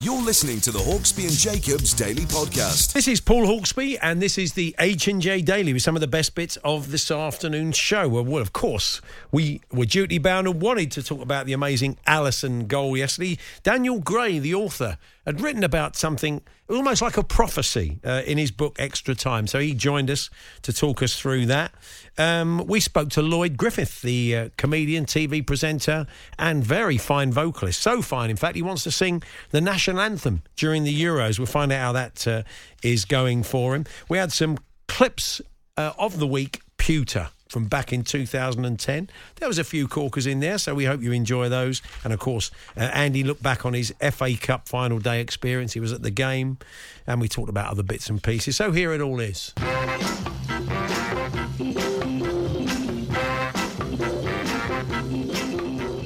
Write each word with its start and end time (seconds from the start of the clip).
You're 0.00 0.22
listening 0.22 0.60
to 0.60 0.70
the 0.70 0.78
Hawksbee 0.78 1.26
and 1.26 1.32
Jacobs 1.32 1.94
Daily 1.94 2.24
Podcast. 2.26 2.92
This 2.92 3.08
is 3.08 3.18
Paul 3.18 3.46
Hawksbee, 3.46 3.96
and 4.02 4.20
this 4.20 4.36
is 4.36 4.52
the 4.52 4.76
H 4.78 5.08
and 5.08 5.22
J 5.22 5.40
Daily 5.40 5.72
with 5.72 5.80
some 5.80 5.96
of 5.96 6.02
the 6.02 6.06
best 6.06 6.34
bits 6.34 6.56
of 6.62 6.90
this 6.90 7.10
afternoon's 7.10 7.78
show. 7.78 8.06
Well, 8.06 8.42
of 8.42 8.52
course, 8.52 9.00
we 9.32 9.62
were 9.72 9.86
duty 9.86 10.18
bound 10.18 10.46
and 10.48 10.60
wanted 10.60 10.92
to 10.92 11.02
talk 11.02 11.22
about 11.22 11.46
the 11.46 11.54
amazing 11.54 11.96
Alisson 12.06 12.68
goal 12.68 12.94
yesterday. 12.94 13.38
Daniel 13.62 13.98
Gray, 13.98 14.38
the 14.38 14.54
author, 14.54 14.98
had 15.24 15.40
written 15.40 15.64
about 15.64 15.96
something 15.96 16.42
almost 16.68 17.02
like 17.02 17.16
a 17.16 17.22
prophecy 17.22 17.98
uh, 18.04 18.22
in 18.26 18.38
his 18.38 18.50
book 18.50 18.76
Extra 18.78 19.14
Time. 19.14 19.46
So 19.46 19.58
he 19.58 19.74
joined 19.74 20.10
us 20.10 20.30
to 20.62 20.72
talk 20.72 21.02
us 21.02 21.18
through 21.18 21.46
that. 21.46 21.72
Um, 22.18 22.66
we 22.66 22.80
spoke 22.80 23.10
to 23.10 23.22
Lloyd 23.22 23.56
Griffith, 23.56 24.02
the 24.02 24.36
uh, 24.36 24.48
comedian, 24.56 25.04
TV 25.04 25.46
presenter, 25.46 26.06
and 26.38 26.64
very 26.64 26.98
fine 26.98 27.32
vocalist. 27.32 27.80
So 27.80 28.02
fine, 28.02 28.30
in 28.30 28.36
fact, 28.36 28.56
he 28.56 28.62
wants 28.62 28.82
to 28.84 28.90
sing 28.90 29.22
the 29.50 29.60
national 29.60 30.00
anthem 30.00 30.42
during 30.56 30.84
the 30.84 31.02
Euros. 31.02 31.38
We'll 31.38 31.46
find 31.46 31.72
out 31.72 31.80
how 31.80 31.92
that 31.92 32.26
uh, 32.26 32.42
is 32.82 33.04
going 33.04 33.42
for 33.42 33.74
him. 33.74 33.84
We 34.08 34.18
had 34.18 34.32
some 34.32 34.58
clips 34.88 35.40
uh, 35.76 35.92
of 35.98 36.18
the 36.18 36.26
week, 36.26 36.60
Pewter 36.78 37.28
from 37.48 37.66
back 37.66 37.92
in 37.92 38.02
2010. 38.02 39.10
There 39.36 39.48
was 39.48 39.58
a 39.58 39.64
few 39.64 39.88
corkers 39.88 40.26
in 40.26 40.40
there, 40.40 40.58
so 40.58 40.74
we 40.74 40.84
hope 40.84 41.02
you 41.02 41.12
enjoy 41.12 41.48
those. 41.48 41.82
And 42.04 42.12
of 42.12 42.18
course, 42.18 42.50
uh, 42.76 42.80
Andy 42.92 43.22
looked 43.22 43.42
back 43.42 43.64
on 43.64 43.74
his 43.74 43.94
FA 44.12 44.36
Cup 44.36 44.68
final 44.68 44.98
day 44.98 45.20
experience. 45.20 45.72
He 45.72 45.80
was 45.80 45.92
at 45.92 46.02
the 46.02 46.10
game, 46.10 46.58
and 47.06 47.20
we 47.20 47.28
talked 47.28 47.48
about 47.48 47.70
other 47.70 47.82
bits 47.82 48.08
and 48.08 48.22
pieces. 48.22 48.56
So 48.56 48.72
here 48.72 48.92
it 48.92 49.00
all 49.00 49.20
is. 49.20 49.52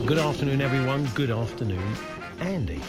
Good 0.07 0.19
afternoon, 0.19 0.61
everyone. 0.61 1.09
Good 1.15 1.31
afternoon, 1.31 1.97
Andy. 2.41 2.81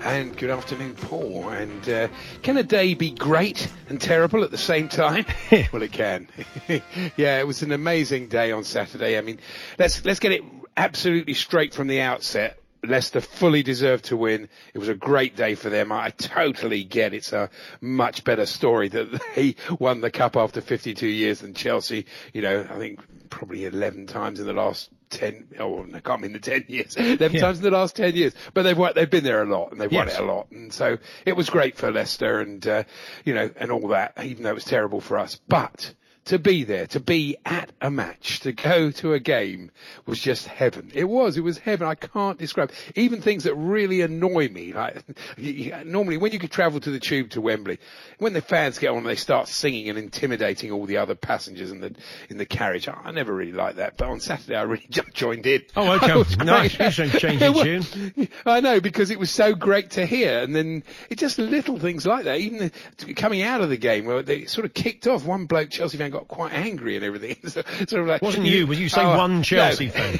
And 0.00 0.36
good 0.36 0.50
afternoon, 0.50 0.94
Paul. 0.94 1.48
And 1.48 1.88
uh, 1.88 2.08
can 2.42 2.56
a 2.56 2.62
day 2.62 2.94
be 2.94 3.10
great 3.10 3.68
and 3.88 4.00
terrible 4.00 4.44
at 4.44 4.50
the 4.50 4.58
same 4.58 4.88
time? 4.88 5.26
well, 5.72 5.82
it 5.82 5.92
can. 5.92 6.28
yeah, 7.16 7.40
it 7.40 7.46
was 7.46 7.62
an 7.62 7.72
amazing 7.72 8.28
day 8.28 8.52
on 8.52 8.64
Saturday. 8.64 9.18
I 9.18 9.22
mean, 9.22 9.40
let's 9.78 10.04
let's 10.04 10.20
get 10.20 10.32
it 10.32 10.42
absolutely 10.76 11.34
straight 11.34 11.74
from 11.74 11.88
the 11.88 12.00
outset. 12.00 12.58
Leicester 12.84 13.20
fully 13.20 13.64
deserved 13.64 14.04
to 14.06 14.16
win. 14.16 14.48
It 14.72 14.78
was 14.78 14.88
a 14.88 14.94
great 14.94 15.34
day 15.34 15.56
for 15.56 15.68
them. 15.68 15.90
I 15.90 16.10
totally 16.10 16.84
get 16.84 17.12
it's 17.12 17.32
a 17.32 17.50
much 17.80 18.22
better 18.22 18.46
story 18.46 18.88
that 18.88 19.20
they 19.34 19.56
won 19.80 20.00
the 20.00 20.12
cup 20.12 20.36
after 20.36 20.60
52 20.60 21.08
years 21.08 21.40
than 21.40 21.54
Chelsea. 21.54 22.06
You 22.32 22.42
know, 22.42 22.60
I 22.70 22.78
think 22.78 23.00
probably 23.30 23.64
11 23.64 24.06
times 24.06 24.38
in 24.38 24.46
the 24.46 24.52
last 24.52 24.90
10, 25.10 25.48
oh, 25.60 25.86
I 25.94 26.00
can't 26.00 26.20
mean 26.20 26.32
the 26.32 26.38
10 26.38 26.64
years, 26.68 26.96
11 26.98 27.32
Yeah. 27.34 27.40
times 27.40 27.58
in 27.58 27.64
the 27.64 27.70
last 27.70 27.96
10 27.96 28.14
years, 28.14 28.34
but 28.54 28.62
they've 28.62 28.76
won, 28.76 28.92
they've 28.94 29.08
been 29.10 29.24
there 29.24 29.42
a 29.42 29.46
lot 29.46 29.72
and 29.72 29.80
they've 29.80 29.90
won 29.92 30.08
it 30.08 30.18
a 30.18 30.22
lot. 30.24 30.50
And 30.50 30.72
so 30.72 30.98
it 31.26 31.36
was 31.36 31.50
great 31.50 31.76
for 31.76 31.90
Leicester 31.90 32.40
and, 32.40 32.66
uh, 32.66 32.84
you 33.24 33.34
know, 33.34 33.50
and 33.56 33.70
all 33.70 33.88
that, 33.88 34.12
even 34.22 34.42
though 34.44 34.50
it 34.50 34.54
was 34.54 34.64
terrible 34.64 35.00
for 35.00 35.18
us. 35.18 35.40
But 35.48 35.94
to 36.28 36.38
be 36.38 36.62
there, 36.64 36.86
to 36.88 37.00
be 37.00 37.36
at 37.46 37.72
a 37.80 37.90
match, 37.90 38.40
to 38.40 38.52
go 38.52 38.90
to 38.90 39.14
a 39.14 39.18
game 39.20 39.70
was 40.04 40.18
just 40.20 40.46
heaven. 40.46 40.90
It 40.94 41.04
was, 41.04 41.38
it 41.38 41.40
was 41.40 41.56
heaven. 41.56 41.88
I 41.88 41.94
can't 41.94 42.38
describe. 42.38 42.70
Even 42.94 43.22
things 43.22 43.44
that 43.44 43.54
really 43.54 44.02
annoy 44.02 44.48
me, 44.48 44.74
like 44.74 45.02
normally 45.86 46.18
when 46.18 46.32
you 46.32 46.38
could 46.38 46.50
travel 46.50 46.80
to 46.80 46.90
the 46.90 47.00
tube 47.00 47.30
to 47.30 47.40
Wembley, 47.40 47.78
when 48.18 48.34
the 48.34 48.42
fans 48.42 48.78
get 48.78 48.90
on 48.90 48.98
and 48.98 49.06
they 49.06 49.16
start 49.16 49.48
singing 49.48 49.88
and 49.88 49.98
intimidating 49.98 50.70
all 50.70 50.84
the 50.84 50.98
other 50.98 51.14
passengers 51.14 51.70
in 51.70 51.80
the 51.80 51.94
in 52.28 52.36
the 52.36 52.46
carriage, 52.46 52.88
I, 52.88 53.00
I 53.04 53.10
never 53.10 53.34
really 53.34 53.52
liked 53.52 53.76
that. 53.76 53.96
But 53.96 54.08
on 54.08 54.20
Saturday, 54.20 54.56
I 54.56 54.62
really 54.62 54.86
just 54.90 55.12
joined 55.14 55.46
in. 55.46 55.62
Oh, 55.76 55.92
okay. 55.92 56.08
Nice. 56.44 56.98
You 56.98 57.08
change 57.10 57.40
your 57.40 57.52
was- 57.52 58.28
I 58.44 58.60
know 58.60 58.80
because 58.80 59.10
it 59.10 59.18
was 59.18 59.30
so 59.30 59.54
great 59.54 59.90
to 59.92 60.04
hear, 60.04 60.40
and 60.40 60.54
then 60.54 60.82
it 61.10 61.18
just 61.18 61.38
little 61.38 61.78
things 61.78 62.06
like 62.06 62.24
that. 62.24 62.38
Even 62.38 62.70
the, 62.98 63.14
coming 63.14 63.42
out 63.42 63.60
of 63.60 63.68
the 63.70 63.76
game, 63.76 64.04
where 64.04 64.22
they 64.22 64.44
sort 64.44 64.64
of 64.64 64.74
kicked 64.74 65.06
off. 65.06 65.24
One 65.24 65.46
bloke, 65.46 65.70
Chelsea 65.70 65.98
fan, 65.98 66.10
got 66.10 66.17
quite 66.26 66.52
angry 66.52 66.96
and 66.96 67.04
everything. 67.04 67.36
So- 67.48 67.62
sort 67.86 68.02
of 68.02 68.06
like 68.08 68.22
Wasn't 68.22 68.46
you, 68.46 68.66
would 68.66 68.78
you 68.78 68.88
say 68.88 69.02
Oh, 69.02 69.16
one 69.16 69.36
no. 69.38 69.42
Chelsea 69.42 69.88
fan? 69.90 70.18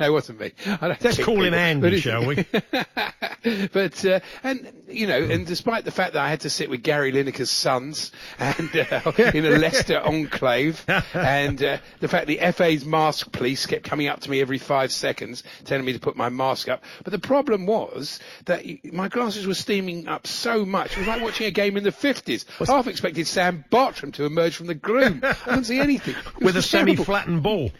no, 0.00 0.06
it 0.06 0.12
wasn't 0.12 0.40
me. 0.40 0.52
Let's 0.80 1.22
call 1.22 1.42
him 1.42 1.52
Andy, 1.54 1.90
but 1.90 2.00
shall 2.00 2.24
we? 2.24 2.46
but 3.72 4.04
uh, 4.04 4.20
and 4.42 4.72
you 4.88 5.06
know, 5.06 5.18
and 5.22 5.46
despite 5.46 5.84
the 5.84 5.90
fact 5.90 6.14
that 6.14 6.22
I 6.24 6.28
had 6.30 6.40
to 6.40 6.50
sit 6.50 6.70
with 6.70 6.82
Gary 6.82 7.12
Lineker's 7.12 7.50
sons 7.50 8.12
and 8.38 8.70
uh, 8.76 9.12
in 9.34 9.44
a 9.44 9.50
Leicester 9.58 10.00
enclave, 10.00 10.84
and 11.14 11.62
uh, 11.62 11.78
the 12.00 12.08
fact 12.08 12.26
the 12.26 12.38
FA's 12.52 12.84
mask 12.84 13.32
police 13.32 13.66
kept 13.66 13.84
coming 13.84 14.08
up 14.08 14.20
to 14.20 14.30
me 14.30 14.40
every 14.40 14.58
five 14.58 14.92
seconds, 14.92 15.42
telling 15.64 15.84
me 15.84 15.92
to 15.92 16.00
put 16.00 16.16
my 16.16 16.28
mask 16.28 16.68
up. 16.68 16.82
But 17.04 17.12
the 17.12 17.18
problem 17.18 17.66
was 17.66 18.18
that 18.46 18.64
my 18.92 19.08
glasses 19.08 19.46
were 19.46 19.54
steaming 19.54 20.08
up 20.08 20.26
so 20.26 20.64
much. 20.64 20.92
It 20.92 20.98
was 20.98 21.08
like 21.08 21.22
watching 21.22 21.46
a 21.46 21.50
game 21.50 21.76
in 21.76 21.84
the 21.84 21.92
fifties. 21.92 22.44
Half 22.66 22.86
expected 22.86 23.26
Sam 23.26 23.64
Bartram 23.70 24.12
to 24.12 24.24
emerge 24.24 24.56
from 24.56 24.66
the 24.66 24.74
gloom. 24.74 25.17
I 25.22 25.32
couldn't 25.34 25.64
see 25.64 25.78
anything 25.80 26.14
With 26.40 26.54
a 26.54 26.58
was 26.58 26.70
terrible. 26.70 26.94
semi-flattened 26.94 27.42
ball. 27.42 27.70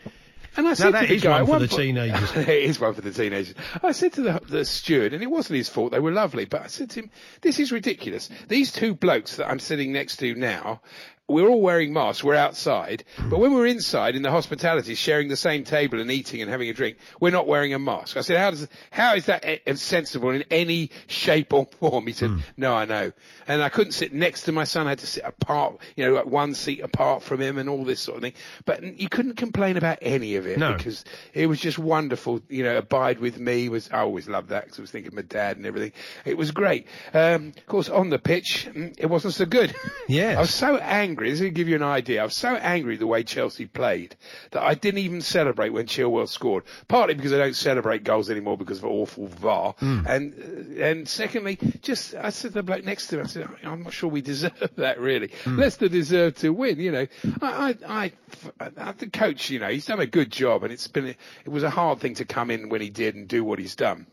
And 0.56 0.66
I 0.66 0.74
said 0.74 0.92
that 0.94 1.02
to 1.02 1.14
the 1.14 1.20
guy, 1.20 1.42
one 1.42 1.62
at 1.62 1.70
for 1.70 1.76
the 1.76 1.92
point- 1.92 1.96
teenagers. 1.96 2.30
it 2.36 2.48
is 2.48 2.80
one 2.80 2.92
for 2.94 3.00
the 3.00 3.12
teenagers. 3.12 3.54
I 3.82 3.92
said 3.92 4.12
to 4.14 4.22
the, 4.22 4.40
the 4.48 4.64
steward, 4.64 5.12
and 5.12 5.22
it 5.22 5.30
wasn't 5.30 5.56
his 5.58 5.68
fault, 5.68 5.92
they 5.92 6.00
were 6.00 6.10
lovely, 6.10 6.46
but 6.46 6.62
I 6.62 6.66
said 6.66 6.90
to 6.90 7.00
him, 7.02 7.10
this 7.42 7.60
is 7.60 7.70
ridiculous. 7.70 8.28
These 8.48 8.72
two 8.72 8.94
blokes 8.94 9.36
that 9.36 9.48
I'm 9.48 9.60
sitting 9.60 9.92
next 9.92 10.16
to 10.16 10.34
now, 10.34 10.80
we're 11.28 11.46
all 11.48 11.60
wearing 11.60 11.92
masks, 11.92 12.24
we're 12.24 12.34
outside, 12.34 13.04
but 13.28 13.38
when 13.38 13.52
we're 13.52 13.66
inside 13.66 14.16
in 14.16 14.22
the 14.22 14.30
hospitality 14.30 14.94
sharing 14.94 15.28
the 15.28 15.36
same 15.36 15.62
table 15.64 16.00
and 16.00 16.10
eating 16.10 16.40
and 16.40 16.50
having 16.50 16.68
a 16.68 16.72
drink, 16.72 16.96
we're 17.20 17.30
not 17.30 17.46
wearing 17.46 17.74
a 17.74 17.78
mask. 17.78 18.16
I 18.16 18.22
said, 18.22 18.38
how 18.38 18.50
does, 18.50 18.66
how 18.90 19.14
is 19.14 19.26
that 19.26 19.44
eh, 19.44 19.74
sensible 19.74 20.30
in 20.30 20.44
any 20.50 20.90
shape 21.06 21.52
or 21.52 21.66
form? 21.78 22.06
He 22.06 22.12
said, 22.14 22.30
no, 22.56 22.74
I 22.74 22.86
know. 22.86 23.12
And 23.46 23.62
I 23.62 23.68
couldn't 23.68 23.92
sit 23.92 24.12
next 24.12 24.42
to 24.44 24.52
my 24.52 24.64
son, 24.64 24.86
I 24.86 24.90
had 24.90 24.98
to 25.00 25.06
sit 25.06 25.24
apart, 25.24 25.78
you 25.96 26.04
know, 26.06 26.14
like 26.14 26.26
one 26.26 26.54
seat 26.54 26.80
apart 26.80 27.22
from 27.22 27.40
him 27.40 27.58
and 27.58 27.68
all 27.68 27.84
this 27.84 28.00
sort 28.00 28.16
of 28.16 28.22
thing. 28.22 28.34
But 28.64 28.98
you 29.00 29.08
couldn't 29.08 29.36
complain 29.36 29.76
about 29.76 29.98
any 30.02 30.36
of 30.36 30.46
it 30.46 30.58
No. 30.58 30.74
because 30.74 31.04
it 31.34 31.46
was 31.46 31.60
just 31.60 31.78
wonderful. 31.78 32.40
You 32.48 32.64
know, 32.64 32.78
Abide 32.78 33.18
with 33.20 33.38
Me 33.38 33.68
was, 33.68 33.90
I 33.92 33.98
always 34.00 34.28
loved 34.28 34.48
that 34.50 34.64
because 34.64 34.78
I 34.78 34.82
was 34.82 34.90
thinking 34.90 35.08
of 35.08 35.14
my 35.14 35.22
dad 35.22 35.56
and 35.56 35.66
everything. 35.66 35.92
It 36.24 36.36
was 36.38 36.50
great. 36.52 36.86
Um, 37.12 37.52
of 37.56 37.66
course, 37.66 37.88
on 37.88 38.08
the 38.10 38.18
pitch, 38.18 38.68
mm, 38.72 38.94
it 38.98 39.06
wasn't 39.06 39.34
so 39.34 39.44
good. 39.44 39.74
Yes. 40.08 40.36
I 40.38 40.40
was 40.40 40.54
so 40.54 40.76
angry. 40.76 41.17
This 41.26 41.40
will 41.40 41.50
give 41.50 41.68
you 41.68 41.76
an 41.76 41.82
idea. 41.82 42.20
I 42.22 42.24
was 42.24 42.36
so 42.36 42.54
angry 42.54 42.96
the 42.96 43.06
way 43.06 43.22
Chelsea 43.22 43.66
played 43.66 44.16
that 44.52 44.62
I 44.62 44.74
didn't 44.74 44.98
even 44.98 45.20
celebrate 45.20 45.70
when 45.70 45.86
Chilwell 45.86 46.28
scored. 46.28 46.64
Partly 46.86 47.14
because 47.14 47.32
I 47.32 47.38
don't 47.38 47.56
celebrate 47.56 48.04
goals 48.04 48.30
anymore 48.30 48.56
because 48.56 48.78
of 48.78 48.84
awful 48.86 49.26
VAR. 49.26 49.74
And, 49.80 50.34
uh, 50.78 50.82
and 50.82 51.08
secondly, 51.08 51.58
just, 51.82 52.14
I 52.14 52.30
said 52.30 52.48
to 52.48 52.54
the 52.54 52.62
bloke 52.62 52.84
next 52.84 53.08
to 53.08 53.16
me, 53.16 53.22
I 53.22 53.26
said, 53.26 53.48
I'm 53.64 53.82
not 53.82 53.92
sure 53.92 54.08
we 54.10 54.22
deserve 54.22 54.70
that 54.76 55.00
really. 55.00 55.30
Leicester 55.46 55.88
deserve 55.88 56.36
to 56.36 56.50
win, 56.50 56.78
you 56.78 56.92
know. 56.92 57.06
I, 57.42 57.74
I, 57.86 58.12
I, 58.60 58.70
I, 58.76 58.92
the 58.92 59.08
coach, 59.10 59.50
you 59.50 59.58
know, 59.58 59.68
he's 59.68 59.86
done 59.86 60.00
a 60.00 60.06
good 60.06 60.30
job 60.30 60.64
and 60.64 60.72
it's 60.72 60.88
been, 60.88 61.06
it 61.06 61.48
was 61.48 61.62
a 61.62 61.70
hard 61.70 62.00
thing 62.00 62.14
to 62.14 62.24
come 62.24 62.50
in 62.50 62.68
when 62.68 62.80
he 62.80 62.90
did 62.90 63.14
and 63.14 63.28
do 63.28 63.44
what 63.44 63.58
he's 63.58 63.76
done. 63.76 64.06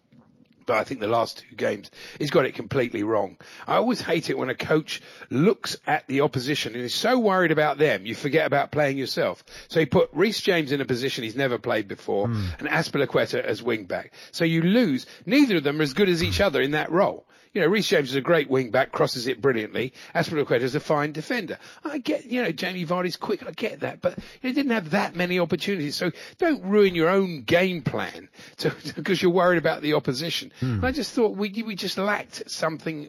But 0.65 0.77
I 0.77 0.83
think 0.83 0.99
the 0.99 1.07
last 1.07 1.43
two 1.49 1.55
games, 1.55 1.91
he's 2.17 2.31
got 2.31 2.45
it 2.45 2.55
completely 2.55 3.03
wrong. 3.03 3.37
I 3.67 3.75
always 3.75 4.01
hate 4.01 4.29
it 4.29 4.37
when 4.37 4.49
a 4.49 4.55
coach 4.55 5.01
looks 5.29 5.77
at 5.85 6.07
the 6.07 6.21
opposition 6.21 6.73
and 6.73 6.83
is 6.83 6.93
so 6.95 7.19
worried 7.19 7.51
about 7.51 7.77
them, 7.77 8.05
you 8.05 8.15
forget 8.15 8.47
about 8.47 8.71
playing 8.71 8.97
yourself. 8.97 9.43
So 9.67 9.79
he 9.79 9.85
put 9.85 10.09
Reece 10.13 10.41
James 10.41 10.71
in 10.71 10.81
a 10.81 10.85
position 10.85 11.23
he's 11.23 11.35
never 11.35 11.57
played 11.57 11.87
before 11.87 12.27
Hmm. 12.27 12.45
and 12.59 12.67
Azpilicueta 12.67 13.43
as 13.43 13.61
wing 13.61 13.85
back. 13.85 14.13
So 14.31 14.43
you 14.45 14.61
lose. 14.61 15.05
Neither 15.25 15.57
of 15.57 15.63
them 15.63 15.79
are 15.79 15.83
as 15.83 15.93
good 15.93 16.09
as 16.09 16.23
each 16.23 16.41
other 16.41 16.61
in 16.61 16.71
that 16.71 16.91
role. 16.91 17.27
You 17.55 17.61
know, 17.61 17.67
Reece 17.67 17.87
James 17.87 18.09
is 18.09 18.15
a 18.15 18.21
great 18.21 18.49
wing 18.49 18.69
back, 18.69 18.91
crosses 18.91 19.27
it 19.27 19.41
brilliantly. 19.41 19.93
Azpilicueta 20.13 20.61
is 20.61 20.75
a 20.75 20.81
fine 20.81 21.13
defender. 21.13 21.57
I 21.85 21.99
get, 21.99 22.25
you 22.25 22.43
know, 22.43 22.51
Jamie 22.51 22.85
Vardy's 22.85 23.15
quick. 23.15 23.47
I 23.47 23.51
get 23.51 23.79
that, 23.79 24.01
but 24.01 24.19
he 24.41 24.51
didn't 24.51 24.73
have 24.73 24.89
that 24.89 25.15
many 25.15 25.39
opportunities. 25.39 25.95
So 25.95 26.11
don't 26.37 26.61
ruin 26.65 26.95
your 26.95 27.07
own 27.07 27.43
game 27.43 27.81
plan 27.81 28.27
because 28.95 29.21
you're 29.21 29.31
worried 29.31 29.57
about 29.57 29.81
the 29.81 29.93
opposition. 29.93 30.51
Hmm. 30.59 30.83
I 30.83 30.91
just 30.91 31.13
thought 31.13 31.37
we 31.37 31.63
we 31.65 31.75
just 31.75 31.97
lacked 31.97 32.51
something. 32.51 33.03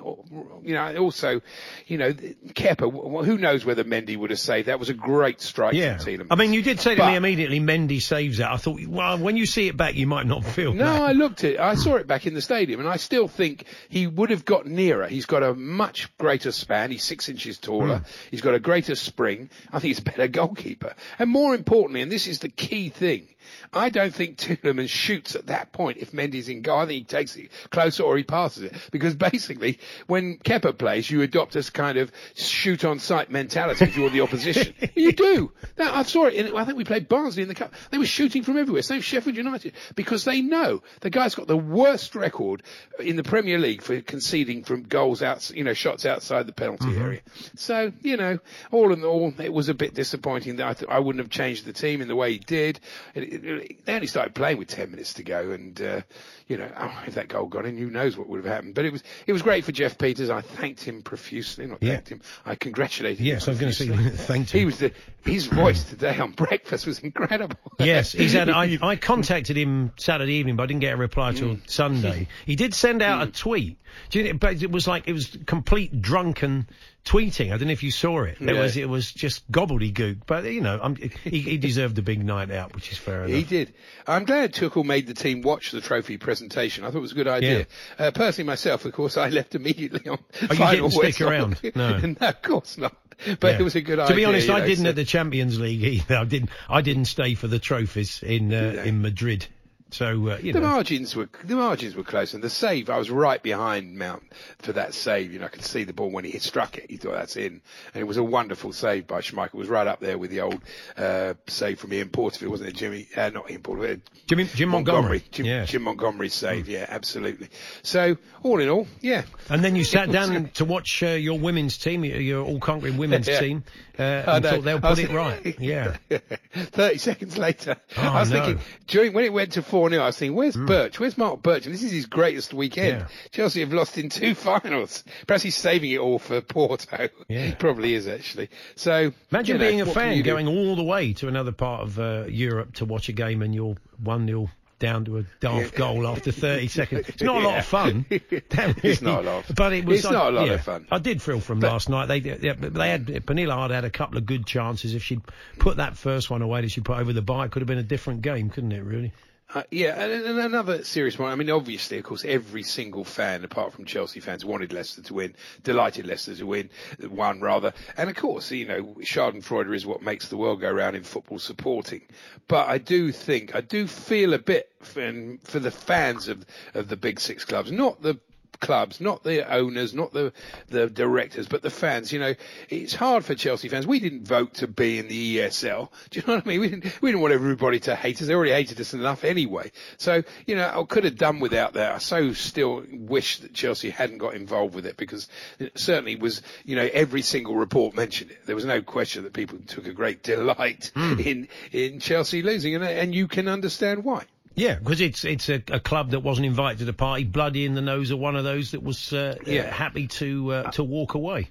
You 0.62 0.74
know, 0.74 0.96
also, 0.98 1.40
you 1.88 1.98
know, 1.98 2.12
Kepa. 2.12 3.24
Who 3.24 3.38
knows 3.38 3.64
whether 3.64 3.82
Mendy 3.82 4.16
would 4.16 4.30
have 4.30 4.38
saved 4.38 4.68
that? 4.68 4.78
Was 4.78 4.90
a 4.90 4.94
great 4.94 5.40
strike 5.40 5.74
Yeah. 5.74 5.98
I 6.30 6.36
mean, 6.36 6.52
you 6.52 6.62
did 6.62 6.78
say 6.78 6.94
to 6.94 7.00
But- 7.00 7.10
me 7.10 7.16
immediately, 7.16 7.58
Mendy 7.58 8.00
saves 8.00 8.38
that. 8.38 8.52
I 8.52 8.58
thought, 8.58 8.78
well, 8.86 9.18
when 9.18 9.36
you 9.36 9.44
see 9.46 9.66
it 9.66 9.76
back, 9.76 9.96
you 9.96 10.06
might 10.06 10.26
not 10.26 10.44
feel 10.44 10.72
No, 10.72 10.84
that. 10.84 11.02
I 11.02 11.12
looked 11.12 11.42
at 11.42 11.54
it. 11.54 11.58
I 11.60 11.74
saw 11.74 11.96
it 11.96 12.06
back 12.06 12.26
in 12.28 12.34
the 12.34 12.42
stadium, 12.42 12.78
and 12.78 12.88
I 12.88 12.96
still 12.96 13.26
think 13.26 13.64
he 13.88 14.06
would 14.06 14.30
have 14.30 14.35
got 14.44 14.66
nearer. 14.66 15.06
He's 15.06 15.26
got 15.26 15.42
a 15.42 15.54
much 15.54 16.14
greater 16.18 16.52
span. 16.52 16.90
He's 16.90 17.04
six 17.04 17.28
inches 17.28 17.58
taller. 17.58 17.98
Hmm. 17.98 18.04
He's 18.30 18.40
got 18.40 18.54
a 18.54 18.60
greater 18.60 18.94
spring. 18.94 19.50
I 19.68 19.78
think 19.78 19.88
he's 19.88 19.98
a 19.98 20.02
better 20.02 20.28
goalkeeper. 20.28 20.94
And 21.18 21.30
more 21.30 21.54
importantly, 21.54 22.02
and 22.02 22.10
this 22.10 22.26
is 22.26 22.40
the 22.40 22.48
key 22.48 22.88
thing, 22.88 23.28
I 23.72 23.90
don't 23.90 24.14
think 24.14 24.38
Tielemans 24.38 24.88
shoots 24.88 25.34
at 25.34 25.46
that 25.46 25.72
point 25.72 25.98
if 25.98 26.12
Mendy's 26.12 26.48
in 26.48 26.62
goal. 26.62 26.78
I 26.78 26.86
think 26.86 26.98
he 26.98 27.04
takes 27.04 27.36
it 27.36 27.50
closer 27.70 28.02
or 28.02 28.16
he 28.16 28.22
passes 28.22 28.64
it. 28.64 28.74
Because 28.90 29.14
basically, 29.14 29.78
when 30.06 30.38
Kepa 30.38 30.76
plays, 30.76 31.10
you 31.10 31.22
adopt 31.22 31.52
this 31.52 31.70
kind 31.70 31.98
of 31.98 32.10
shoot 32.34 32.84
on 32.84 32.98
sight 32.98 33.30
mentality 33.30 33.84
if 33.84 33.96
you're 33.96 34.10
the 34.10 34.20
opposition. 34.20 34.74
you 34.94 35.12
do. 35.12 35.52
That, 35.76 35.94
I 35.94 36.02
saw 36.02 36.26
it. 36.26 36.34
In, 36.34 36.56
I 36.56 36.64
think 36.64 36.76
we 36.78 36.84
played 36.84 37.08
Barnsley 37.08 37.42
in 37.42 37.48
the 37.48 37.54
cup. 37.54 37.74
They 37.90 37.98
were 37.98 38.06
shooting 38.06 38.42
from 38.42 38.56
everywhere. 38.58 38.82
Same 38.82 39.00
Sheffield 39.00 39.36
United 39.36 39.74
because 39.94 40.24
they 40.24 40.40
know 40.40 40.82
the 41.00 41.10
guy's 41.10 41.34
got 41.34 41.46
the 41.46 41.56
worst 41.56 42.14
record 42.14 42.62
in 42.98 43.16
the 43.16 43.22
Premier 43.22 43.58
League 43.58 43.82
for 43.82 44.00
conceding 44.00 44.64
from 44.64 44.82
goals 44.82 45.22
out, 45.22 45.50
you 45.50 45.64
know, 45.64 45.74
shots 45.74 46.06
outside 46.06 46.46
the 46.46 46.52
penalty 46.52 46.86
mm-hmm. 46.86 47.02
area. 47.02 47.20
So 47.54 47.92
you 48.02 48.16
know, 48.16 48.38
all 48.70 48.92
in 48.92 49.04
all, 49.04 49.32
it 49.38 49.52
was 49.52 49.68
a 49.68 49.74
bit 49.74 49.94
disappointing 49.94 50.56
that 50.56 50.66
I, 50.66 50.74
th- 50.74 50.90
I 50.90 50.98
wouldn't 50.98 51.22
have 51.22 51.30
changed 51.30 51.64
the 51.64 51.72
team 51.72 52.00
in 52.00 52.08
the 52.08 52.16
way 52.16 52.32
he 52.32 52.38
did. 52.38 52.80
It, 53.14 53.35
it, 53.44 53.84
they 53.86 53.94
only 53.94 54.06
started 54.06 54.34
playing 54.34 54.58
with 54.58 54.68
ten 54.68 54.90
minutes 54.90 55.14
to 55.14 55.22
go, 55.22 55.50
and 55.50 55.80
uh, 55.80 56.00
you 56.48 56.56
know, 56.56 56.70
oh, 56.78 57.02
if 57.06 57.14
that 57.14 57.28
goal 57.28 57.46
got 57.46 57.66
in, 57.66 57.76
who 57.76 57.90
knows 57.90 58.16
what 58.16 58.28
would 58.28 58.44
have 58.44 58.52
happened. 58.52 58.74
But 58.74 58.84
it 58.84 58.92
was 58.92 59.02
it 59.26 59.32
was 59.32 59.42
great 59.42 59.64
for 59.64 59.72
Geoff 59.72 59.98
Peters. 59.98 60.30
I 60.30 60.40
thanked 60.40 60.82
him 60.82 61.02
profusely. 61.02 61.66
Not 61.66 61.82
Yeah. 61.82 61.94
thanked 61.94 62.08
him. 62.10 62.20
I 62.44 62.54
congratulated 62.54 63.18
him. 63.20 63.26
Yes, 63.26 63.48
I 63.48 63.50
was 63.52 63.60
going 63.60 63.72
to 63.72 63.76
say, 63.78 63.86
profusely. 63.92 64.16
thank 64.18 64.54
you. 64.54 64.60
He 64.60 64.66
was 64.66 64.78
the 64.78 64.92
his 65.24 65.46
voice 65.46 65.84
today 65.84 66.18
on 66.18 66.32
breakfast 66.32 66.86
was 66.86 66.98
incredible. 67.00 67.56
Yes, 67.78 68.12
he's 68.12 68.32
had. 68.32 68.48
I, 68.48 68.78
I 68.80 68.96
contacted 68.96 69.56
him 69.56 69.92
Saturday 69.98 70.34
evening, 70.34 70.56
but 70.56 70.62
I 70.62 70.66
didn't 70.66 70.80
get 70.80 70.94
a 70.94 70.96
reply 70.96 71.32
till 71.32 71.56
Mm. 71.56 71.70
Sunday. 71.70 72.26
He 72.46 72.56
did 72.56 72.72
send 72.74 73.02
out 73.02 73.26
a 73.28 73.30
tweet. 73.30 73.78
Do 74.10 74.18
you 74.20 74.32
know, 74.32 74.38
but 74.38 74.62
it 74.62 74.70
was 74.70 74.86
like 74.86 75.08
it 75.08 75.12
was 75.12 75.36
complete 75.46 76.00
drunken 76.02 76.68
tweeting. 77.04 77.52
I 77.52 77.56
don't 77.56 77.68
know 77.68 77.72
if 77.72 77.82
you 77.82 77.90
saw 77.90 78.22
it. 78.22 78.38
There 78.40 78.54
Yeah. 78.54 78.60
was 78.62 78.76
it 78.76 78.88
was 78.88 79.12
just 79.12 79.50
gobbledygook. 79.50 80.22
But 80.26 80.44
you 80.44 80.60
know, 80.60 80.78
I'm, 80.82 80.96
he, 80.96 81.40
he 81.40 81.58
deserved 81.58 81.98
a 81.98 82.02
big 82.02 82.24
night 82.24 82.50
out, 82.50 82.74
which 82.74 82.90
is 82.92 82.98
fair 82.98 83.24
enough. 83.24 83.30
He 83.36 83.42
did. 83.44 83.74
I'm 84.06 84.24
glad 84.24 84.52
Tuchel 84.52 84.84
made 84.84 85.06
the 85.06 85.14
team 85.14 85.42
watch 85.42 85.70
the 85.70 85.80
trophy 85.80 86.18
presentation. 86.18 86.84
I 86.84 86.88
thought 86.90 86.98
it 86.98 87.02
was 87.02 87.12
a 87.12 87.16
good 87.16 87.28
idea. 87.28 87.66
Uh, 87.98 88.10
personally, 88.10 88.46
myself, 88.46 88.84
of 88.84 88.92
course, 88.92 89.16
I 89.16 89.28
left 89.28 89.54
immediately 89.54 90.08
on. 90.08 90.18
Oh, 90.18 90.38
you 90.42 90.48
final 90.56 90.88
didn't 90.88 91.12
stick 91.14 91.20
around? 91.26 91.60
No. 91.76 91.98
no, 91.98 92.16
of 92.20 92.42
course 92.42 92.78
not. 92.78 92.96
But 93.40 93.54
Yeah. 93.54 93.58
it 93.60 93.62
was 93.62 93.74
a 93.76 93.80
good 93.80 93.96
to 93.96 94.02
idea. 94.02 94.14
To 94.14 94.16
be 94.16 94.24
honest, 94.26 94.50
I 94.50 94.58
know, 94.60 94.66
didn't 94.66 94.84
so- 94.84 94.90
at 94.90 94.96
the 94.96 95.04
Champions 95.04 95.58
League 95.58 95.82
either. 95.82 96.16
I 96.16 96.24
didn't. 96.24 96.50
I 96.68 96.82
didn't 96.82 97.06
stay 97.06 97.34
for 97.34 97.46
the 97.48 97.58
trophies 97.58 98.22
in 98.22 98.52
uh, 98.52 98.82
in 98.84 99.00
Madrid. 99.00 99.46
So 99.92 100.30
uh, 100.30 100.38
you 100.42 100.52
The 100.52 100.60
know. 100.60 100.66
margins 100.68 101.14
were 101.14 101.28
the 101.44 101.54
margins 101.54 101.94
were 101.94 102.02
close, 102.02 102.34
and 102.34 102.42
the 102.42 102.50
save 102.50 102.90
I 102.90 102.98
was 102.98 103.08
right 103.08 103.40
behind 103.40 103.96
Mount 103.96 104.24
for 104.58 104.72
that 104.72 104.94
save. 104.94 105.32
You 105.32 105.38
know, 105.38 105.44
I 105.46 105.48
could 105.48 105.62
see 105.64 105.84
the 105.84 105.92
ball 105.92 106.10
when 106.10 106.24
he 106.24 106.32
hit 106.32 106.42
struck 106.42 106.76
it. 106.76 106.86
He 106.90 106.96
thought 106.96 107.12
that's 107.14 107.36
in, 107.36 107.60
and 107.94 108.00
it 108.00 108.04
was 108.04 108.16
a 108.16 108.22
wonderful 108.22 108.72
save 108.72 109.06
by 109.06 109.20
Schmeichel. 109.20 109.54
It 109.54 109.54
was 109.54 109.68
right 109.68 109.86
up 109.86 110.00
there 110.00 110.18
with 110.18 110.30
the 110.30 110.40
old 110.40 110.60
uh, 110.96 111.34
save 111.46 111.78
from 111.78 111.92
Ian 111.92 112.08
Porterfield, 112.08 112.50
wasn't 112.50 112.70
it, 112.70 112.76
Jimmy? 112.76 113.06
Uh, 113.16 113.30
not 113.30 113.48
Ian 113.48 113.62
Porterfield. 113.62 114.00
Jimmy- 114.26 114.44
Jim 114.44 114.70
Montgomery. 114.70 115.22
Jim, 115.30 115.46
Yeah. 115.46 115.64
Jim 115.64 115.82
Montgomery's 115.82 116.34
save. 116.34 116.68
Yeah, 116.68 116.86
absolutely. 116.88 117.48
So 117.82 118.16
all 118.42 118.58
in 118.60 118.68
all, 118.68 118.88
yeah. 119.00 119.22
And 119.48 119.62
then 119.64 119.76
you 119.76 119.84
sat 119.96 120.10
down 120.10 120.50
to 120.54 120.64
watch 120.64 121.00
uh, 121.04 121.10
your 121.10 121.38
women's 121.38 121.78
team, 121.78 122.04
your, 122.04 122.20
your 122.20 122.44
all-country 122.44 122.90
women's 122.90 123.28
Yeah. 123.28 123.40
team, 123.40 123.64
uh, 123.98 124.02
I 124.02 124.06
and 124.36 124.42
know. 124.44 124.50
thought 124.50 124.64
they'll 124.64 124.80
put 124.80 124.90
was- 124.90 124.98
it 124.98 125.10
right. 125.10 125.60
Yeah. 125.60 125.96
Thirty 126.54 126.98
seconds 126.98 127.38
later, 127.38 127.76
Oh, 127.96 128.02
I 128.02 128.20
was 128.20 128.30
no. 128.30 128.44
thinking 128.44 128.64
during 128.88 129.12
when 129.12 129.24
it 129.24 129.32
went 129.32 129.52
to 129.52 129.62
four 129.76 129.90
0 129.90 130.02
I 130.02 130.06
was 130.06 130.16
thinking, 130.18 130.36
"Where's 130.36 130.56
Birch? 130.56 130.98
Where's 130.98 131.18
Mark 131.18 131.42
Birch?" 131.42 131.64
This 131.64 131.82
is 131.82 131.92
his 131.92 132.06
greatest 132.06 132.54
weekend. 132.54 133.00
Yeah. 133.00 133.06
Chelsea 133.30 133.60
have 133.60 133.72
lost 133.72 133.98
in 133.98 134.08
two 134.08 134.34
finals. 134.48 135.04
Perhaps 135.26 135.42
he's 135.42 135.56
saving 135.56 135.90
it 135.90 135.98
all 135.98 136.18
for 136.18 136.40
Porto. 136.40 137.08
Yeah. 137.28 137.46
he 137.46 137.52
probably 137.54 137.94
is 137.94 138.08
actually. 138.08 138.48
So 138.74 139.12
Imagine 139.30 139.56
you 139.56 139.62
know, 139.62 139.68
being 139.68 139.80
a 139.82 139.86
fan 139.86 140.22
going 140.22 140.46
all 140.48 140.76
the 140.76 140.82
way 140.84 141.12
to 141.14 141.28
another 141.28 141.52
part 141.52 141.82
of 141.82 141.98
uh, 141.98 142.24
Europe 142.28 142.74
to 142.76 142.84
watch 142.84 143.08
a 143.08 143.12
game 143.12 143.42
and 143.42 143.54
you're 143.54 143.76
1 144.02 144.26
0 144.26 144.48
down 144.78 145.06
to 145.06 145.16
a 145.18 145.22
daft 145.40 145.74
goal 145.74 146.06
after 146.06 146.30
30 146.30 146.68
seconds. 146.68 147.08
It's 147.08 147.22
not 147.22 147.42
a 147.42 147.46
lot 147.48 147.58
of 147.58 147.64
fun. 147.66 148.04
It's 148.10 149.00
not 149.00 149.24
a 149.24 149.26
lot 149.26 149.48
of- 149.50 149.56
But 149.56 149.72
it 149.72 149.86
was. 149.86 150.04
it's 150.04 150.10
not 150.12 150.28
a 150.32 150.36
lot 150.36 150.46
yeah, 150.46 150.52
of 150.54 150.60
fun. 150.62 150.86
I 150.90 150.98
did 150.98 151.22
feel 151.22 151.40
from 151.40 151.60
But- 151.60 151.70
last 151.72 151.88
night. 151.88 152.06
They, 152.06 152.18
yeah, 152.18 152.52
they 152.58 152.90
had 152.90 153.06
Pernille 153.26 153.50
Harder 153.50 153.74
had 153.74 153.84
a 153.86 153.90
couple 153.90 154.18
of 154.18 154.26
good 154.26 154.44
chances. 154.46 154.94
If 154.94 155.02
she'd 155.02 155.22
put 155.58 155.78
that 155.78 155.96
first 155.96 156.28
one 156.30 156.42
away 156.42 156.60
that 156.60 156.70
she 156.70 156.82
put 156.82 156.98
over 156.98 157.12
the 157.14 157.22
bar, 157.22 157.46
it 157.46 157.52
could 157.52 157.62
have 157.62 157.66
been 157.66 157.78
a 157.78 157.82
different 157.82 158.20
game, 158.20 158.50
couldn't 158.50 158.72
it? 158.72 158.82
Really? 158.84 159.12
Uh, 159.54 159.62
yeah, 159.70 159.94
and, 160.02 160.38
another 160.40 160.82
serious 160.82 161.18
one. 161.18 161.30
I 161.30 161.36
mean, 161.36 161.50
obviously, 161.50 161.98
of 161.98 162.04
course, 162.04 162.24
every 162.24 162.64
single 162.64 163.04
fan, 163.04 163.44
apart 163.44 163.72
from 163.72 163.84
Chelsea 163.84 164.18
fans, 164.18 164.44
wanted 164.44 164.72
Leicester 164.72 165.02
to 165.02 165.14
win, 165.14 165.36
delighted 165.62 166.06
Leicester 166.06 166.34
to 166.34 166.46
win, 166.46 166.68
won 167.08 167.40
rather. 167.40 167.72
And 167.96 168.10
of 168.10 168.16
course, 168.16 168.50
you 168.50 168.66
know, 168.66 168.82
Schadenfreude 169.02 169.72
is 169.72 169.86
what 169.86 170.02
makes 170.02 170.28
the 170.28 170.36
world 170.36 170.60
go 170.60 170.70
round 170.70 170.96
in 170.96 171.04
football 171.04 171.38
supporting. 171.38 172.02
But 172.48 172.68
I 172.68 172.78
do 172.78 173.12
think, 173.12 173.54
I 173.54 173.60
do 173.60 173.86
feel 173.86 174.34
a 174.34 174.38
bit 174.38 174.72
for, 174.80 175.12
for 175.44 175.60
the 175.60 175.70
fans 175.70 176.26
of, 176.26 176.44
of 176.74 176.88
the 176.88 176.96
big 176.96 177.20
six 177.20 177.44
clubs, 177.44 177.70
not 177.70 178.02
the 178.02 178.18
clubs, 178.60 179.00
not 179.00 179.22
the 179.22 179.50
owners, 179.52 179.94
not 179.94 180.12
the 180.12 180.32
the 180.68 180.88
directors, 180.88 181.46
but 181.46 181.62
the 181.62 181.70
fans. 181.70 182.12
You 182.12 182.20
know, 182.20 182.34
it's 182.68 182.94
hard 182.94 183.24
for 183.24 183.34
Chelsea 183.34 183.68
fans. 183.68 183.86
We 183.86 184.00
didn't 184.00 184.26
vote 184.26 184.54
to 184.54 184.66
be 184.66 184.98
in 184.98 185.08
the 185.08 185.38
ESL. 185.38 185.88
Do 186.10 186.20
you 186.20 186.26
know 186.26 186.34
what 186.36 186.46
I 186.46 186.48
mean? 186.48 186.60
We 186.60 186.68
didn't 186.68 187.02
we 187.02 187.10
didn't 187.10 187.22
want 187.22 187.34
everybody 187.34 187.80
to 187.80 187.94
hate 187.94 188.20
us. 188.20 188.28
They 188.28 188.34
already 188.34 188.52
hated 188.52 188.80
us 188.80 188.94
enough 188.94 189.24
anyway. 189.24 189.72
So 189.96 190.22
you 190.46 190.56
know, 190.56 190.70
I 190.74 190.84
could 190.84 191.04
have 191.04 191.16
done 191.16 191.40
without 191.40 191.74
that. 191.74 191.94
I 191.94 191.98
so 191.98 192.32
still 192.32 192.84
wish 192.90 193.40
that 193.40 193.54
Chelsea 193.54 193.90
hadn't 193.90 194.18
got 194.18 194.34
involved 194.34 194.74
with 194.74 194.86
it 194.86 194.96
because 194.96 195.28
it 195.58 195.78
certainly 195.78 196.16
was. 196.16 196.42
You 196.64 196.76
know, 196.76 196.88
every 196.92 197.22
single 197.22 197.54
report 197.54 197.94
mentioned 197.94 198.30
it. 198.30 198.46
There 198.46 198.56
was 198.56 198.64
no 198.64 198.82
question 198.82 199.24
that 199.24 199.32
people 199.32 199.58
took 199.66 199.86
a 199.86 199.92
great 199.92 200.22
delight 200.22 200.92
hmm. 200.94 201.18
in 201.18 201.48
in 201.72 202.00
Chelsea 202.00 202.42
losing, 202.42 202.74
and 202.74 202.84
and 202.84 203.14
you 203.14 203.28
can 203.28 203.48
understand 203.48 204.04
why. 204.04 204.24
Yeah, 204.56 204.76
because 204.76 205.00
it's 205.02 205.24
it's 205.24 205.48
a, 205.50 205.62
a 205.70 205.78
club 205.78 206.10
that 206.10 206.20
wasn't 206.20 206.46
invited 206.46 206.78
to 206.80 206.84
the 206.86 206.92
party, 206.94 207.24
bloody 207.24 207.64
in 207.66 207.74
the 207.74 207.82
nose 207.82 208.10
of 208.10 208.18
one 208.18 208.36
of 208.36 208.42
those 208.44 208.72
that 208.72 208.82
was 208.82 209.12
uh, 209.12 209.36
Yeah. 209.46 209.62
uh, 209.62 209.70
happy 209.70 210.06
to 210.08 210.52
uh, 210.52 210.70
to 210.72 210.82
walk 210.82 211.14
away. 211.14 211.50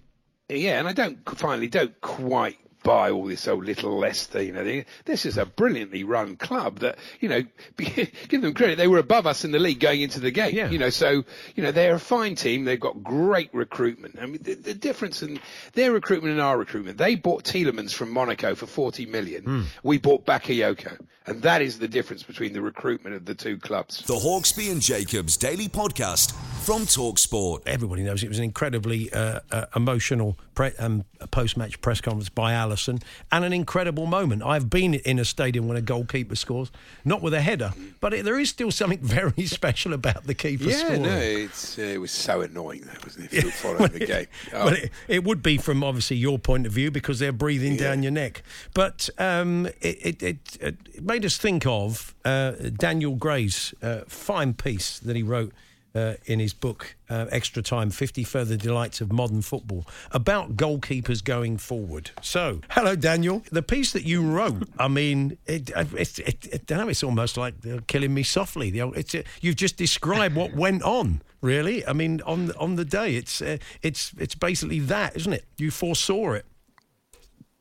Yeah, 0.49 0.79
and 0.79 0.87
I 0.87 0.93
don't 0.93 1.17
finally 1.37 1.67
don't 1.67 1.99
quite 2.01 2.57
buy 2.85 3.09
all 3.09 3.25
this 3.25 3.47
old 3.47 3.65
little 3.65 3.97
Leicester. 3.97 4.41
You 4.41 4.53
know, 4.53 4.63
they, 4.63 4.85
this 5.03 5.25
is 5.25 5.37
a 5.37 5.45
brilliantly 5.45 6.05
run 6.05 6.37
club 6.37 6.79
that 6.79 6.97
you 7.19 7.27
know. 7.27 7.43
Give 8.29 8.41
them 8.41 8.53
credit; 8.53 8.77
they 8.77 8.87
were 8.87 8.99
above 8.99 9.27
us 9.27 9.43
in 9.43 9.51
the 9.51 9.59
league 9.59 9.79
going 9.79 10.01
into 10.01 10.19
the 10.21 10.31
game. 10.31 10.55
Yeah. 10.55 10.69
You 10.69 10.77
know, 10.77 10.89
so 10.89 11.25
you 11.55 11.63
know 11.63 11.71
they're 11.71 11.95
a 11.95 11.99
fine 11.99 12.35
team. 12.35 12.63
They've 12.63 12.79
got 12.79 13.03
great 13.03 13.53
recruitment. 13.53 14.17
I 14.21 14.27
mean, 14.27 14.41
the, 14.41 14.53
the 14.53 14.73
difference 14.73 15.21
in 15.21 15.39
their 15.73 15.91
recruitment 15.91 16.31
and 16.31 16.41
our 16.41 16.57
recruitment. 16.57 16.97
They 16.97 17.15
bought 17.15 17.43
Tielemans 17.43 17.93
from 17.93 18.11
Monaco 18.11 18.55
for 18.55 18.67
forty 18.67 19.05
million. 19.05 19.43
Hmm. 19.43 19.61
We 19.83 19.97
bought 19.97 20.25
Bakayoko, 20.25 20.99
and 21.25 21.41
that 21.41 21.61
is 21.61 21.79
the 21.79 21.87
difference 21.87 22.23
between 22.23 22.53
the 22.53 22.61
recruitment 22.61 23.15
of 23.15 23.25
the 23.25 23.35
two 23.35 23.57
clubs. 23.57 24.03
The 24.03 24.13
Hawksbee 24.13 24.71
and 24.71 24.81
Jacobs 24.81 25.35
Daily 25.35 25.67
Podcast 25.67 26.33
from 26.65 26.81
Talksport. 26.87 27.61
Everybody 27.67 28.01
knows 28.01 28.23
it 28.23 28.27
was 28.27 28.39
an 28.39 28.43
incredibly 28.43 29.13
uh, 29.13 29.41
uh, 29.51 29.65
emotional 29.75 30.35
pre- 30.55 30.71
um, 30.79 31.05
post-match 31.29 31.79
press 31.81 32.01
conference 32.01 32.29
by 32.29 32.53
Alisson, 32.53 33.03
and 33.31 33.45
an 33.45 33.53
incredible 33.53 34.07
moment. 34.07 34.41
I've 34.41 34.67
been 34.67 34.95
in 34.95 35.19
a 35.19 35.25
stadium 35.25 35.67
when 35.67 35.77
a 35.77 35.81
goalkeeper 35.81 36.35
scores, 36.35 36.71
not 37.03 37.21
with 37.21 37.35
a 37.35 37.41
header, 37.41 37.73
but 37.99 38.15
it, 38.15 38.25
there 38.25 38.39
is 38.39 38.49
still 38.49 38.71
something 38.71 38.97
very 39.03 39.45
special 39.45 39.93
about 39.93 40.23
the 40.23 40.33
keeper 40.33 40.63
Yeah, 40.63 40.77
scoring. 40.77 41.03
no, 41.03 41.15
it's 41.15 41.77
uh, 41.77 41.83
it 41.83 42.01
was 42.01 42.09
so 42.09 42.41
annoying 42.41 42.81
that 42.81 43.03
wasn't 43.03 43.25
it? 43.31 43.45
If 43.45 43.63
you 43.63 43.77
the 43.87 43.99
game. 43.99 44.27
Oh. 44.51 44.65
Well, 44.65 44.73
it, 44.73 44.91
it 45.07 45.23
would 45.23 45.43
be 45.43 45.59
from 45.59 45.83
obviously 45.83 46.17
your 46.17 46.39
point 46.39 46.65
of 46.65 46.71
view 46.71 46.89
because 46.89 47.19
they're 47.19 47.31
breathing 47.31 47.77
down 47.77 48.01
your 48.01 48.11
neck. 48.11 48.41
But 48.73 49.07
um, 49.19 49.67
it, 49.81 50.21
it, 50.21 50.23
it, 50.23 50.37
it 50.59 51.03
made 51.03 51.25
us 51.25 51.37
think 51.37 51.67
of 51.67 52.15
uh, 52.25 52.53
Daniel 52.75 53.13
Gray's 53.15 53.75
uh, 53.83 54.01
fine 54.07 54.55
piece 54.55 54.97
that 54.97 55.15
he 55.15 55.21
wrote 55.21 55.53
uh, 55.95 56.15
in 56.25 56.39
his 56.39 56.53
book 56.53 56.95
uh, 57.09 57.25
Extra 57.31 57.63
Time 57.63 57.89
50 57.89 58.23
Further 58.23 58.57
Delights 58.57 59.01
of 59.01 59.11
Modern 59.11 59.41
Football 59.41 59.85
about 60.11 60.57
goalkeepers 60.57 61.23
going 61.23 61.57
forward. 61.57 62.11
So, 62.21 62.61
hello, 62.71 62.95
Daniel. 62.95 63.43
The 63.51 63.63
piece 63.63 63.93
that 63.93 64.03
you 64.03 64.21
wrote, 64.21 64.67
I 64.77 64.87
mean, 64.87 65.37
it, 65.45 65.69
it, 65.69 66.19
it, 66.19 66.47
it, 66.47 66.69
know, 66.69 66.89
it's 66.89 67.03
almost 67.03 67.37
like 67.37 67.55
killing 67.87 68.13
me 68.13 68.23
softly. 68.23 68.69
It's, 68.77 69.15
you've 69.41 69.55
just 69.55 69.77
described 69.77 70.35
what 70.35 70.53
went 70.53 70.83
on. 70.83 71.21
Really, 71.41 71.85
I 71.85 71.93
mean, 71.93 72.21
on 72.25 72.51
on 72.53 72.75
the 72.75 72.85
day, 72.85 73.15
it's 73.15 73.39
uh, 73.39 73.57
it's 73.83 74.13
it's 74.17 74.33
basically 74.33 74.79
that, 74.79 75.15
isn't 75.15 75.31
it? 75.31 75.45
You 75.57 75.69
foresaw 75.69 76.31
it. 76.31 76.45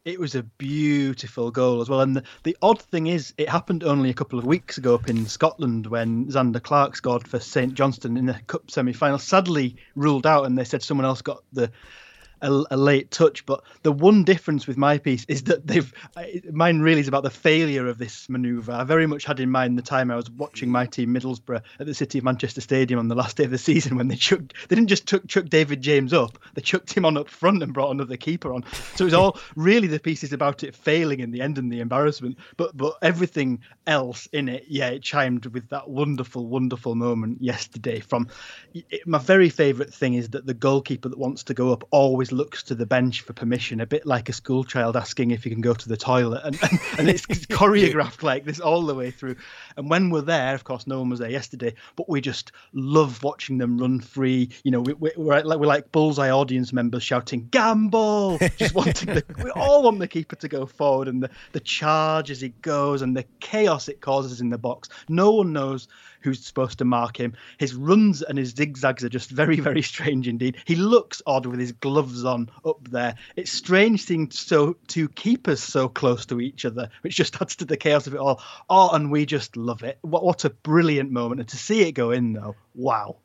It 0.04 0.20
was 0.20 0.34
a 0.34 0.42
beautiful 0.42 1.50
goal 1.50 1.80
as 1.80 1.88
well. 1.88 2.02
And 2.02 2.16
the, 2.16 2.24
the 2.42 2.56
odd 2.60 2.82
thing 2.82 3.06
is, 3.06 3.32
it 3.38 3.48
happened 3.48 3.82
only 3.82 4.10
a 4.10 4.14
couple 4.14 4.38
of 4.38 4.44
weeks 4.44 4.76
ago 4.76 4.94
up 4.94 5.08
in 5.08 5.24
Scotland 5.24 5.86
when 5.86 6.26
Zander 6.26 6.62
Clark 6.62 6.94
scored 6.94 7.26
for 7.26 7.40
St 7.40 7.72
Johnstone 7.72 8.18
in 8.18 8.26
the 8.26 8.34
cup 8.46 8.70
semi 8.70 8.92
final. 8.92 9.18
Sadly, 9.18 9.76
ruled 9.96 10.26
out, 10.26 10.44
and 10.44 10.58
they 10.58 10.64
said 10.64 10.82
someone 10.82 11.06
else 11.06 11.22
got 11.22 11.42
the 11.54 11.72
a, 12.44 12.64
a, 12.70 12.76
late 12.76 13.10
touch. 13.10 13.44
But 13.46 13.62
the 13.82 13.92
one 13.92 14.24
difference 14.24 14.66
with 14.66 14.76
my 14.76 14.98
piece 14.98 15.24
is 15.28 15.44
that 15.44 15.66
they've 15.66 15.92
mine 16.52 16.80
really 16.80 17.00
is 17.00 17.08
about 17.08 17.22
the 17.22 17.30
failure 17.30 17.86
of 17.86 17.98
this 17.98 18.28
manoeuvre. 18.28 18.74
I 18.74 18.84
very 18.84 19.06
much 19.06 19.24
had 19.24 19.40
in 19.40 19.50
mind 19.50 19.78
the 19.78 19.82
time 19.82 20.10
I 20.10 20.16
was 20.16 20.30
watching 20.30 20.70
my 20.70 20.86
team 20.86 21.14
Middlesbrough 21.14 21.62
at 21.80 21.86
the 21.86 21.94
City 21.94 22.18
of 22.18 22.24
Manchester 22.24 22.60
Stadium 22.60 23.00
on 23.00 23.08
the 23.08 23.14
last 23.14 23.36
day 23.36 23.44
of 23.44 23.50
the 23.50 23.58
season 23.58 23.96
when 23.96 24.08
they 24.08 24.16
chucked 24.16 24.54
they 24.68 24.76
didn't 24.76 24.88
just 24.88 25.06
chuck, 25.06 25.22
chuck 25.26 25.46
David 25.46 25.80
James 25.80 26.12
up, 26.12 26.38
they 26.54 26.62
chucked 26.62 26.92
him 26.92 27.04
on 27.04 27.16
up 27.16 27.28
front 27.28 27.62
and 27.62 27.72
brought 27.72 27.90
another 27.90 28.16
keeper 28.16 28.52
on. 28.52 28.64
So 28.94 29.04
it 29.04 29.06
was 29.06 29.14
all 29.14 29.38
really 29.56 29.88
the 29.88 29.98
pieces 29.98 30.32
about 30.32 30.62
it 30.62 30.74
failing 30.74 31.20
in 31.20 31.30
the 31.30 31.40
end 31.40 31.58
and 31.58 31.72
the 31.72 31.80
embarrassment. 31.80 32.38
But 32.56 32.76
but 32.76 32.96
everything 33.02 33.60
else 33.86 34.26
in 34.32 34.48
it, 34.48 34.64
yeah, 34.68 34.88
it 34.88 35.02
chimed 35.02 35.46
with 35.46 35.68
that 35.70 35.88
wonderful, 35.88 36.46
wonderful 36.46 36.94
moment 36.94 37.42
yesterday. 37.42 38.00
From 38.00 38.28
it, 38.74 39.06
my 39.06 39.18
very 39.18 39.48
favourite 39.48 39.92
thing 39.92 40.14
is 40.14 40.30
that 40.30 40.46
the 40.46 40.54
goalkeeper 40.54 41.08
that 41.08 41.18
wants 41.18 41.44
to 41.44 41.54
go 41.54 41.72
up 41.72 41.84
always 41.90 42.32
looks 42.34 42.62
to 42.64 42.74
the 42.74 42.86
bench 42.86 43.22
for 43.22 43.32
permission, 43.32 43.80
a 43.80 43.86
bit 43.86 44.06
like 44.06 44.28
a 44.28 44.32
school 44.32 44.64
child 44.64 44.96
asking 44.96 45.30
if 45.30 45.44
you 45.44 45.52
can 45.52 45.60
go 45.60 45.74
to 45.74 45.88
the 45.88 45.96
toilet. 45.96 46.42
And, 46.44 46.58
and, 46.62 46.80
and 46.98 47.08
it's 47.08 47.26
choreographed 47.26 48.22
like 48.22 48.44
this 48.44 48.60
all 48.60 48.82
the 48.82 48.94
way 48.94 49.10
through. 49.10 49.36
And 49.76 49.88
when 49.88 50.10
we're 50.10 50.22
there, 50.22 50.54
of 50.54 50.64
course, 50.64 50.86
no 50.86 50.98
one 50.98 51.10
was 51.10 51.20
there 51.20 51.30
yesterday, 51.30 51.74
but 51.96 52.08
we 52.08 52.20
just 52.20 52.52
love 52.72 53.22
watching 53.22 53.58
them 53.58 53.78
run 53.78 54.00
free. 54.00 54.50
You 54.64 54.70
know, 54.70 54.80
we, 54.80 54.94
we, 54.94 55.10
are 55.30 55.42
like, 55.42 55.58
we're 55.58 55.66
like 55.66 55.92
bullseye 55.92 56.30
audience 56.30 56.72
members 56.72 57.02
shouting, 57.02 57.48
Gamble! 57.50 58.38
Just 58.56 58.74
wanting 58.74 59.14
the, 59.14 59.24
we 59.42 59.50
all 59.50 59.82
want 59.82 59.98
the 59.98 60.08
keeper 60.08 60.36
to 60.36 60.48
go 60.48 60.66
forward 60.66 61.08
and 61.08 61.22
the, 61.22 61.30
the 61.52 61.60
charge 61.60 62.30
as 62.30 62.40
he 62.40 62.50
goes 62.50 63.02
and 63.02 63.16
the 63.16 63.24
chaos 63.40 63.88
it 63.88 64.00
causes 64.00 64.40
in 64.40 64.50
the 64.50 64.58
box. 64.58 64.88
No 65.08 65.32
one 65.32 65.52
knows 65.52 65.88
who's 66.24 66.44
supposed 66.44 66.78
to 66.78 66.84
mark 66.84 67.18
him. 67.18 67.34
His 67.58 67.74
runs 67.74 68.22
and 68.22 68.38
his 68.38 68.50
zigzags 68.50 69.04
are 69.04 69.08
just 69.08 69.30
very, 69.30 69.60
very 69.60 69.82
strange 69.82 70.26
indeed. 70.26 70.56
He 70.64 70.74
looks 70.74 71.22
odd 71.26 71.46
with 71.46 71.60
his 71.60 71.72
gloves 71.72 72.24
on 72.24 72.50
up 72.64 72.88
there. 72.90 73.14
It's 73.36 73.52
strange 73.52 74.02
seeing 74.02 74.30
so 74.30 74.76
two 74.88 75.08
keepers 75.10 75.62
so 75.62 75.88
close 75.88 76.26
to 76.26 76.40
each 76.40 76.64
other, 76.64 76.88
which 77.02 77.14
just 77.14 77.36
adds 77.40 77.56
to 77.56 77.64
the 77.64 77.76
chaos 77.76 78.06
of 78.06 78.14
it 78.14 78.20
all. 78.20 78.42
Oh, 78.68 78.90
and 78.90 79.10
we 79.10 79.26
just 79.26 79.56
love 79.56 79.82
it. 79.82 79.98
What, 80.00 80.24
what 80.24 80.44
a 80.44 80.50
brilliant 80.50 81.10
moment. 81.10 81.40
And 81.40 81.48
to 81.50 81.56
see 81.56 81.82
it 81.82 81.92
go 81.92 82.10
in, 82.10 82.32
though, 82.32 82.56
wow. 82.74 83.16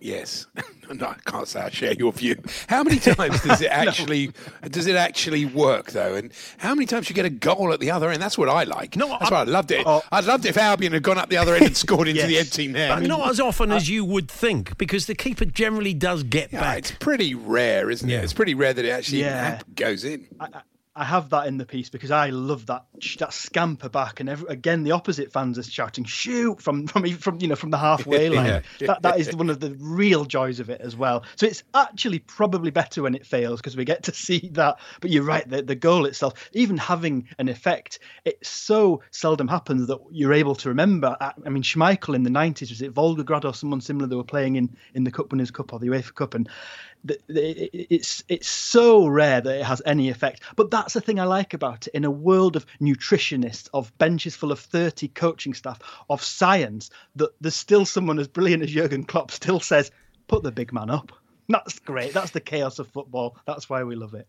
Yes, 0.00 0.46
no, 0.94 1.06
I 1.06 1.16
can't 1.26 1.46
say 1.46 1.60
I 1.60 1.70
share 1.70 1.92
your 1.92 2.12
view. 2.12 2.36
How 2.68 2.82
many 2.82 2.98
times 2.98 3.42
does 3.42 3.60
it 3.60 3.66
actually 3.70 4.32
no. 4.62 4.68
does 4.68 4.86
it 4.86 4.96
actually 4.96 5.44
work 5.44 5.92
though? 5.92 6.14
And 6.14 6.32
how 6.58 6.74
many 6.74 6.86
times 6.86 7.08
you 7.08 7.14
get 7.14 7.26
a 7.26 7.30
goal 7.30 7.72
at 7.72 7.80
the 7.80 7.90
other 7.90 8.10
end? 8.10 8.22
That's 8.22 8.38
what 8.38 8.48
I 8.48 8.64
like. 8.64 8.96
No, 8.96 9.08
that's 9.08 9.30
I, 9.30 9.34
why 9.34 9.40
I 9.40 9.44
loved 9.44 9.70
it. 9.70 9.86
Uh, 9.86 10.00
I'd 10.10 10.24
loved 10.24 10.46
it 10.46 10.50
if 10.50 10.56
Albion 10.56 10.92
had 10.92 11.02
gone 11.02 11.18
up 11.18 11.28
the 11.28 11.36
other 11.36 11.54
end 11.54 11.66
and 11.66 11.76
scored 11.76 12.08
into 12.08 12.20
yes. 12.20 12.28
the 12.28 12.38
empty 12.38 12.68
net. 12.68 12.98
But 12.98 13.06
not 13.06 13.30
as 13.30 13.40
often 13.40 13.72
uh, 13.72 13.76
as 13.76 13.88
you 13.88 14.04
would 14.04 14.30
think, 14.30 14.78
because 14.78 15.06
the 15.06 15.14
keeper 15.14 15.44
generally 15.44 15.94
does 15.94 16.22
get 16.22 16.52
yeah, 16.52 16.60
back. 16.60 16.78
It's 16.78 16.92
pretty 16.92 17.34
rare, 17.34 17.90
isn't 17.90 18.08
yeah. 18.08 18.18
it? 18.18 18.24
It's 18.24 18.32
pretty 18.32 18.54
rare 18.54 18.72
that 18.72 18.84
it 18.84 18.90
actually 18.90 19.20
yeah. 19.20 19.60
goes 19.74 20.04
in. 20.04 20.26
I, 20.40 20.46
I 20.46 20.60
have 21.04 21.30
that 21.30 21.46
in 21.46 21.56
the 21.56 21.66
piece 21.66 21.88
because 21.88 22.10
I 22.10 22.30
love 22.30 22.66
that 22.66 22.84
that 23.18 23.32
scamper 23.32 23.88
back, 23.88 24.20
and 24.20 24.28
every, 24.28 24.48
again 24.48 24.82
the 24.82 24.92
opposite 24.92 25.32
fans 25.32 25.58
are 25.58 25.62
shouting 25.62 26.04
"shoot" 26.04 26.60
from 26.60 26.86
from 26.86 27.04
from 27.16 27.40
you 27.40 27.48
know 27.48 27.56
from 27.56 27.70
the 27.70 27.78
halfway 27.78 28.28
line. 28.30 28.62
yeah. 28.78 28.86
That 28.86 29.02
that 29.02 29.20
is 29.20 29.34
one 29.34 29.50
of 29.50 29.60
the 29.60 29.76
real 29.78 30.24
joys 30.24 30.60
of 30.60 30.70
it 30.70 30.80
as 30.80 30.96
well. 30.96 31.24
So 31.36 31.46
it's 31.46 31.62
actually 31.74 32.20
probably 32.20 32.70
better 32.70 33.02
when 33.02 33.14
it 33.14 33.26
fails 33.26 33.60
because 33.60 33.76
we 33.76 33.84
get 33.84 34.04
to 34.04 34.14
see 34.14 34.50
that. 34.52 34.78
But 35.00 35.10
you're 35.10 35.24
right, 35.24 35.48
the 35.48 35.62
the 35.62 35.74
goal 35.74 36.06
itself, 36.06 36.50
even 36.52 36.76
having 36.76 37.28
an 37.38 37.48
effect, 37.48 37.98
it 38.24 38.44
so 38.44 39.02
seldom 39.10 39.48
happens 39.48 39.86
that 39.88 39.98
you're 40.10 40.32
able 40.32 40.54
to 40.56 40.68
remember. 40.68 41.16
I, 41.20 41.32
I 41.44 41.48
mean, 41.48 41.62
Schmeichel 41.62 42.14
in 42.14 42.22
the 42.22 42.30
'90s 42.30 42.70
was 42.70 42.82
it 42.82 42.94
Volgograd 42.94 43.44
or 43.44 43.54
someone 43.54 43.80
similar 43.80 44.06
they 44.06 44.16
were 44.16 44.24
playing 44.24 44.56
in 44.56 44.76
in 44.94 45.04
the 45.04 45.10
Cup 45.10 45.30
Winners' 45.30 45.50
Cup 45.50 45.72
or 45.72 45.78
the 45.78 45.86
UEFA 45.86 46.14
Cup, 46.14 46.34
and 46.34 46.48
it's 47.06 48.22
it's 48.28 48.48
so 48.48 49.06
rare 49.06 49.40
that 49.40 49.58
it 49.60 49.64
has 49.64 49.82
any 49.86 50.08
effect. 50.08 50.42
But 50.56 50.70
that's 50.70 50.94
the 50.94 51.00
thing 51.00 51.18
I 51.18 51.24
like 51.24 51.54
about 51.54 51.86
it. 51.86 51.94
In 51.94 52.04
a 52.04 52.10
world 52.10 52.56
of 52.56 52.66
nutritionists, 52.80 53.68
of 53.72 53.96
benches 53.98 54.36
full 54.36 54.52
of 54.52 54.60
thirty 54.60 55.08
coaching 55.08 55.54
staff, 55.54 55.80
of 56.08 56.22
science, 56.22 56.90
that 57.16 57.30
there's 57.40 57.54
still 57.54 57.86
someone 57.86 58.18
as 58.18 58.28
brilliant 58.28 58.62
as 58.62 58.70
Jurgen 58.70 59.04
Klopp 59.04 59.30
still 59.30 59.60
says, 59.60 59.90
"Put 60.28 60.42
the 60.42 60.52
big 60.52 60.72
man 60.72 60.90
up." 60.90 61.12
That's 61.48 61.78
great. 61.80 62.12
That's 62.12 62.30
the 62.30 62.40
chaos 62.40 62.78
of 62.78 62.88
football. 62.88 63.36
That's 63.46 63.68
why 63.68 63.82
we 63.82 63.96
love 63.96 64.14
it. 64.14 64.28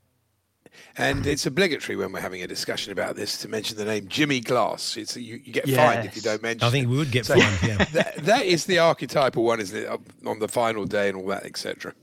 And 0.98 1.28
it's 1.28 1.46
obligatory 1.46 1.98
when 1.98 2.14
we're 2.14 2.22
having 2.22 2.42
a 2.44 2.48
discussion 2.48 2.94
about 2.94 3.18
this 3.18 3.38
to 3.40 3.50
mention 3.50 3.78
the 3.78 3.84
name 3.84 4.08
Jimmy 4.08 4.40
Glass. 4.40 4.96
It's 4.96 5.18
you, 5.18 5.42
you 5.44 5.52
get 5.52 5.68
yes. 5.68 5.78
fined 5.78 6.08
if 6.08 6.16
you 6.16 6.22
don't 6.22 6.42
mention. 6.42 6.66
I 6.66 6.72
think 6.72 6.86
it. 6.86 6.90
we 6.90 6.98
would 6.98 7.12
get 7.12 7.26
so 7.26 7.38
fined. 7.38 7.60
Yeah, 7.62 7.84
that, 7.92 8.16
that 8.24 8.46
is 8.46 8.66
the 8.66 8.80
archetypal 8.80 9.44
one, 9.44 9.60
isn't 9.60 9.78
it? 9.78 9.90
On 10.26 10.40
the 10.40 10.48
final 10.48 10.86
day 10.86 11.10
and 11.10 11.18
all 11.18 11.28
that, 11.28 11.46
etc 11.46 11.94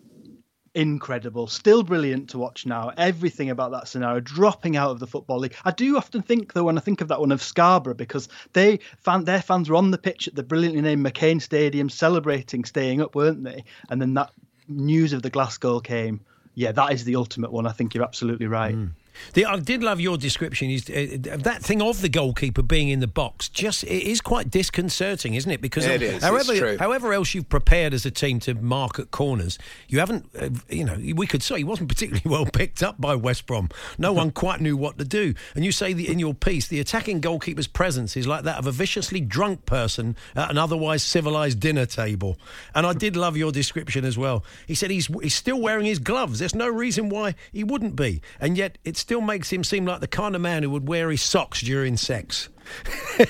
incredible. 0.74 1.46
Still 1.46 1.82
brilliant 1.82 2.30
to 2.30 2.38
watch 2.38 2.66
now. 2.66 2.92
Everything 2.96 3.50
about 3.50 3.72
that 3.72 3.88
scenario, 3.88 4.20
dropping 4.20 4.76
out 4.76 4.90
of 4.90 5.00
the 5.00 5.06
football 5.06 5.38
league. 5.38 5.54
I 5.64 5.70
do 5.70 5.96
often 5.96 6.22
think 6.22 6.52
though, 6.52 6.64
when 6.64 6.78
I 6.78 6.80
think 6.80 7.00
of 7.00 7.08
that 7.08 7.20
one 7.20 7.32
of 7.32 7.42
Scarborough, 7.42 7.94
because 7.94 8.28
they 8.52 8.80
fan 8.98 9.24
their 9.24 9.42
fans 9.42 9.68
were 9.68 9.76
on 9.76 9.90
the 9.90 9.98
pitch 9.98 10.28
at 10.28 10.34
the 10.34 10.42
brilliantly 10.42 10.82
named 10.82 11.04
McCain 11.04 11.40
Stadium, 11.40 11.88
celebrating 11.88 12.64
staying 12.64 13.00
up, 13.00 13.14
weren't 13.14 13.44
they? 13.44 13.64
And 13.90 14.00
then 14.00 14.14
that 14.14 14.32
news 14.68 15.12
of 15.12 15.22
the 15.22 15.30
Glass 15.30 15.58
goal 15.58 15.80
came. 15.80 16.20
Yeah, 16.54 16.72
that 16.72 16.92
is 16.92 17.04
the 17.04 17.16
ultimate 17.16 17.52
one. 17.52 17.66
I 17.66 17.72
think 17.72 17.94
you're 17.94 18.04
absolutely 18.04 18.46
right. 18.46 18.74
Mm. 18.74 18.92
The, 19.34 19.46
I 19.46 19.58
did 19.58 19.82
love 19.82 20.00
your 20.00 20.16
description. 20.16 20.70
Is 20.70 20.88
uh, 20.88 21.36
that 21.40 21.62
thing 21.62 21.82
of 21.82 22.00
the 22.00 22.08
goalkeeper 22.08 22.62
being 22.62 22.88
in 22.88 23.00
the 23.00 23.06
box? 23.06 23.48
Just 23.48 23.84
it 23.84 24.08
is 24.08 24.20
quite 24.20 24.50
disconcerting, 24.50 25.34
isn't 25.34 25.50
it? 25.50 25.60
Because 25.60 25.86
it 25.86 26.02
is, 26.02 26.22
however, 26.22 26.76
however 26.78 27.12
else 27.12 27.34
you've 27.34 27.48
prepared 27.48 27.94
as 27.94 28.04
a 28.06 28.10
team 28.10 28.40
to 28.40 28.54
mark 28.54 28.98
at 28.98 29.10
corners, 29.10 29.58
you 29.88 29.98
haven't. 29.98 30.26
Uh, 30.38 30.50
you 30.68 30.84
know, 30.84 30.96
we 31.14 31.26
could 31.26 31.42
say 31.42 31.58
he 31.58 31.64
wasn't 31.64 31.88
particularly 31.98 32.22
well 32.24 32.46
picked 32.46 32.82
up 32.82 33.00
by 33.00 33.14
West 33.14 33.46
Brom. 33.46 33.68
No 33.98 34.12
one 34.12 34.30
quite 34.38 34.60
knew 34.60 34.76
what 34.76 34.98
to 34.98 35.04
do. 35.04 35.34
And 35.54 35.64
you 35.64 35.72
say 35.72 35.92
in 35.92 36.18
your 36.18 36.34
piece, 36.34 36.68
the 36.68 36.80
attacking 36.80 37.20
goalkeeper's 37.20 37.66
presence 37.66 38.16
is 38.16 38.26
like 38.26 38.44
that 38.44 38.58
of 38.58 38.66
a 38.66 38.72
viciously 38.72 39.20
drunk 39.20 39.66
person 39.66 40.16
at 40.34 40.50
an 40.50 40.58
otherwise 40.58 41.02
civilised 41.02 41.60
dinner 41.60 41.86
table. 41.86 42.38
And 42.74 42.86
I 42.86 42.92
did 42.92 43.16
love 43.16 43.36
your 43.36 43.52
description 43.52 44.04
as 44.04 44.16
well. 44.16 44.44
He 44.66 44.74
said 44.74 44.90
he's 44.90 45.08
he's 45.22 45.34
still 45.34 45.60
wearing 45.60 45.86
his 45.86 45.98
gloves. 45.98 46.38
There's 46.38 46.54
no 46.54 46.68
reason 46.68 47.08
why 47.08 47.34
he 47.52 47.64
wouldn't 47.64 47.96
be, 47.96 48.22
and 48.40 48.56
yet 48.56 48.78
it's 48.84 49.00
still 49.08 49.20
makes 49.22 49.50
him 49.50 49.64
seem 49.64 49.86
like 49.86 50.00
the 50.00 50.06
kind 50.06 50.34
of 50.34 50.42
man 50.42 50.62
who 50.62 50.68
would 50.68 50.86
wear 50.86 51.10
his 51.10 51.22
socks 51.22 51.62
during 51.62 51.96
sex. 51.96 52.50
but 53.18 53.24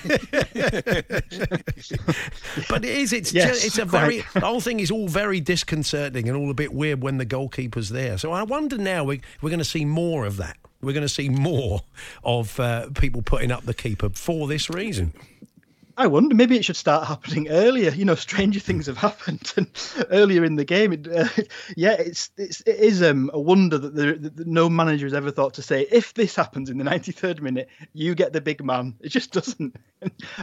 it 2.85 2.85
is. 2.85 3.13
It's 3.13 3.33
yes, 3.33 3.51
just, 3.51 3.65
it's 3.65 3.79
a 3.79 3.85
very. 3.85 4.25
The 4.35 4.41
whole 4.41 4.61
thing 4.61 4.81
is 4.81 4.91
all 4.91 5.07
very 5.07 5.39
disconcerting 5.39 6.29
and 6.29 6.37
all 6.37 6.51
a 6.51 6.55
bit 6.55 6.75
weird 6.75 7.01
when 7.01 7.19
the 7.19 7.25
goalkeeper's 7.25 7.91
there. 7.91 8.19
So 8.19 8.33
I 8.33 8.43
wonder 8.43 8.77
now 8.77 9.05
we, 9.05 9.21
we're 9.41 9.51
going 9.51 9.61
to 9.61 9.65
see 9.65 9.85
more 9.85 10.27
of 10.27 10.39
that. 10.39 10.57
We're 10.83 10.95
going 10.95 11.07
to 11.07 11.09
see 11.09 11.29
more 11.29 11.83
of 12.25 12.59
uh, 12.59 12.89
people 12.99 13.23
putting 13.23 13.53
up 13.53 13.65
the 13.65 13.75
keeper 13.75 14.09
for 14.09 14.49
this 14.49 14.69
reason. 14.69 15.13
I 15.99 16.07
wonder 16.07 16.33
maybe 16.33 16.57
it 16.57 16.65
should 16.65 16.77
start 16.77 17.09
happening 17.09 17.49
earlier. 17.49 17.91
You 17.91 18.05
know, 18.05 18.15
stranger 18.15 18.61
things 18.61 18.87
have 18.87 18.97
happened 18.97 19.53
and 19.57 19.69
earlier 20.11 20.45
in 20.45 20.55
the 20.55 20.65
game. 20.65 20.93
It, 20.93 21.09
uh, 21.09 21.29
yeah, 21.77 21.95
it's, 21.95 22.31
it's 22.37 22.61
it 22.61 22.77
is 22.79 23.03
um, 23.03 23.31
a 23.35 23.41
wonder 23.41 23.79
that, 23.79 23.97
there, 23.97 24.15
that, 24.15 24.47
no 24.47 24.71
manager 24.71 25.07
has 25.07 25.13
ever 25.13 25.33
thought 25.33 25.55
to 25.55 25.63
say 25.63 25.89
if 25.91 26.15
this 26.15 26.37
happens 26.37 26.71
in 26.71 26.79
the 26.79 26.85
93rd 26.85 27.41
minute, 27.41 27.69
you 27.95 28.15
get 28.15 28.33
the 28.33 28.41
big 28.41 28.65
man. 28.65 28.95
It 29.01 29.09
just 29.09 29.33
doesn't. 29.39 29.77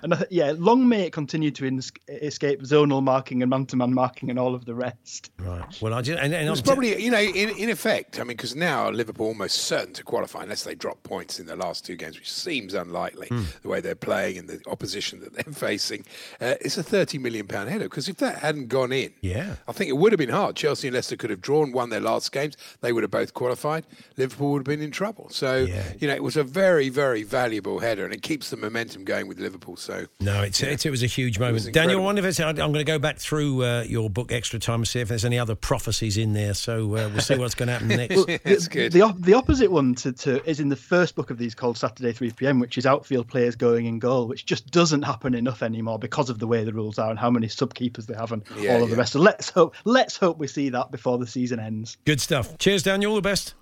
and 0.04 0.14
uh, 0.14 0.26
yeah, 0.30 0.54
long 0.58 0.90
may 0.90 1.04
it 1.04 1.14
continue 1.14 1.52
to 1.52 1.66
in, 1.66 1.82
escape 2.10 2.62
zonal 2.64 3.02
marking 3.02 3.42
and 3.42 3.50
man-to-man 3.50 3.94
marking 3.94 4.30
and 4.30 4.38
all 4.38 4.56
of 4.56 4.66
the 4.66 4.76
rest. 4.76 5.32
Right. 5.40 5.82
Well, 5.82 5.94
I 5.94 6.02
just 6.02 6.20
and, 6.22 6.34
and 6.34 6.50
it's 6.50 6.62
probably 6.62 7.02
you 7.02 7.12
know 7.12 7.22
in, 7.22 7.50
in 7.58 7.70
effect. 7.70 8.20
I 8.20 8.24
mean, 8.24 8.36
because 8.36 8.58
now 8.58 8.90
Liverpool 8.90 9.28
are 9.28 9.30
almost 9.30 9.56
certain 9.56 9.94
to 9.94 10.04
qualify 10.04 10.44
unless 10.44 10.66
they 10.66 10.76
drop 10.76 11.02
points 11.04 11.40
in 11.40 11.46
the 11.46 11.56
last 11.56 11.86
two 11.86 11.96
games, 11.96 12.18
which 12.20 12.32
seems 12.32 12.74
unlikely. 12.74 13.30
Mm. 13.30 13.62
The 13.62 13.70
way 13.70 13.80
they're 13.80 13.96
playing 13.96 14.38
and 14.38 14.50
the 14.50 14.60
opposition 14.68 15.22
that 15.22 15.34
they 15.34 15.45
facing, 15.54 16.06
uh, 16.42 16.56
it's 16.62 16.78
a 16.78 16.84
thirty 16.84 17.18
million 17.18 17.48
pound 17.48 17.70
header. 17.70 17.86
Because 17.86 18.08
if 18.10 18.18
that 18.18 18.40
hadn't 18.40 18.68
gone 18.68 18.92
in, 18.92 19.14
Yeah. 19.22 19.56
I 19.68 19.72
think 19.72 19.90
it 19.90 19.98
would 19.98 20.12
have 20.12 20.20
been 20.20 20.30
hard. 20.30 20.56
Chelsea 20.56 20.88
and 20.88 20.96
Leicester 20.96 21.16
could 21.16 21.30
have 21.30 21.42
drawn, 21.42 21.72
won 21.72 21.90
their 21.90 22.00
last 22.00 22.32
games. 22.32 22.56
They 22.82 22.92
would 22.94 23.04
have 23.04 23.12
both 23.12 23.34
qualified. 23.34 23.86
Liverpool 24.18 24.52
would 24.54 24.60
have 24.60 24.66
been 24.78 24.82
in 24.82 24.92
trouble. 24.92 25.30
So 25.30 25.58
Yeah. 25.66 25.84
you 26.00 26.08
know, 26.08 26.14
it 26.16 26.24
was 26.24 26.38
a 26.38 26.44
very, 26.44 26.90
very 26.90 27.24
valuable 27.24 27.80
header, 27.80 28.06
and 28.06 28.14
it 28.14 28.22
keeps 28.22 28.50
the 28.50 28.58
momentum 28.58 29.04
going 29.04 29.28
with 29.28 29.40
Liverpool. 29.40 29.75
So 29.78 30.06
No, 30.20 30.42
it's, 30.42 30.62
it's 30.64 30.86
it 30.86 30.90
was 30.90 31.04
a 31.04 31.08
huge 31.08 31.40
moment. 31.40 31.64
Daniel, 31.66 31.78
I 31.78 31.82
incredible. 31.84 32.04
wonder 32.06 32.20
if 32.22 32.25
it's, 32.25 32.40
I'm 32.40 32.56
going 32.56 32.74
to 32.74 32.84
go 32.84 33.00
back 33.00 33.18
through 33.18 33.64
uh, 33.64 33.84
your 33.84 34.10
book 34.10 34.32
Extra 34.32 34.60
Time 34.60 34.82
and 34.82 34.88
see 34.88 35.00
if 35.00 35.08
there's 35.08 35.25
any 35.25 35.38
other 35.40 35.56
prophecies 35.56 36.18
in 36.18 36.34
there. 36.34 36.54
So 36.54 36.86
uh, 36.96 37.10
we'll 37.12 37.22
see 37.22 37.38
what's 37.38 37.56
going 37.56 37.68
to 37.68 37.74
happen 37.74 37.88
next. 37.90 38.25
That's 38.44 38.64
the, 38.68 38.70
good. 38.70 38.92
The, 38.94 39.02
op- 39.02 39.22
the 39.22 39.34
opposite 39.34 39.72
one 39.72 39.96
to, 39.96 40.12
to 40.14 40.50
is 40.50 40.60
in 40.60 40.70
the 40.70 40.75
first 40.75 41.16
book 41.16 41.30
of 41.30 41.38
these 41.38 41.54
called 41.54 41.78
Saturday 41.78 42.12
3 42.14 42.32
p.m., 42.32 42.60
which 42.60 42.78
is 42.78 42.86
outfield 42.86 43.28
players 43.28 43.56
going 43.56 43.86
in 43.86 44.00
goal, 44.00 44.28
which 44.28 44.46
just 44.46 44.72
doesn't 44.72 45.04
happen 45.04 45.35
enough 45.36 45.63
anymore 45.63 46.00
because 46.00 46.30
of 46.30 46.39
the 46.39 46.48
way 46.48 46.63
the 46.63 46.74
rules 46.74 46.98
are 47.00 47.10
and 47.10 47.20
how 47.20 47.30
many 47.30 47.48
sub 47.48 47.74
keepers 47.74 48.06
they 48.06 48.15
have 48.15 48.32
and 48.32 48.44
Yeah, 48.58 48.75
all 48.75 48.84
of 48.84 48.89
the 48.89 48.96
rest. 48.96 49.13
So 49.13 49.20
let's 49.20 49.50
hope 49.50 49.75
let's 49.86 50.18
hope 50.18 50.38
we 50.38 50.48
see 50.48 50.70
that 50.70 50.92
before 50.92 51.18
the 51.18 51.27
season 51.27 51.60
ends. 51.60 51.98
Good 52.06 52.22
stuff. 52.22 52.58
Cheers, 52.58 52.84
Daniel. 52.84 53.12
All 53.12 53.15
the 53.15 53.22
best. 53.22 53.54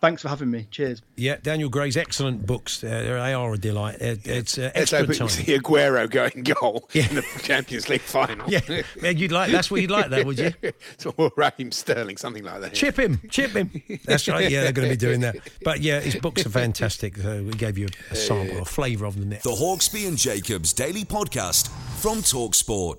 Thanks 0.00 0.22
for 0.22 0.28
having 0.28 0.50
me. 0.50 0.66
Cheers. 0.70 1.02
Yeah, 1.16 1.36
Daniel 1.42 1.68
Gray's 1.68 1.96
excellent 1.96 2.46
books. 2.46 2.84
Uh, 2.84 2.88
they 2.88 3.32
are 3.34 3.52
a 3.52 3.58
delight. 3.58 3.94
Uh, 3.96 4.16
it's 4.24 4.58
uh, 4.58 4.70
Let's 4.74 4.92
extra 4.92 4.98
hope 5.00 5.08
we 5.08 5.14
time. 5.16 5.28
can 5.28 5.36
see 5.36 5.58
Aguero 5.58 6.08
going 6.10 6.42
goal 6.42 6.88
in 6.94 7.14
the 7.14 7.22
Champions 7.42 7.88
League 7.88 8.02
final. 8.02 8.46
Yeah, 8.56 8.60
yeah, 9.02 9.10
you'd 9.10 9.32
like 9.32 9.50
that's 9.50 9.70
what 9.70 9.80
you'd 9.80 9.90
like, 9.90 10.10
that, 10.10 10.24
would 10.24 10.38
you? 10.38 10.52
or 11.16 11.32
Raheem 11.36 11.72
Sterling, 11.72 12.16
something 12.16 12.44
like 12.44 12.60
that. 12.60 12.74
Chip 12.74 12.98
him, 12.98 13.20
chip 13.28 13.50
him. 13.50 13.70
That's 14.04 14.28
right. 14.28 14.50
Yeah, 14.50 14.62
they're 14.62 14.72
going 14.72 14.88
to 14.88 14.94
be 14.94 14.98
doing 14.98 15.20
that. 15.20 15.36
But 15.64 15.80
yeah, 15.80 16.00
his 16.00 16.14
books 16.16 16.46
are 16.46 16.50
fantastic. 16.50 17.16
So 17.16 17.42
we 17.42 17.52
gave 17.52 17.76
you 17.76 17.88
a, 18.10 18.12
a 18.12 18.16
sample, 18.16 18.58
a 18.58 18.64
flavour 18.64 19.06
of 19.06 19.18
them 19.18 19.30
there. 19.30 19.40
The 19.42 19.50
Hawksbee 19.50 20.06
and 20.06 20.16
Jacobs 20.16 20.72
Daily 20.72 21.04
Podcast 21.04 21.68
from 22.00 22.18
Talksport. 22.18 22.98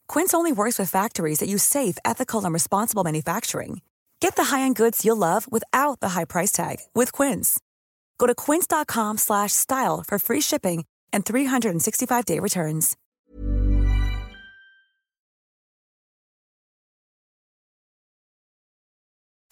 Quince 0.11 0.33
only 0.33 0.51
works 0.51 0.77
with 0.77 0.89
factories 0.89 1.39
that 1.39 1.47
use 1.47 1.63
safe, 1.63 1.97
ethical, 2.03 2.43
and 2.43 2.53
responsible 2.53 3.01
manufacturing. 3.05 3.79
Get 4.19 4.35
the 4.35 4.43
high-end 4.43 4.75
goods 4.75 5.05
you'll 5.05 5.15
love 5.15 5.49
without 5.49 6.01
the 6.01 6.09
high 6.09 6.25
price 6.25 6.51
tag 6.51 6.79
with 6.93 7.13
Quince. 7.13 7.61
Go 8.17 8.27
to 8.27 8.35
quince.com 8.35 9.17
slash 9.17 9.53
style 9.53 10.03
for 10.05 10.19
free 10.19 10.41
shipping 10.41 10.83
and 11.13 11.23
365-day 11.23 12.39
returns. 12.39 12.97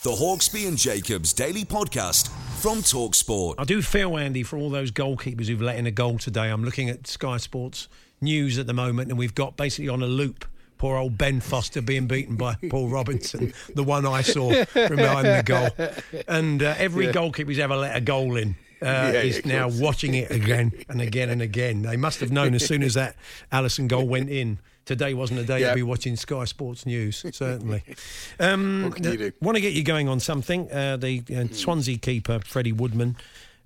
The 0.04 0.12
Hawksbee 0.12 0.68
and 0.68 0.78
Jacobs 0.78 1.32
Daily 1.32 1.64
Podcast 1.64 2.28
from 2.60 2.80
Talksport. 2.80 3.56
I 3.58 3.64
do 3.64 3.82
feel, 3.82 4.18
Andy, 4.18 4.44
for 4.44 4.58
all 4.58 4.70
those 4.70 4.92
goalkeepers 4.92 5.48
who've 5.48 5.62
let 5.62 5.78
in 5.78 5.86
a 5.86 5.92
goal 5.92 6.18
today. 6.18 6.50
I'm 6.50 6.66
looking 6.66 6.90
at 6.90 7.08
Sky 7.08 7.38
Sports 7.38 7.88
news 8.22 8.58
at 8.58 8.68
the 8.68 8.74
moment, 8.74 9.10
and 9.10 9.18
we've 9.18 9.36
got 9.36 9.58
basically 9.58 9.90
on 9.90 10.02
a 10.02 10.08
loop. 10.08 10.46
Poor 10.80 10.98
old 10.98 11.18
Ben 11.18 11.40
Foster 11.42 11.82
being 11.82 12.08
beaten 12.08 12.36
by 12.38 12.56
Paul 12.70 12.88
Robinson, 12.90 13.54
the 13.76 13.84
one 13.84 14.06
I 14.08 14.22
saw 14.22 14.64
from 14.66 14.96
behind 14.96 15.28
the 15.28 15.44
goal. 15.46 16.24
And 16.28 16.64
uh, 16.64 16.74
every 16.78 17.12
goalkeeper 17.12 17.50
who's 17.52 17.60
ever 17.60 17.76
let 17.76 17.96
a 17.96 18.02
goal 18.02 18.36
in 18.38 18.56
uh, 18.82 18.86
Yeah, 18.86 19.12
is 19.22 19.46
now 19.46 19.64
course. 19.68 19.80
watching 19.80 20.14
it 20.16 20.32
again 20.32 20.72
and 20.90 21.02
again 21.02 21.30
and 21.30 21.42
again. 21.42 21.82
They 21.84 21.98
must 21.98 22.22
have 22.22 22.32
known 22.32 22.56
as 22.56 22.66
soon 22.66 22.82
as 22.82 22.94
that 22.96 23.16
Alisson 23.52 23.88
goal 23.88 24.08
went 24.08 24.30
in. 24.30 24.58
Today 24.86 25.14
wasn't 25.14 25.42
a 25.42 25.44
day 25.44 25.60
Yeah. 25.60 25.70
to 25.70 25.76
be 25.76 25.84
watching 25.84 26.16
Sky 26.16 26.46
Sports 26.46 26.86
News, 26.88 27.24
certainly. 27.34 27.84
Um, 28.40 28.84
What 28.86 28.96
can 28.96 29.04
you 29.12 29.18
do? 29.18 29.32
Want 29.42 29.56
to 29.58 29.62
get 29.62 29.74
you 29.74 29.84
going 29.84 30.08
on 30.08 30.20
something? 30.22 30.72
Uh, 30.72 30.96
the 30.98 31.22
uh, 31.36 31.54
Swansea 31.54 31.98
keeper, 31.98 32.40
Freddie 32.46 32.72
Woodman, 32.72 33.18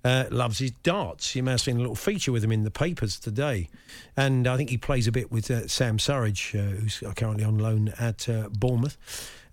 uh, 0.04 0.24
loves 0.30 0.58
his 0.58 0.70
darts. 0.82 1.34
You 1.34 1.42
may 1.42 1.52
have 1.52 1.60
seen 1.60 1.76
a 1.76 1.80
little 1.80 1.96
feature 1.96 2.30
with 2.30 2.44
him 2.44 2.52
in 2.52 2.62
the 2.62 2.70
papers 2.70 3.18
today. 3.18 3.68
And 4.16 4.46
I 4.46 4.56
think 4.56 4.70
he 4.70 4.76
plays 4.76 5.06
a 5.06 5.12
bit 5.12 5.32
with 5.32 5.50
uh, 5.50 5.66
Sam 5.66 5.98
Surridge, 5.98 6.54
uh, 6.54 6.76
who's 6.76 7.02
currently 7.16 7.44
on 7.44 7.58
loan 7.58 7.92
at 7.98 8.28
uh, 8.28 8.48
Bournemouth. 8.50 8.98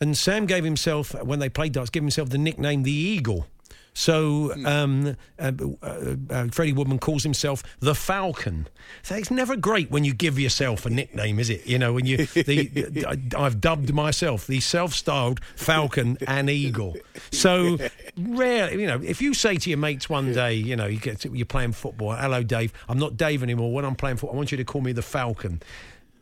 And 0.01 0.17
Sam 0.17 0.45
gave 0.45 0.63
himself, 0.63 1.13
when 1.23 1.39
they 1.39 1.49
played 1.49 1.73
darts, 1.73 1.89
gave 1.89 2.03
himself 2.03 2.29
the 2.29 2.37
nickname 2.37 2.83
the 2.83 2.91
Eagle. 2.91 3.47
So 3.93 4.53
um, 4.65 5.17
uh, 5.37 5.51
uh, 5.83 6.15
uh, 6.29 6.47
Freddie 6.51 6.71
Woodman 6.73 6.97
calls 6.97 7.23
himself 7.23 7.61
the 7.81 7.93
Falcon. 7.93 8.67
So 9.03 9.15
it's 9.15 9.29
never 9.29 9.55
great 9.57 9.91
when 9.91 10.03
you 10.05 10.13
give 10.13 10.39
yourself 10.39 10.85
a 10.85 10.89
nickname, 10.89 11.39
is 11.39 11.49
it? 11.49 11.67
You 11.67 11.77
know, 11.77 11.93
when 11.93 12.05
you 12.05 12.17
the, 12.25 13.05
I- 13.05 13.43
I've 13.45 13.59
dubbed 13.59 13.93
myself 13.93 14.47
the 14.47 14.61
self-styled 14.61 15.43
Falcon 15.57 16.17
and 16.25 16.49
Eagle. 16.49 16.95
So 17.31 17.77
rare, 18.17 18.73
you 18.73 18.87
know, 18.87 19.01
if 19.03 19.21
you 19.21 19.33
say 19.33 19.57
to 19.57 19.69
your 19.69 19.77
mates 19.79 20.09
one 20.09 20.31
day, 20.31 20.53
you 20.53 20.75
know, 20.77 20.85
you 20.85 20.99
get 20.99 21.19
to, 21.21 21.35
you're 21.35 21.45
playing 21.45 21.73
football. 21.73 22.13
Hello, 22.15 22.43
Dave. 22.43 22.71
I'm 22.87 22.97
not 22.97 23.17
Dave 23.17 23.43
anymore. 23.43 23.73
When 23.73 23.83
I'm 23.83 23.95
playing 23.95 24.17
football, 24.17 24.35
I 24.35 24.37
want 24.37 24.51
you 24.51 24.57
to 24.57 24.63
call 24.65 24.81
me 24.81 24.93
the 24.93 25.01
Falcon. 25.01 25.61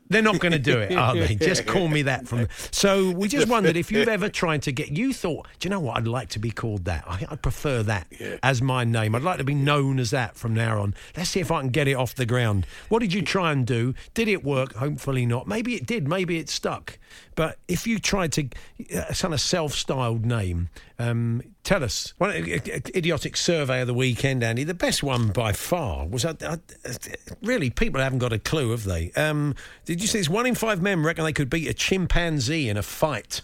They're 0.10 0.24
not 0.24 0.40
going 0.40 0.54
to 0.54 0.60
do 0.60 0.80
it, 0.80 0.92
are 0.96 1.14
they? 1.16 1.36
Just 1.36 1.68
call 1.68 1.88
me 1.88 2.02
that 2.04 2.28
from. 2.28 2.48
So 2.72 3.12
we 3.12 3.28
just 3.28 3.48
wondered 3.48 3.76
if 3.78 3.92
you've 3.92 4.08
ever 4.08 4.30
tried 4.30 4.64
to 4.64 4.72
get. 4.72 4.90
You 4.90 5.14
thought, 5.14 5.48
do 5.60 5.68
you 5.68 5.70
know 5.70 5.80
what? 5.80 5.98
I'd 5.98 6.08
like 6.08 6.30
to 6.30 6.40
be 6.40 6.52
called 6.52 6.86
that. 6.86 7.04
I, 7.08 7.26
I 7.30 7.36
prefer 7.36 7.84
that 7.84 8.08
as 8.42 8.62
my 8.62 8.84
name. 8.84 9.16
I'd 9.16 9.22
like 9.22 9.38
to 9.38 9.44
be 9.44 9.54
known 9.54 10.00
as 10.00 10.12
that 10.12 10.36
from 10.36 10.54
now 10.54 10.82
on. 10.82 10.96
Let's 11.16 11.30
see 11.30 11.40
if 11.40 11.52
I 11.52 11.60
can 11.62 11.70
get 11.70 11.88
it 11.88 11.94
off 11.94 12.16
the 12.16 12.26
ground. 12.26 12.66
What 12.88 13.00
did 13.00 13.14
you 13.14 13.22
try 13.22 13.52
and 13.52 13.68
do? 13.68 13.94
Did 14.14 14.28
it 14.28 14.44
work? 14.44 14.74
Hopefully 14.74 15.26
not. 15.26 15.48
Maybe 15.48 15.76
it 15.76 15.86
did. 15.86 16.08
Maybe 16.08 16.38
it 16.38 16.50
stuck. 16.50 16.98
But 17.36 17.58
if 17.68 17.86
you 17.86 18.00
tried 18.00 18.32
to, 18.34 18.50
uh, 18.96 19.14
some 19.14 19.34
of 19.34 19.42
self-styled 19.42 20.26
name, 20.26 20.70
um, 20.98 21.42
tell 21.64 21.84
us. 21.84 22.14
One 22.18 22.32
idiotic 22.32 23.38
survey 23.38 23.82
of 23.82 23.88
the 23.88 23.94
weekend, 23.94 24.44
Andy. 24.44 24.64
The 24.64 24.74
best 24.74 25.04
one 25.04 25.30
by 25.30 25.52
far 25.54 26.08
was. 26.08 26.26
Uh, 26.26 26.34
uh, 26.46 26.58
really, 27.44 27.70
people 27.70 28.02
haven't 28.02 28.20
got 28.20 28.34
a 28.34 28.40
clue, 28.40 28.72
have 28.72 28.84
they? 28.86 29.12
Um, 29.16 29.56
did 29.86 30.02
you 30.02 30.08
see 30.08 30.18
this? 30.20 30.30
One 30.30 30.46
in 30.46 30.56
five 30.56 30.82
men 30.82 31.04
reckon 31.04 31.24
they 31.26 31.34
could 31.34 31.50
beat 31.50 31.68
a 31.68 31.74
chimpanzee 31.74 32.70
in 32.70 32.78
a 32.78 32.84
fight. 32.84 33.42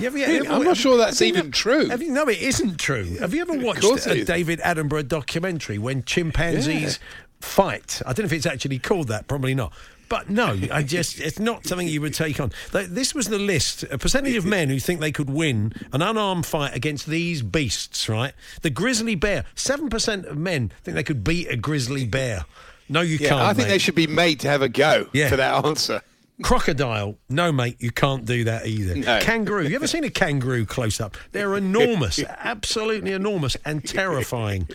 You 0.00 0.08
ever- 0.08 0.18
ever- 0.18 0.48
I'm 0.48 0.64
not 0.64 0.76
sure 0.76 0.96
that's 0.98 1.20
you 1.20 1.28
even 1.28 1.40
ever- 1.42 1.50
true. 1.50 1.84
You, 1.96 2.10
no, 2.12 2.26
it 2.28 2.40
isn't 2.40 2.78
true. 2.78 3.18
Have 3.18 3.32
you 3.32 3.42
ever 3.42 3.54
watched 3.56 3.84
a. 4.06 4.24
David 4.24 4.58
Attenborough 4.60 5.06
documentary 5.06 5.78
when 5.78 6.02
chimpanzees 6.02 6.98
fight? 7.40 8.02
I 8.04 8.12
don't 8.12 8.20
know 8.20 8.24
if 8.26 8.32
it's 8.32 8.46
actually 8.46 8.80
called 8.80 9.06
that. 9.08 9.28
Probably 9.28 9.54
not. 9.54 9.72
But 10.10 10.28
no, 10.28 10.58
I 10.72 10.82
just 10.82 11.20
it's 11.20 11.38
not 11.38 11.66
something 11.66 11.86
you 11.88 12.00
would 12.02 12.12
take 12.14 12.40
on. 12.40 12.50
This 12.72 13.14
was 13.14 13.28
the 13.28 13.38
list: 13.38 13.84
a 13.84 13.96
percentage 13.96 14.34
of 14.34 14.44
men 14.44 14.68
who 14.68 14.78
think 14.80 15.00
they 15.00 15.12
could 15.12 15.30
win 15.30 15.72
an 15.92 16.02
unarmed 16.02 16.44
fight 16.44 16.74
against 16.76 17.06
these 17.06 17.40
beasts. 17.42 18.08
Right, 18.08 18.34
the 18.62 18.70
grizzly 18.70 19.14
bear. 19.14 19.44
Seven 19.54 19.88
percent 19.88 20.26
of 20.26 20.36
men 20.36 20.72
think 20.82 20.96
they 20.96 21.04
could 21.04 21.22
beat 21.24 21.48
a 21.48 21.56
grizzly 21.56 22.04
bear. 22.04 22.44
No, 22.88 23.02
you 23.02 23.18
Yeah, 23.18 23.28
can't. 23.28 23.40
I 23.40 23.54
think 23.54 23.68
mate. 23.68 23.74
they 23.74 23.78
should 23.78 23.94
be 23.94 24.08
made 24.08 24.40
to 24.40 24.48
have 24.48 24.62
a 24.62 24.68
go 24.68 25.06
Yeah. 25.12 25.28
for 25.28 25.36
that 25.36 25.64
answer. 25.64 26.02
Crocodile, 26.42 27.16
no, 27.28 27.52
mate, 27.52 27.76
you 27.80 27.90
can't 27.90 28.24
do 28.24 28.44
that 28.44 28.66
either. 28.66 28.94
No. 28.96 29.20
Kangaroo, 29.20 29.64
you 29.66 29.76
ever 29.76 29.86
seen 29.86 30.04
a 30.04 30.10
kangaroo 30.10 30.64
close 30.64 31.00
up? 31.00 31.16
They're 31.32 31.56
enormous, 31.56 32.22
absolutely 32.38 33.12
enormous 33.12 33.56
and 33.64 33.84
terrifying. 33.86 34.68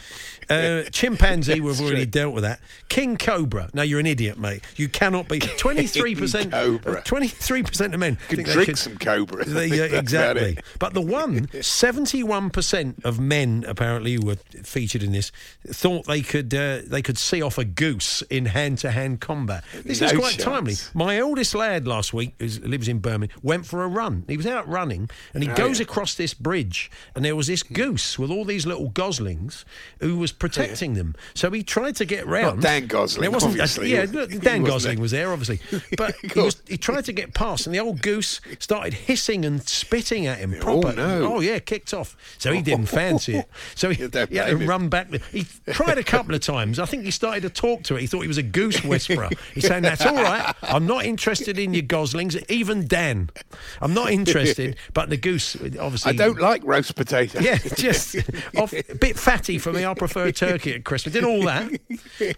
Uh, 0.47 0.84
chimpanzee, 0.91 1.60
we've 1.60 1.82
already 1.82 2.06
dealt 2.06 2.34
with 2.36 2.43
that. 2.43 2.60
King 2.88 3.17
cobra, 3.17 3.69
no, 3.73 3.82
you're 3.82 3.99
an 3.99 4.06
idiot, 4.06 4.38
mate. 4.38 4.63
You 4.75 4.88
cannot 4.88 5.28
be. 5.28 5.39
Twenty-three 5.58 6.13
percent, 6.15 6.51
cobra. 6.51 7.01
twenty-three 7.04 7.63
percent 7.63 7.93
of 7.95 7.99
men 7.99 8.17
Could 8.30 8.43
drink 8.45 8.69
could- 8.69 8.78
some 8.78 8.97
cobra. 8.97 9.43
They, 9.43 9.67
yeah, 9.67 9.97
exactly. 9.97 10.58
But 10.78 10.93
the 10.93 11.01
one, 11.01 11.47
71% 11.47 13.04
of 13.06 13.19
men 13.19 13.63
apparently 13.67 14.13
who 14.13 14.21
were 14.25 14.36
featured 14.63 15.01
in 15.04 15.12
this 15.12 15.32
thought 15.67 16.06
they 16.06 16.21
could 16.21 16.54
uh, 16.54 16.82
they 16.86 17.01
could 17.01 17.17
see 17.17 17.41
off 17.41 17.58
a 17.58 17.65
goose 17.65 18.21
in 18.30 18.45
hand 18.45 18.78
to 18.80 18.91
hand 18.91 19.21
combat. 19.21 19.63
This 19.84 20.01
is 20.01 20.12
quite 20.12 20.34
chance. 20.34 20.43
timely. 20.43 20.73
My 20.93 21.19
oldest 21.19 21.55
last 21.56 22.13
week, 22.13 22.34
who 22.39 22.48
lives 22.48 22.88
in 22.88 23.00
Birmingham, 23.00 23.39
went 23.41 23.65
for 23.65 23.84
a 23.84 23.88
run. 23.88 24.24
He 24.28 24.38
was 24.38 24.46
out 24.46 24.68
running 24.68 25.10
and 25.34 25.44
he 25.44 25.50
Oh, 25.50 25.56
goes 25.56 25.80
yeah. 25.80 25.84
across 25.84 26.13
this 26.15 26.34
bridge 26.34 26.91
and 27.15 27.24
there 27.24 27.36
was 27.36 27.48
this 27.48 27.62
hmm. 27.62 27.74
goose 27.74 28.20
with 28.20 28.30
all 28.30 28.44
these 28.46 28.65
little 28.65 28.89
goslings 28.89 29.63
who 30.00 30.18
was 30.18 30.32
protecting 30.32 30.94
them. 30.96 31.15
So 31.34 31.50
he 31.52 31.63
tried 31.63 31.96
to 31.98 32.06
get 32.06 32.28
round. 32.28 32.62
Dan 32.62 32.88
Gosling, 32.88 33.26
It 33.26 33.32
wasn't, 33.34 33.54
obviously. 33.54 33.91
yeah, 33.91 34.02
He 34.06 34.08
look, 34.08 34.30
wasn't 34.30 34.44
Dan? 34.44 34.63
Gosling 34.63 35.00
was 35.00 35.12
there, 35.12 35.32
obviously. 35.32 35.60
But 35.98 36.15
he, 36.15 36.39
was, 36.39 36.62
he 36.68 36.78
tried 36.78 37.06
to 37.06 37.13
get 37.13 37.34
past 37.34 37.65
and 37.68 37.74
the 37.76 37.80
old 37.80 38.02
goose 38.02 38.41
started 38.60 38.94
hissing 38.94 39.46
and 39.46 39.65
spitting 39.68 40.26
at 40.28 40.39
him. 40.39 40.54
Oh, 40.58 40.82
Proper. 40.82 40.94
no. 40.96 41.36
Oh, 41.36 41.39
yeah, 41.39 41.60
kicked 41.60 41.94
off. 41.94 42.18
So 42.38 42.52
he 42.52 42.62
didn't 42.62 42.86
fancy 43.02 43.38
it. 43.38 43.50
So 43.76 43.89
he, 43.89 43.96
he 43.96 44.02
had 44.04 44.30
to 44.30 44.58
him. 44.58 44.68
run 44.68 44.89
back. 44.89 45.13
He 45.32 45.46
tried 45.68 45.98
a 45.98 46.04
couple 46.04 46.36
of 46.36 46.41
times. 46.41 46.80
I 46.80 46.86
think 46.86 47.04
he 47.04 47.12
started 47.12 47.41
to 47.41 47.50
talk 47.50 47.84
to 47.84 47.96
it. 47.96 48.02
He 48.02 48.08
thought 48.08 48.22
he 48.22 48.28
was 48.28 48.38
a 48.38 48.44
goose 48.44 48.84
whisperer. 48.84 49.30
He's 49.54 49.68
saying, 49.68 49.84
That's 49.84 50.06
all 50.06 50.15
right. 50.15 50.54
I'm 50.63 50.86
not 50.86 51.06
interested 51.06 51.44
in 51.47 51.73
your 51.73 51.84
goslings, 51.84 52.36
even 52.49 52.88
Dan. 52.88 53.29
I'm 53.81 53.93
not 53.93 54.12
interested. 54.12 54.75
But 54.93 55.10
the 55.10 55.17
goose, 55.17 55.55
obviously. 55.79 56.12
I 56.12 56.15
don't 56.15 56.39
like 56.39 56.62
roast 56.63 56.95
potato. 56.95 57.39
Yeah, 57.39 57.58
just 57.58 58.15
off, 58.58 58.71
a 58.73 58.95
bit 58.95 59.17
fatty 59.17 59.58
for 59.58 59.73
me. 59.73 59.86
I 59.86 59.93
prefer 59.93 60.31
turkey 60.31 60.73
at 60.73 60.84
Christmas. 60.86 61.13
Did 61.13 61.23
all 61.23 61.43
that, 61.43 61.71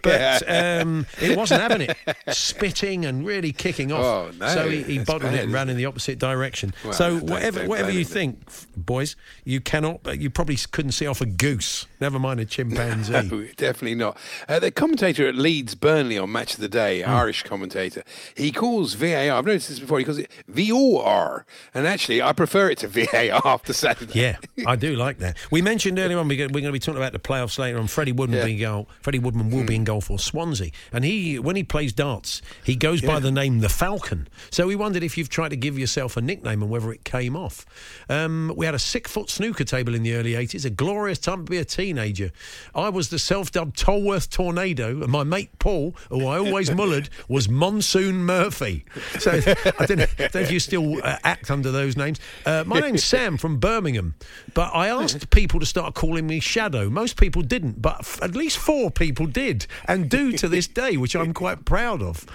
but 0.02 0.42
um, 0.48 1.06
it 1.20 1.36
wasn't 1.36 1.60
having 1.62 1.82
it. 1.82 1.96
Spitting 2.28 3.04
and 3.04 3.24
really 3.26 3.52
kicking 3.52 3.92
off. 3.92 4.04
Oh, 4.04 4.30
no, 4.38 4.48
So 4.48 4.68
he, 4.68 4.82
he 4.82 4.98
bottled 4.98 5.34
it 5.34 5.44
and 5.44 5.52
ran 5.52 5.68
in 5.68 5.76
the 5.76 5.86
opposite 5.86 6.18
direction. 6.18 6.74
Well, 6.84 6.92
so 6.92 7.18
don't- 7.18 7.30
whatever, 7.30 7.60
don't 7.60 7.68
whatever 7.68 7.90
you 7.90 8.00
him. 8.00 8.04
think, 8.06 8.40
boys, 8.76 9.16
you 9.44 9.60
cannot. 9.60 10.00
You 10.20 10.30
probably 10.30 10.56
couldn't 10.56 10.92
see 10.92 11.06
off 11.06 11.20
a 11.20 11.26
goose. 11.26 11.86
Never 12.00 12.18
mind 12.18 12.40
a 12.40 12.44
chimpanzee. 12.44 13.12
No, 13.28 13.44
definitely 13.56 13.94
not. 13.96 14.16
Uh, 14.48 14.58
the 14.58 14.70
commentator 14.70 15.26
at 15.28 15.34
Leeds 15.34 15.74
Burnley 15.74 16.18
on 16.18 16.30
Match 16.32 16.54
of 16.54 16.60
the 16.60 16.68
Day, 16.68 17.02
Hmm. 17.02 17.10
Irish 17.10 17.42
commentator, 17.42 18.02
he 18.34 18.50
calls 18.52 18.94
VAR. 18.98 19.36
I've 19.38 19.44
noticed 19.46 19.68
this 19.68 19.78
before. 19.80 19.98
He 19.98 20.04
calls 20.04 20.18
it 20.18 20.30
VOR, 20.48 21.46
and 21.74 21.86
actually, 21.86 22.20
I 22.22 22.32
prefer 22.32 22.70
it 22.70 22.78
to 22.78 22.88
VAR 22.88 23.40
after 23.44 23.72
Saturday. 23.72 24.18
Yeah, 24.18 24.36
I 24.66 24.76
do 24.76 24.94
like 24.96 25.18
that. 25.18 25.36
We 25.50 25.62
mentioned 25.62 25.98
earlier 25.98 26.18
on 26.18 26.28
we're 26.28 26.36
going 26.36 26.52
to 26.52 26.72
be 26.72 26.78
talking 26.78 27.00
about 27.00 27.12
the 27.12 27.18
playoffs 27.18 27.58
later 27.58 27.78
on. 27.78 27.86
Freddie 27.86 28.12
Woodman 28.12 28.36
Yeah. 28.38 28.42
Hmm. 28.42 28.46
being 28.46 28.58
goal. 28.60 28.88
Freddie 29.00 29.18
Woodman 29.18 29.50
will 29.50 29.64
be 29.64 29.74
in 29.74 29.84
goal 29.84 30.00
for 30.00 30.18
Swansea, 30.18 30.70
and 30.92 31.04
he 31.04 31.38
when 31.38 31.56
he 31.56 31.62
plays 31.64 31.92
darts, 31.92 32.42
he 32.64 32.76
goes 32.76 33.00
by 33.00 33.18
the 33.20 33.30
name 33.30 33.60
the 33.60 33.68
Falcon. 33.68 34.28
So 34.50 34.66
we 34.66 34.76
wondered 34.76 35.02
if 35.02 35.16
you've 35.16 35.28
tried 35.28 35.50
to 35.50 35.56
give 35.56 35.78
yourself 35.78 36.16
a 36.16 36.20
nickname 36.20 36.62
and 36.62 36.70
whether 36.70 36.92
it 36.92 37.04
came 37.04 37.36
off. 37.36 37.64
Um, 38.08 38.52
we 38.56 38.66
had 38.66 38.74
a 38.74 38.78
six 38.78 39.10
foot 39.10 39.30
snooker 39.30 39.64
table 39.64 39.94
in 39.94 40.02
the 40.02 40.14
early 40.14 40.34
eighties. 40.34 40.64
A 40.64 40.70
glorious 40.70 41.18
time 41.18 41.44
to 41.46 41.50
be 41.50 41.58
a 41.58 41.64
teenager. 41.64 42.30
I 42.74 42.88
was 42.88 43.08
the 43.10 43.18
self 43.18 43.52
dubbed 43.52 43.76
Tolworth 43.78 44.28
Tornado, 44.30 45.02
and 45.02 45.08
my 45.08 45.24
mate 45.24 45.50
Paul, 45.58 45.94
who 46.10 46.26
I 46.26 46.38
always 46.38 46.70
mullered, 46.80 47.08
was 47.28 47.48
Monsoon 47.48 48.24
Murphy. 48.24 48.77
So 49.18 49.32
I 49.32 49.86
don't 49.86 49.98
know, 49.98 50.06
don't 50.16 50.34
know 50.34 50.40
if 50.40 50.50
you 50.50 50.60
still 50.60 51.04
uh, 51.04 51.18
act 51.24 51.50
under 51.50 51.72
those 51.72 51.96
names. 51.96 52.20
Uh, 52.46 52.62
my 52.66 52.78
name's 52.80 53.02
Sam 53.12 53.36
from 53.36 53.58
Birmingham, 53.58 54.14
but 54.54 54.70
I 54.74 54.88
asked 54.88 55.30
people 55.30 55.58
to 55.60 55.66
start 55.66 55.94
calling 55.94 56.26
me 56.26 56.40
Shadow. 56.40 56.88
Most 56.88 57.16
people 57.16 57.42
didn't, 57.42 57.82
but 57.82 58.00
f- 58.00 58.22
at 58.22 58.34
least 58.34 58.58
four 58.58 58.90
people 58.90 59.26
did 59.26 59.66
and 59.86 60.08
do 60.08 60.32
to 60.32 60.48
this 60.48 60.66
day, 60.82 60.96
which 60.96 61.16
I'm 61.16 61.34
quite 61.34 61.64
proud 61.64 62.02
of. 62.02 62.26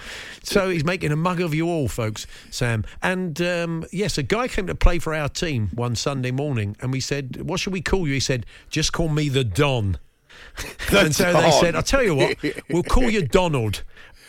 So 0.42 0.68
he's 0.68 0.84
making 0.84 1.10
a 1.12 1.16
mug 1.16 1.40
of 1.40 1.54
you 1.54 1.68
all, 1.68 1.88
folks, 1.88 2.26
Sam. 2.50 2.84
And 3.02 3.40
um, 3.40 3.84
yes, 3.92 4.18
a 4.18 4.22
guy 4.22 4.48
came 4.48 4.66
to 4.66 4.74
play 4.74 4.98
for 4.98 5.14
our 5.14 5.28
team 5.28 5.70
one 5.74 5.96
Sunday 5.96 6.30
morning, 6.30 6.76
and 6.80 6.92
we 6.92 7.00
said, 7.00 7.42
"What 7.42 7.60
should 7.60 7.72
we 7.72 7.80
call 7.80 8.06
you?" 8.06 8.14
He 8.14 8.20
said, 8.20 8.44
"Just 8.68 8.92
call 8.92 9.08
me 9.08 9.28
the 9.28 9.44
Don." 9.44 9.98
and 10.92 11.14
so 11.14 11.32
they 11.32 11.50
said, 11.52 11.74
"I'll 11.74 11.82
tell 11.82 12.02
you 12.02 12.14
what, 12.14 12.36
we'll 12.68 12.82
call 12.82 13.08
you 13.10 13.26
Donald." 13.26 13.82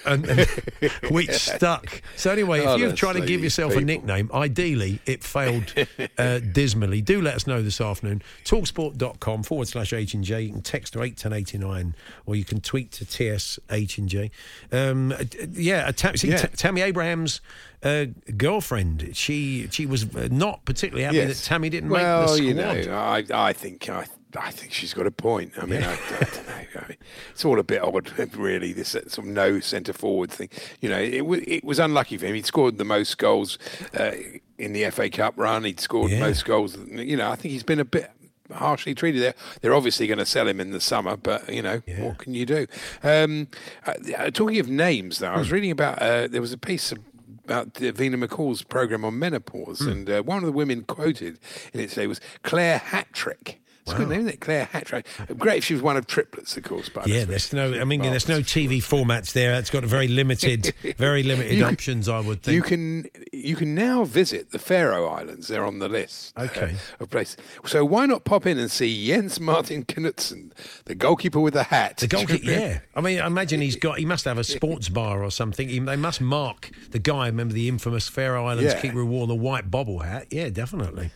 And, 0.06 0.26
and 0.28 0.39
which 1.10 1.32
stuck. 1.32 2.02
So 2.15 2.32
anyway, 2.32 2.60
if 2.62 2.68
Oh, 2.68 2.76
you've 2.78 2.89
that's 2.89 3.00
tried 3.00 3.13
to 3.13 3.26
give 3.26 3.44
yourself 3.44 3.76
a 3.76 3.82
nickname, 3.82 4.30
ideally 4.34 5.00
it 5.06 5.24
failed 5.24 5.74
uh, 6.18 6.39
dismally. 6.39 7.02
Do 7.04 7.22
let 7.22 7.36
us 7.36 7.48
know 7.48 7.62
this 7.62 7.80
afternoon. 7.82 8.22
Talksport.com 8.44 9.44
forward 9.44 9.68
slash 9.68 9.94
H 9.94 10.13
and 10.13 10.24
J. 10.24 10.41
You 10.41 10.52
can 10.54 10.62
text 10.62 10.94
to 10.94 11.02
eight 11.04 11.18
ten 11.18 11.34
eighty 11.34 11.58
nine, 11.58 11.96
or 12.26 12.36
you 12.36 12.46
can 12.46 12.62
tweet 12.62 12.91
to 12.94 13.06
TS 13.06 13.60
H 13.70 13.98
and 13.98 14.08
J. 14.10 14.32
Um, 14.72 15.12
uh, 15.12 15.24
yeah, 15.54 15.91
Tam- 15.91 16.18
see, 16.18 16.30
Yeah. 16.30 16.38
T- 16.38 16.48
Tammy 16.56 16.82
Abraham's 16.82 17.41
uh, 17.84 18.06
girlfriend. 18.38 19.10
She 19.13 19.68
she 19.72 19.86
was 19.86 20.04
uh, 20.15 20.28
not 20.32 20.65
particularly 20.65 21.04
happy 21.04 21.18
Yes. 21.18 21.39
that 21.41 21.46
Tammy 21.48 21.70
didn't 21.70 21.89
well, 21.89 22.22
make 22.22 22.28
the 22.30 22.34
squad. 22.36 22.48
you 22.48 22.54
know, 22.54 22.96
I, 22.98 23.24
I 23.50 23.54
think 23.54 23.89
I, 23.89 24.06
I 24.38 24.52
think 24.52 24.71
she's 24.74 24.93
got 24.93 25.08
a 25.08 25.12
point. 25.12 25.54
I 25.62 25.65
mean, 25.65 25.84
I, 25.84 25.93
I 25.93 25.98
don't 26.19 26.48
know. 26.48 26.82
I 26.82 26.88
mean, 26.89 26.98
it's 27.32 27.45
all 27.45 27.60
a 27.60 27.63
bit 27.63 27.82
odd, 27.82 28.12
really. 28.36 28.74
This 28.74 28.89
sort 28.89 29.17
of 29.17 29.26
no 29.26 29.60
centre 29.60 29.93
forward 29.93 30.32
thing. 30.32 30.50
You 30.82 30.89
know, 30.89 31.00
it, 31.00 31.26
wa- 31.26 31.39
it 31.45 31.63
was 31.63 31.80
unlucky 31.80 32.17
for 32.17 32.26
him. 32.26 32.36
He'd 32.36 32.45
scored 32.45 32.78
the 32.78 32.86
most 32.86 33.17
goals 33.17 33.58
uh, 33.98 34.12
in 34.58 34.74
the 34.74 34.89
FA 34.91 35.10
Cup 35.10 35.34
run. 35.38 35.63
He'd 35.63 35.80
scored 35.80 36.12
Yeah. 36.12 36.19
most 36.19 36.45
goals. 36.45 36.78
You 36.89 37.17
know, 37.17 37.30
I 37.32 37.36
think 37.36 37.52
he's 37.52 37.63
been 37.63 37.80
a 37.80 37.86
bit 37.86 38.12
harshly 38.54 38.93
treated 38.93 39.21
there. 39.24 39.34
They're 39.62 39.74
obviously 39.74 40.06
going 40.08 40.19
to 40.19 40.26
sell 40.26 40.48
him 40.48 40.60
in 40.60 40.71
the 40.71 40.82
summer, 40.82 41.17
but 41.17 41.52
you 41.52 41.62
know 41.63 41.82
what 41.98 42.19
can 42.19 42.34
you 42.36 42.45
do? 42.45 42.67
Um, 43.04 43.48
uh, 43.88 43.93
uh, 44.17 44.30
talking 44.32 44.60
of 44.60 44.69
names, 44.69 45.19
though, 45.19 45.30
I 45.30 45.34
Hmm. 45.34 45.39
was 45.39 45.52
reading 45.52 45.71
about 45.71 46.02
uh, 46.02 46.28
there 46.28 46.41
was 46.41 46.54
a 46.54 46.58
piece 46.58 46.91
of 46.91 47.00
about 47.45 47.80
uh, 47.82 47.91
Vina 47.91 48.17
McCall's 48.17 48.63
program 48.63 49.06
on 49.06 49.17
menopause, 49.19 49.80
Hmm. 49.80 49.89
and 49.89 50.10
uh, 50.10 50.21
one 50.24 50.39
of 50.39 50.45
the 50.45 50.52
women 50.52 50.84
quoted 50.84 51.39
in 51.74 51.80
it 51.80 51.89
today 51.89 52.08
was 52.08 52.19
Claire 52.43 52.80
Hattrick. 52.80 53.56
It's 53.86 53.93
a 53.93 53.98
good 53.98 54.10
name, 54.10 54.21
isn't 54.21 54.34
it? 54.34 54.39
Claire 54.41 54.65
Hattrick. 54.74 55.06
Great 55.38 55.60
if 55.60 55.65
she 55.65 55.74
was 55.76 55.84
one 55.84 55.95
of 55.95 56.08
triplets, 56.08 56.58
of 56.58 56.63
course. 56.63 56.89
But 56.89 57.06
Yeah, 57.06 57.24
there's 57.24 57.54
no. 57.54 57.71
I 57.80 57.84
mean, 57.84 58.02
there's 58.02 58.28
no 58.28 58.39
TV 58.39 58.78
formats 58.80 59.34
there. 59.34 59.54
It's 59.60 59.69
got 59.69 59.84
a 59.84 59.88
very 59.88 60.08
limited, 60.08 60.74
very 60.98 61.21
limited 61.21 61.54
You 61.60 61.65
options. 61.65 62.10
I 62.10 62.19
would 62.19 62.41
think. 62.41 62.56
You 62.56 62.63
can 62.63 63.06
you 63.32 63.56
can 63.56 63.76
now 63.76 64.04
visit 64.04 64.50
the 64.50 64.58
Faroe 64.58 65.06
Islands. 65.08 65.50
They're 65.50 65.63
on 65.63 65.78
the 65.78 65.88
list. 65.88 66.34
uh, 66.36 66.48
Okay. 66.50 66.76
of 67.00 67.12
places. 67.12 67.38
So 67.65 67.86
why 67.86 68.08
not 68.08 68.24
pop 68.24 68.48
in 68.48 68.58
and 68.58 68.71
see 68.71 69.06
Jens 69.08 69.39
Martin 69.39 69.84
Knudsen, 69.86 70.52
the 70.86 70.95
goalkeeper 70.95 71.39
with 71.39 71.54
the 71.54 71.63
hat? 71.63 71.98
The 71.98 72.08
goalkeeper, 72.08 72.43
yeah. 72.52 72.80
I 72.95 73.02
mean, 73.02 73.19
I 73.19 73.28
imagine 73.28 73.62
he's 73.62 73.76
got. 73.76 74.00
He 74.00 74.06
must 74.06 74.26
have 74.26 74.39
a 74.39 74.43
sports 74.43 74.89
bar 74.89 75.24
or 75.24 75.30
something. 75.30 75.69
He, 75.69 75.78
they 75.78 75.95
must 75.95 76.21
mark 76.21 76.71
the 76.89 76.98
guy. 77.00 77.28
Remember 77.28 77.54
the 77.54 77.67
infamous 77.67 78.08
Faroe 78.08 78.48
Islands 78.48 78.74
Yeah. 78.74 78.82
keeper 78.82 78.95
who 78.95 79.06
wore 79.06 79.28
the 79.28 79.36
white 79.36 79.69
bobble 79.69 80.00
hat? 80.00 80.26
Yeah, 80.32 80.50
definitely. 80.50 81.12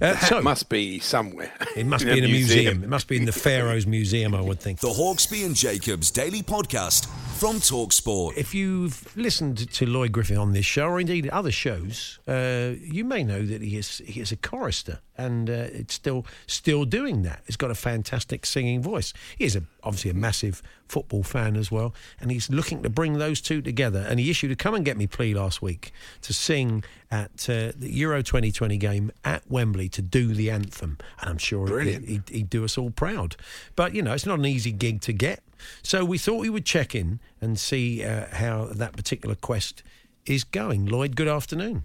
The 0.00 0.10
Uh, 0.10 0.14
hat 0.14 0.28
so 0.28 0.42
must 0.42 0.68
be 0.68 0.98
somewhere. 1.00 1.52
it 1.76 1.86
must 1.86 2.04
be 2.04 2.18
in 2.18 2.24
a 2.24 2.28
museum. 2.28 2.82
It 2.84 2.88
must 2.88 3.08
be 3.08 3.16
in 3.16 3.24
the 3.24 3.32
Faroes 3.32 3.86
Museum, 3.86 4.34
I 4.34 4.40
would 4.40 4.60
think. 4.60 4.80
The 4.80 4.88
Hawksbee 4.88 5.44
and 5.44 5.54
Jacobs 5.54 6.10
Daily 6.10 6.42
Podcast 6.42 7.06
from 7.38 7.56
Talksport. 7.56 8.36
If 8.36 8.54
you've 8.54 9.16
listened 9.16 9.70
to 9.72 9.86
Lloyd 9.86 10.12
Griffith 10.12 10.38
on 10.38 10.52
this 10.52 10.66
show, 10.66 10.86
or 10.86 11.00
indeed 11.00 11.28
other 11.28 11.52
shows, 11.52 12.18
uh, 12.26 12.72
you 12.80 13.04
may 13.04 13.22
know 13.24 13.42
that 13.44 13.62
he 13.62 13.76
is 13.76 14.02
he 14.06 14.20
is 14.20 14.32
a 14.32 14.36
chorister, 14.36 15.00
and 15.18 15.50
uh, 15.50 15.66
it's 15.72 15.94
still 15.94 16.24
still 16.46 16.84
doing 16.84 17.22
that. 17.22 17.42
He's 17.46 17.56
got 17.56 17.70
a 17.70 17.74
fantastic 17.74 18.46
singing 18.46 18.80
voice. 18.80 19.12
He 19.36 19.44
is 19.44 19.56
a, 19.56 19.64
obviously 19.82 20.12
a 20.12 20.14
massive 20.14 20.62
football 20.88 21.22
fan 21.22 21.56
as 21.56 21.70
well, 21.70 21.94
and 22.20 22.30
he's 22.30 22.48
looking 22.48 22.82
to 22.84 22.88
bring 22.88 23.14
those 23.14 23.40
two 23.40 23.60
together. 23.60 24.06
And 24.08 24.18
he 24.20 24.30
issued 24.30 24.50
a 24.52 24.56
come 24.56 24.74
and 24.74 24.84
get 24.84 24.96
me 24.96 25.06
plea 25.06 25.34
last 25.34 25.60
week 25.60 25.92
to 26.22 26.32
sing 26.32 26.84
at 27.10 27.48
uh, 27.50 27.72
the 27.76 27.90
Euro 27.92 28.22
2020 28.22 28.76
game 28.78 29.10
at 29.24 29.42
Wembley 29.50 29.88
to 29.90 30.00
do 30.02 30.32
the 30.32 30.50
anthem, 30.50 30.96
and 31.20 31.30
I'm 31.30 31.38
sure 31.38 31.80
he- 31.80 31.92
he'd, 31.92 32.28
he'd 32.28 32.50
do 32.50 32.64
us 32.64 32.78
all 32.78 32.90
proud. 32.90 33.36
But 33.76 33.94
you 33.94 34.02
know, 34.02 34.12
it's 34.12 34.26
not 34.26 34.38
an 34.38 34.46
easy 34.46 34.72
gig 34.72 35.00
to 35.02 35.12
get. 35.12 35.42
So 35.82 36.04
we 36.04 36.18
thought 36.18 36.36
we 36.36 36.50
would 36.50 36.64
check 36.64 36.94
in 36.94 37.18
and 37.40 37.58
see 37.58 38.04
uh, 38.04 38.26
how 38.32 38.66
that 38.66 38.92
particular 38.92 39.34
quest 39.34 39.82
is 40.24 40.44
going. 40.44 40.86
Lloyd, 40.86 41.16
good 41.16 41.26
afternoon. 41.26 41.84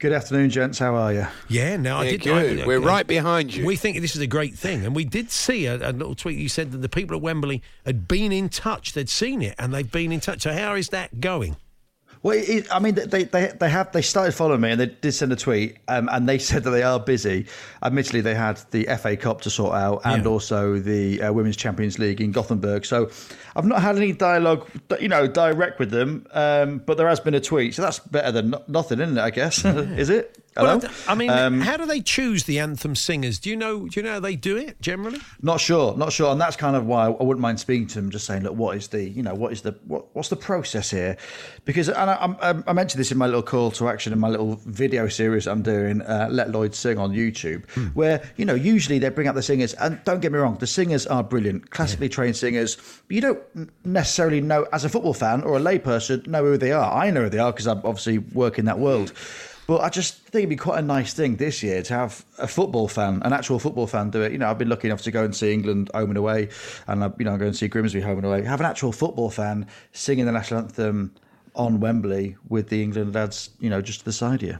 Good 0.00 0.12
afternoon, 0.14 0.48
gents. 0.48 0.78
How 0.78 0.94
are 0.96 1.12
you? 1.12 1.26
Yeah, 1.48 1.76
now 1.76 1.98
I 1.98 2.04
Yeah, 2.04 2.10
did. 2.12 2.22
good. 2.22 2.60
I- 2.62 2.66
We're 2.66 2.78
uh, 2.78 2.86
right 2.86 3.06
behind 3.06 3.54
you. 3.54 3.66
We 3.66 3.76
think 3.76 4.00
this 4.00 4.16
is 4.16 4.22
a 4.22 4.26
great 4.26 4.54
thing, 4.54 4.86
and 4.86 4.96
we 4.96 5.04
did 5.04 5.30
see 5.30 5.66
a, 5.66 5.74
a 5.76 5.92
little 5.92 6.14
tweet. 6.14 6.38
You 6.38 6.48
said 6.48 6.72
that 6.72 6.78
the 6.78 6.88
people 6.88 7.14
at 7.16 7.20
Wembley 7.22 7.62
had 7.84 8.08
been 8.08 8.32
in 8.32 8.48
touch; 8.48 8.94
they'd 8.94 9.10
seen 9.10 9.42
it, 9.42 9.54
and 9.58 9.74
they've 9.74 9.92
been 9.92 10.10
in 10.10 10.20
touch. 10.20 10.40
So 10.40 10.54
how 10.54 10.74
is 10.74 10.88
that 10.88 11.20
going? 11.20 11.56
Well, 12.22 12.36
it, 12.38 12.66
I 12.70 12.80
mean, 12.80 12.96
they, 12.96 13.24
they 13.24 13.46
they 13.46 13.70
have 13.70 13.92
they 13.92 14.02
started 14.02 14.32
following 14.32 14.60
me 14.60 14.70
and 14.70 14.78
they 14.80 14.86
did 14.86 15.12
send 15.12 15.32
a 15.32 15.36
tweet 15.36 15.78
um, 15.88 16.08
and 16.12 16.28
they 16.28 16.38
said 16.50 16.64
that 16.64 16.70
they 16.70 16.82
are 16.82 17.00
busy. 17.00 17.46
Admittedly, 17.82 18.20
they 18.20 18.34
had 18.34 18.60
the 18.72 18.84
FA 19.00 19.16
Cup 19.16 19.40
to 19.42 19.50
sort 19.50 19.74
out 19.74 20.02
and 20.04 20.24
Yeah. 20.24 20.28
also 20.30 20.78
the 20.78 21.22
uh, 21.22 21.32
Women's 21.32 21.56
Champions 21.56 21.98
League 21.98 22.20
in 22.20 22.30
Gothenburg. 22.30 22.84
So 22.84 23.10
I've 23.56 23.64
not 23.64 23.80
had 23.80 23.96
any 23.96 24.12
dialogue, 24.12 24.68
you 25.00 25.08
know, 25.08 25.26
direct 25.26 25.78
with 25.78 25.90
them. 25.90 26.26
Um, 26.32 26.82
but 26.84 26.98
there 26.98 27.08
has 27.08 27.20
been 27.20 27.34
a 27.34 27.40
tweet, 27.40 27.74
so 27.74 27.80
that's 27.82 28.00
better 28.00 28.30
than 28.32 28.50
no- 28.50 28.64
nothing, 28.68 29.00
isn't 29.00 29.16
it? 29.16 29.20
I 29.22 29.30
guess 29.30 29.64
is 29.64 30.10
it? 30.10 30.39
Hello? 30.56 30.78
Well, 30.78 30.90
I 31.06 31.14
mean, 31.14 31.30
Um, 31.30 31.60
how 31.60 31.76
do 31.76 31.86
they 31.86 32.00
choose 32.00 32.42
the 32.44 32.58
anthem 32.58 32.96
singers? 32.96 33.38
Do 33.38 33.50
you 33.50 33.56
know? 33.56 33.86
Do 33.86 34.00
you 34.00 34.02
know 34.02 34.14
how 34.14 34.20
they 34.20 34.34
do 34.34 34.56
it 34.56 34.80
generally? 34.80 35.20
Not 35.40 35.60
sure, 35.60 35.96
not 35.96 36.12
sure, 36.12 36.32
and 36.32 36.40
that's 36.40 36.56
kind 36.56 36.74
of 36.74 36.86
why 36.86 37.06
I 37.06 37.22
wouldn't 37.22 37.40
mind 37.40 37.60
speaking 37.60 37.86
to 37.88 37.94
them, 37.94 38.10
just 38.10 38.26
saying, 38.26 38.42
look, 38.42 38.56
what 38.56 38.76
is 38.76 38.88
the, 38.88 39.02
you 39.08 39.22
know, 39.22 39.32
what 39.32 39.52
is 39.52 39.62
the, 39.62 39.76
what, 39.86 40.06
what's 40.14 40.28
the 40.28 40.34
process 40.36 40.90
here? 40.90 41.16
Because, 41.64 41.88
and 41.88 42.10
I, 42.10 42.34
I, 42.42 42.62
I 42.66 42.72
mentioned 42.72 42.98
this 42.98 43.12
in 43.12 43.18
my 43.18 43.26
little 43.26 43.44
call 43.44 43.70
to 43.72 43.88
action 43.88 44.12
in 44.12 44.18
my 44.18 44.28
little 44.28 44.56
video 44.66 45.06
series 45.06 45.46
I'm 45.46 45.62
doing, 45.62 46.02
uh, 46.02 46.26
Let 46.30 46.50
Lloyd 46.50 46.74
Sing 46.74 46.98
on 46.98 47.12
YouTube, 47.12 47.68
where 47.94 48.20
you 48.36 48.44
know 48.44 48.54
usually 48.54 48.98
they 48.98 49.08
bring 49.08 49.28
up 49.28 49.36
the 49.36 49.42
singers, 49.42 49.74
and 49.74 50.02
don't 50.04 50.20
get 50.20 50.32
me 50.32 50.38
wrong, 50.38 50.56
the 50.58 50.66
singers 50.66 51.06
are 51.06 51.22
brilliant, 51.22 51.70
classically 51.70 52.08
trained 52.08 52.36
singers. 52.36 52.76
But 53.06 53.14
you 53.14 53.20
don't 53.20 53.40
necessarily 53.84 54.40
know, 54.40 54.66
as 54.72 54.84
a 54.84 54.88
football 54.88 55.14
fan 55.14 55.42
or 55.42 55.56
a 55.58 55.60
layperson, 55.60 56.26
know 56.26 56.42
who 56.42 56.58
they 56.58 56.72
are. 56.72 56.92
I 56.92 57.10
know 57.10 57.22
who 57.22 57.28
they 57.28 57.38
are 57.38 57.52
because 57.52 57.68
I 57.68 57.72
obviously 57.72 58.18
work 58.18 58.58
in 58.58 58.64
that 58.64 58.80
world. 58.80 59.12
But 59.70 59.82
I 59.82 59.88
just 59.88 60.16
think 60.16 60.42
it'd 60.42 60.48
be 60.48 60.56
quite 60.56 60.80
a 60.80 60.82
nice 60.82 61.14
thing 61.14 61.36
this 61.36 61.62
year 61.62 61.80
to 61.80 61.94
have 61.94 62.24
a 62.38 62.48
football 62.48 62.88
fan, 62.88 63.22
an 63.24 63.32
actual 63.32 63.60
football 63.60 63.86
fan, 63.86 64.10
do 64.10 64.20
it. 64.20 64.32
You 64.32 64.38
know, 64.38 64.50
I've 64.50 64.58
been 64.58 64.68
lucky 64.68 64.88
enough 64.88 65.02
to 65.02 65.12
go 65.12 65.22
and 65.22 65.32
see 65.32 65.52
England 65.52 65.92
home 65.94 66.10
and 66.10 66.18
away, 66.18 66.48
and 66.88 67.04
I, 67.04 67.12
you 67.20 67.24
know, 67.24 67.36
go 67.36 67.46
and 67.46 67.54
see 67.54 67.68
Grimsby 67.68 68.00
home 68.00 68.16
and 68.16 68.26
away. 68.26 68.42
Have 68.42 68.58
an 68.58 68.66
actual 68.66 68.90
football 68.90 69.30
fan 69.30 69.68
singing 69.92 70.26
the 70.26 70.32
national 70.32 70.62
anthem 70.62 71.14
on 71.54 71.78
Wembley 71.78 72.36
with 72.48 72.68
the 72.68 72.82
England 72.82 73.14
lads, 73.14 73.50
you 73.60 73.70
know, 73.70 73.80
just 73.80 74.00
to 74.00 74.04
the 74.06 74.12
side 74.12 74.40
here. 74.40 74.58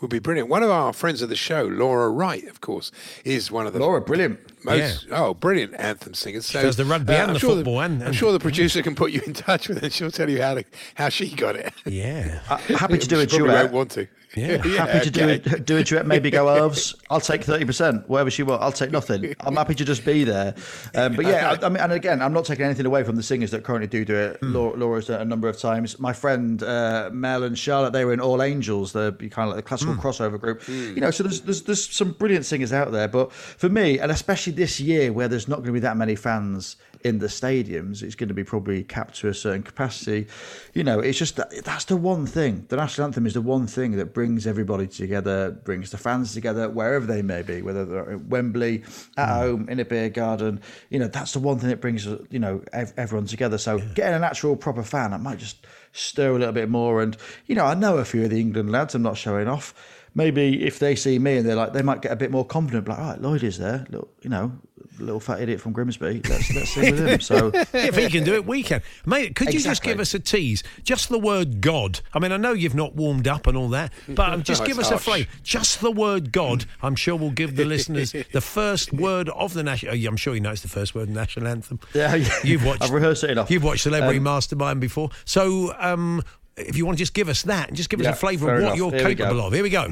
Would 0.00 0.10
be 0.10 0.18
brilliant. 0.18 0.48
One 0.48 0.64
of 0.64 0.70
our 0.70 0.92
friends 0.92 1.22
of 1.22 1.28
the 1.28 1.36
show, 1.36 1.62
Laura 1.62 2.10
Wright, 2.10 2.48
of 2.48 2.60
course, 2.60 2.90
is 3.24 3.52
one 3.52 3.68
of 3.68 3.74
the 3.74 3.78
Laura, 3.78 4.00
brilliant. 4.00 4.40
Most 4.64 5.06
oh 5.10 5.34
brilliant 5.34 5.74
anthem 5.78 6.14
singers. 6.14 6.46
So, 6.46 6.62
does 6.62 6.76
the 6.76 6.84
rugby 6.84 7.14
and 7.14 7.28
I'm 7.28 7.34
the 7.34 7.40
sure 7.40 7.56
football 7.56 7.80
and- 7.80 8.02
I'm 8.02 8.12
sure 8.12 8.32
the 8.32 8.40
producer 8.40 8.82
can 8.82 8.94
put 8.94 9.12
you 9.12 9.20
in 9.26 9.32
touch 9.34 9.68
with 9.68 9.80
her. 9.82 9.90
She'll 9.90 10.10
tell 10.10 10.28
you 10.30 10.42
how 10.42 10.54
to 10.54 10.64
how 10.94 11.08
she 11.08 11.34
got 11.34 11.56
it. 11.56 11.72
Yeah. 11.84 12.40
Uh, 12.48 12.56
happy 12.58 12.98
to 12.98 13.06
do 13.08 13.20
a 13.20 13.28
She 13.28 13.36
probably 13.38 13.48
duet. 13.52 13.62
won't 13.64 13.72
want 13.72 13.90
to. 13.92 14.08
Yeah. 14.34 14.56
happy 14.66 15.10
to 15.10 15.22
okay. 15.24 15.38
do 15.38 15.54
a, 15.54 15.58
do 15.60 15.76
a 15.78 15.84
duet, 15.84 16.06
maybe 16.06 16.30
go 16.30 16.46
halves. 16.54 16.94
I'll 17.08 17.20
take 17.20 17.42
thirty 17.44 17.64
percent, 17.64 18.06
wherever 18.08 18.30
she 18.30 18.42
wants. 18.42 18.62
I'll 18.62 18.72
take 18.72 18.90
nothing. 18.90 19.34
I'm 19.40 19.56
happy 19.56 19.74
to 19.76 19.84
just 19.84 20.04
be 20.04 20.24
there. 20.24 20.54
Um, 20.94 21.14
but 21.16 21.24
yeah, 21.24 21.56
I, 21.62 21.66
I 21.66 21.68
mean, 21.70 21.78
and 21.78 21.92
again, 21.92 22.20
I'm 22.20 22.34
not 22.34 22.44
taking 22.44 22.66
anything 22.66 22.84
away 22.84 23.02
from 23.02 23.16
the 23.16 23.22
singers 23.22 23.50
that 23.52 23.64
currently 23.64 23.86
do 23.86 24.04
do 24.04 24.14
it. 24.14 24.42
Laura, 24.42 24.76
Laura's 24.76 25.06
done 25.06 25.20
it 25.20 25.22
a 25.22 25.26
number 25.26 25.48
of 25.48 25.58
times. 25.58 25.98
My 25.98 26.12
friend 26.12 26.62
uh, 26.62 27.08
Mel 27.12 27.44
and 27.44 27.58
Charlotte, 27.58 27.92
they 27.94 28.04
were 28.04 28.12
in 28.12 28.20
All 28.20 28.42
Angels, 28.42 28.92
the 28.92 29.12
kind 29.30 29.48
of 29.48 29.54
like 29.54 29.56
the 29.56 29.62
classical 29.62 29.94
crossover 29.94 30.38
group. 30.38 30.68
You 30.68 31.00
know, 31.00 31.10
so 31.10 31.22
there's, 31.22 31.40
there's 31.42 31.62
there's 31.62 31.88
some 31.88 32.12
brilliant 32.12 32.44
singers 32.44 32.74
out 32.74 32.92
there. 32.92 33.08
But 33.08 33.32
for 33.32 33.70
me, 33.70 33.98
and 33.98 34.12
especially 34.12 34.52
this 34.56 34.80
year, 34.80 35.12
where 35.12 35.28
there's 35.28 35.48
not 35.48 35.56
going 35.56 35.66
to 35.66 35.72
be 35.72 35.80
that 35.80 35.96
many 35.96 36.16
fans 36.16 36.76
in 37.04 37.18
the 37.18 37.26
stadiums, 37.26 38.02
it's 38.02 38.16
going 38.16 38.28
to 38.28 38.34
be 38.34 38.42
probably 38.42 38.82
capped 38.82 39.14
to 39.16 39.28
a 39.28 39.34
certain 39.34 39.62
capacity. 39.62 40.26
You 40.74 40.82
know, 40.82 40.98
it's 40.98 41.18
just 41.18 41.36
that 41.36 41.64
that's 41.64 41.84
the 41.84 41.96
one 41.96 42.26
thing. 42.26 42.66
The 42.68 42.76
national 42.76 43.06
anthem 43.06 43.26
is 43.26 43.34
the 43.34 43.42
one 43.42 43.66
thing 43.66 43.92
that 43.92 44.12
brings 44.12 44.46
everybody 44.46 44.88
together, 44.88 45.52
brings 45.52 45.90
the 45.90 45.98
fans 45.98 46.34
together, 46.34 46.68
wherever 46.68 47.06
they 47.06 47.22
may 47.22 47.42
be, 47.42 47.62
whether 47.62 47.84
they're 47.84 48.12
at 48.12 48.24
Wembley, 48.26 48.82
at 49.16 49.28
hmm. 49.28 49.34
home, 49.34 49.68
in 49.68 49.78
a 49.78 49.84
beer 49.84 50.08
garden. 50.08 50.60
You 50.90 50.98
know, 50.98 51.08
that's 51.08 51.32
the 51.32 51.38
one 51.38 51.58
thing 51.58 51.68
that 51.68 51.80
brings 51.80 52.06
you 52.06 52.38
know 52.38 52.62
ev- 52.72 52.94
everyone 52.96 53.26
together. 53.26 53.58
So 53.58 53.78
getting 53.94 54.14
an 54.14 54.24
actual 54.24 54.56
proper 54.56 54.82
fan, 54.82 55.12
I 55.12 55.18
might 55.18 55.38
just 55.38 55.64
stir 55.92 56.30
a 56.30 56.38
little 56.38 56.52
bit 56.52 56.68
more. 56.68 57.02
And 57.02 57.16
you 57.46 57.54
know, 57.54 57.66
I 57.66 57.74
know 57.74 57.98
a 57.98 58.04
few 58.04 58.24
of 58.24 58.30
the 58.30 58.40
England 58.40 58.72
lads. 58.72 58.94
I'm 58.94 59.02
not 59.02 59.16
showing 59.16 59.48
off. 59.48 59.74
Maybe 60.16 60.64
if 60.64 60.78
they 60.78 60.96
see 60.96 61.18
me 61.18 61.36
and 61.36 61.46
they're 61.46 61.54
like, 61.54 61.74
they 61.74 61.82
might 61.82 62.00
get 62.00 62.10
a 62.10 62.16
bit 62.16 62.30
more 62.30 62.44
confident. 62.44 62.88
Like, 62.88 62.98
all 62.98 63.04
right, 63.10 63.20
Lloyd 63.20 63.42
is 63.42 63.58
there. 63.58 63.84
Little, 63.90 64.08
you 64.22 64.30
know, 64.30 64.50
little 64.98 65.20
fat 65.20 65.42
idiot 65.42 65.60
from 65.60 65.72
Grimsby. 65.72 66.22
Let's 66.26 66.54
let's 66.54 66.70
sing 66.72 66.92
with 66.92 67.06
him. 67.06 67.20
So 67.20 67.50
if 67.54 67.96
he 67.96 68.08
can 68.08 68.24
do 68.24 68.32
it, 68.34 68.46
we 68.46 68.62
can. 68.62 68.80
Mate, 69.04 69.36
could 69.36 69.52
you 69.52 69.60
just 69.60 69.82
give 69.82 70.00
us 70.00 70.14
a 70.14 70.18
tease? 70.18 70.62
Just 70.84 71.10
the 71.10 71.18
word 71.18 71.60
God. 71.60 72.00
I 72.14 72.18
mean, 72.18 72.32
I 72.32 72.38
know 72.38 72.52
you've 72.54 72.74
not 72.74 72.94
warmed 72.94 73.28
up 73.28 73.46
and 73.46 73.58
all 73.58 73.68
that, 73.68 73.92
but 74.08 74.38
just 74.42 74.62
No, 74.62 74.66
give 74.68 74.78
it's 74.78 74.86
us 74.88 74.92
a 74.92 74.94
harsh. 74.94 75.04
flavour. 75.26 75.30
Just 75.42 75.80
the 75.82 75.90
word 75.90 76.32
God. 76.32 76.64
I'm 76.80 76.96
sure 76.96 77.14
we'll 77.14 77.30
give 77.30 77.56
the 77.56 77.66
listeners 77.66 78.12
the 78.32 78.40
first 78.40 78.94
word 78.94 79.28
of 79.28 79.52
the 79.52 79.62
national. 79.62 79.92
I'm 80.06 80.16
sure 80.16 80.34
you 80.34 80.40
know 80.40 80.52
it's 80.52 80.62
the 80.62 80.68
first 80.68 80.94
word 80.94 81.02
of 81.02 81.08
the 81.08 81.20
national 81.20 81.46
anthem. 81.46 81.78
Yeah, 81.92 82.14
yeah. 82.14 82.32
You've 82.42 82.64
watched. 82.64 82.82
I've 82.82 82.90
rehearsed 82.90 83.22
it 83.24 83.30
enough. 83.30 83.50
You've 83.50 83.64
watched 83.64 83.82
Celebrity 83.82 84.16
Um, 84.16 84.22
Mastermind 84.24 84.80
before, 84.80 85.10
so. 85.26 85.74
Um, 85.78 86.22
if 86.56 86.76
you 86.76 86.86
want 86.86 86.96
to 86.98 87.02
just 87.02 87.14
give 87.14 87.28
us 87.28 87.42
that 87.42 87.68
and 87.68 87.76
just 87.76 87.90
give 87.90 88.00
us 88.00 88.04
Yeah, 88.04 88.12
a 88.12 88.14
flavour 88.14 88.48
of 88.54 88.54
what 88.54 88.62
enough. 88.62 88.76
you're 88.76 88.90
Here 88.90 89.14
capable 89.14 89.40
of. 89.40 89.52
Here 89.52 89.62
we 89.62 89.70
go. 89.70 89.88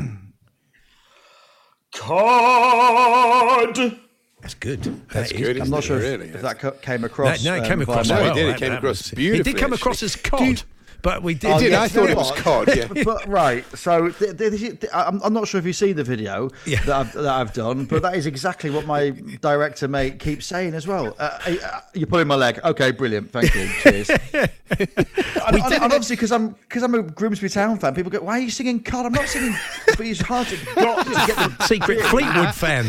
Cod. 1.93 3.99
That's 4.41 4.55
good. 4.55 4.83
That's 5.11 5.31
That 5.31 5.33
is 5.33 5.33
good. 5.33 5.57
I'm 5.57 5.63
isn't 5.63 5.71
not 5.71 5.79
it, 5.79 5.83
sure 5.83 5.97
if, 5.99 6.03
really. 6.03 6.29
if 6.29 6.43
that 6.43 6.83
came 6.83 7.01
No, 7.01 7.07
across. 7.07 7.45
no, 7.45 7.55
it 7.55 7.65
came 7.65 7.73
um, 7.75 7.81
across 7.83 8.09
No, 8.09 8.21
my- 8.21 8.31
it 8.31 8.35
did. 8.35 8.49
It 8.49 8.57
came 8.59 8.73
across 8.73 9.11
was- 9.11 9.13
It 9.13 9.45
did 9.45 9.57
come 9.57 9.73
actually. 9.73 9.77
across 9.77 10.03
as 10.03 10.15
Do 10.15 10.21
cod, 10.31 10.41
you- 10.41 10.57
but 11.05 11.23
we 11.23 11.35
did. 11.35 11.51
I 11.53 11.59
did. 11.61 11.71
yeah, 11.73 11.83
I 11.83 11.89
thought 11.89 12.11
it 12.11 12.17
was 12.17 12.33
cod. 12.37 12.75
Yeah. 12.77 12.89
but 13.05 13.25
right, 13.29 13.65
so 13.79 14.09
th- 14.11 14.37
th- 14.37 14.51
this- 14.51 14.61
th- 14.61 14.87
I'm, 14.93 15.23
I'm 15.23 15.33
not 15.33 15.47
sure 15.47 15.61
if 15.61 15.65
you've 15.67 15.77
seen 15.77 15.95
the 15.95 16.03
video 16.03 16.51
Yeah. 16.67 16.83
that, 16.85 16.97
I've, 16.97 17.13
that 17.13 17.27
I've 17.29 17.53
done, 17.53 17.85
but 17.85 18.03
that 18.03 18.17
is 18.17 18.27
exactly 18.27 18.71
what 18.71 18.87
my 18.87 19.11
director 19.41 19.87
mate 19.87 20.19
keeps 20.19 20.47
saying 20.47 20.75
as 20.75 20.87
well. 20.89 21.15
Uh, 21.19 21.39
uh, 21.47 21.81
you're 21.95 22.09
pulling 22.09 22.27
my 22.27 22.35
leg. 22.35 22.59
Okay, 22.65 22.91
brilliant. 22.91 23.31
Thank 23.31 23.55
you. 23.55 23.69
Cheers. 23.83 24.11
and, 24.11 24.49
and- 25.57 25.73
and 25.75 25.93
obviously, 25.93 26.17
because 26.17 26.33
I'm 26.33 26.49
because 26.51 26.83
I'm 26.83 26.95
a 26.95 27.03
Grimsby 27.03 27.49
Town 27.51 27.79
fan, 27.79 27.95
people 27.95 28.11
go, 28.11 28.21
"Why 28.23 28.39
are 28.39 28.43
you 28.43 28.51
singing 28.51 28.83
cod?" 28.83 29.07
I'm 29.07 29.13
not 29.13 29.29
singing, 29.29 29.55
but 29.87 30.01
it's 30.01 30.21
hard 30.21 30.47
to, 30.49 30.57
got 30.75 31.05
to 31.07 31.13
get 31.13 31.37
the 31.59 31.65
secret 31.67 32.01
Fleetwood 32.07 32.55
fan. 32.55 32.87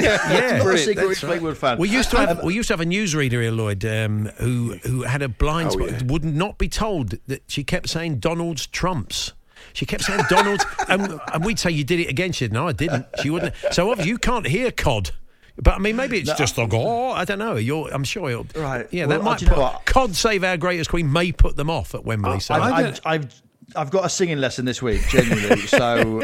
yeah, 0.00 0.58
not 0.64 0.74
a 0.74 0.78
secret 0.78 1.06
that's 1.08 1.22
right. 1.22 1.30
Fleetwood 1.32 1.58
fan. 1.58 1.78
We 1.78 1.88
used 1.88 2.10
to 2.10 2.16
have 2.18 2.42
we 2.42 2.54
used 2.54 2.68
to 2.68 2.72
have 2.74 2.80
a 2.80 2.84
newsreader 2.86 3.42
here, 3.42 3.50
Lloyd, 3.50 3.84
um, 3.84 4.26
who 4.38 4.78
who 4.84 5.02
had 5.02 5.22
a 5.22 5.28
blind 5.28 5.68
Oh, 5.68 5.72
spot. 5.72 5.90
yeah. 5.90 6.00
Would 6.06 6.24
not 6.24 6.56
be 6.58 6.68
told 6.68 7.10
that 7.26 7.49
she 7.50 7.64
kept 7.64 7.88
saying 7.88 8.18
Donald's 8.18 8.66
trumps. 8.66 9.32
She 9.72 9.86
kept 9.86 10.04
saying 10.04 10.22
Donald's, 10.28 10.64
and, 10.88 11.20
and 11.32 11.44
we'd 11.44 11.58
say 11.58 11.70
you 11.70 11.84
did 11.84 12.00
it 12.00 12.08
again. 12.08 12.32
She'd 12.32 12.52
no, 12.52 12.68
I 12.68 12.72
didn't. 12.72 13.06
She 13.22 13.30
wouldn't. 13.30 13.54
So 13.72 13.90
obviously 13.90 14.10
you 14.10 14.18
can't 14.18 14.46
hear 14.46 14.70
cod. 14.70 15.10
But 15.62 15.74
I 15.74 15.78
mean, 15.78 15.96
maybe 15.96 16.18
it's 16.18 16.32
just 16.34 16.56
a 16.58 16.66
oh, 16.72 17.10
I 17.10 17.24
don't 17.24 17.38
know. 17.38 17.56
You're, 17.56 17.88
I'm 17.92 18.04
sure. 18.04 18.30
It'll, 18.30 18.46
Right. 18.54 18.86
Yeah, 18.90 19.06
Well, 19.06 19.18
that 19.18 19.24
might 19.24 19.38
do 19.40 19.46
you 19.46 19.50
put 19.50 19.84
cod 19.84 20.16
save 20.16 20.42
our 20.42 20.56
greatest 20.56 20.88
queen 20.90 21.12
may 21.12 21.32
put 21.32 21.56
them 21.56 21.68
off 21.68 21.94
at 21.94 22.04
Wembley. 22.04 22.40
so 22.40 22.54
I've, 22.54 22.72
I 22.72 22.76
I've, 22.76 23.00
I've, 23.04 23.42
I've 23.76 23.90
got 23.90 24.04
a 24.04 24.08
singing 24.08 24.38
lesson 24.38 24.64
this 24.64 24.80
week, 24.80 25.02
genuinely. 25.08 25.60
so 25.66 26.22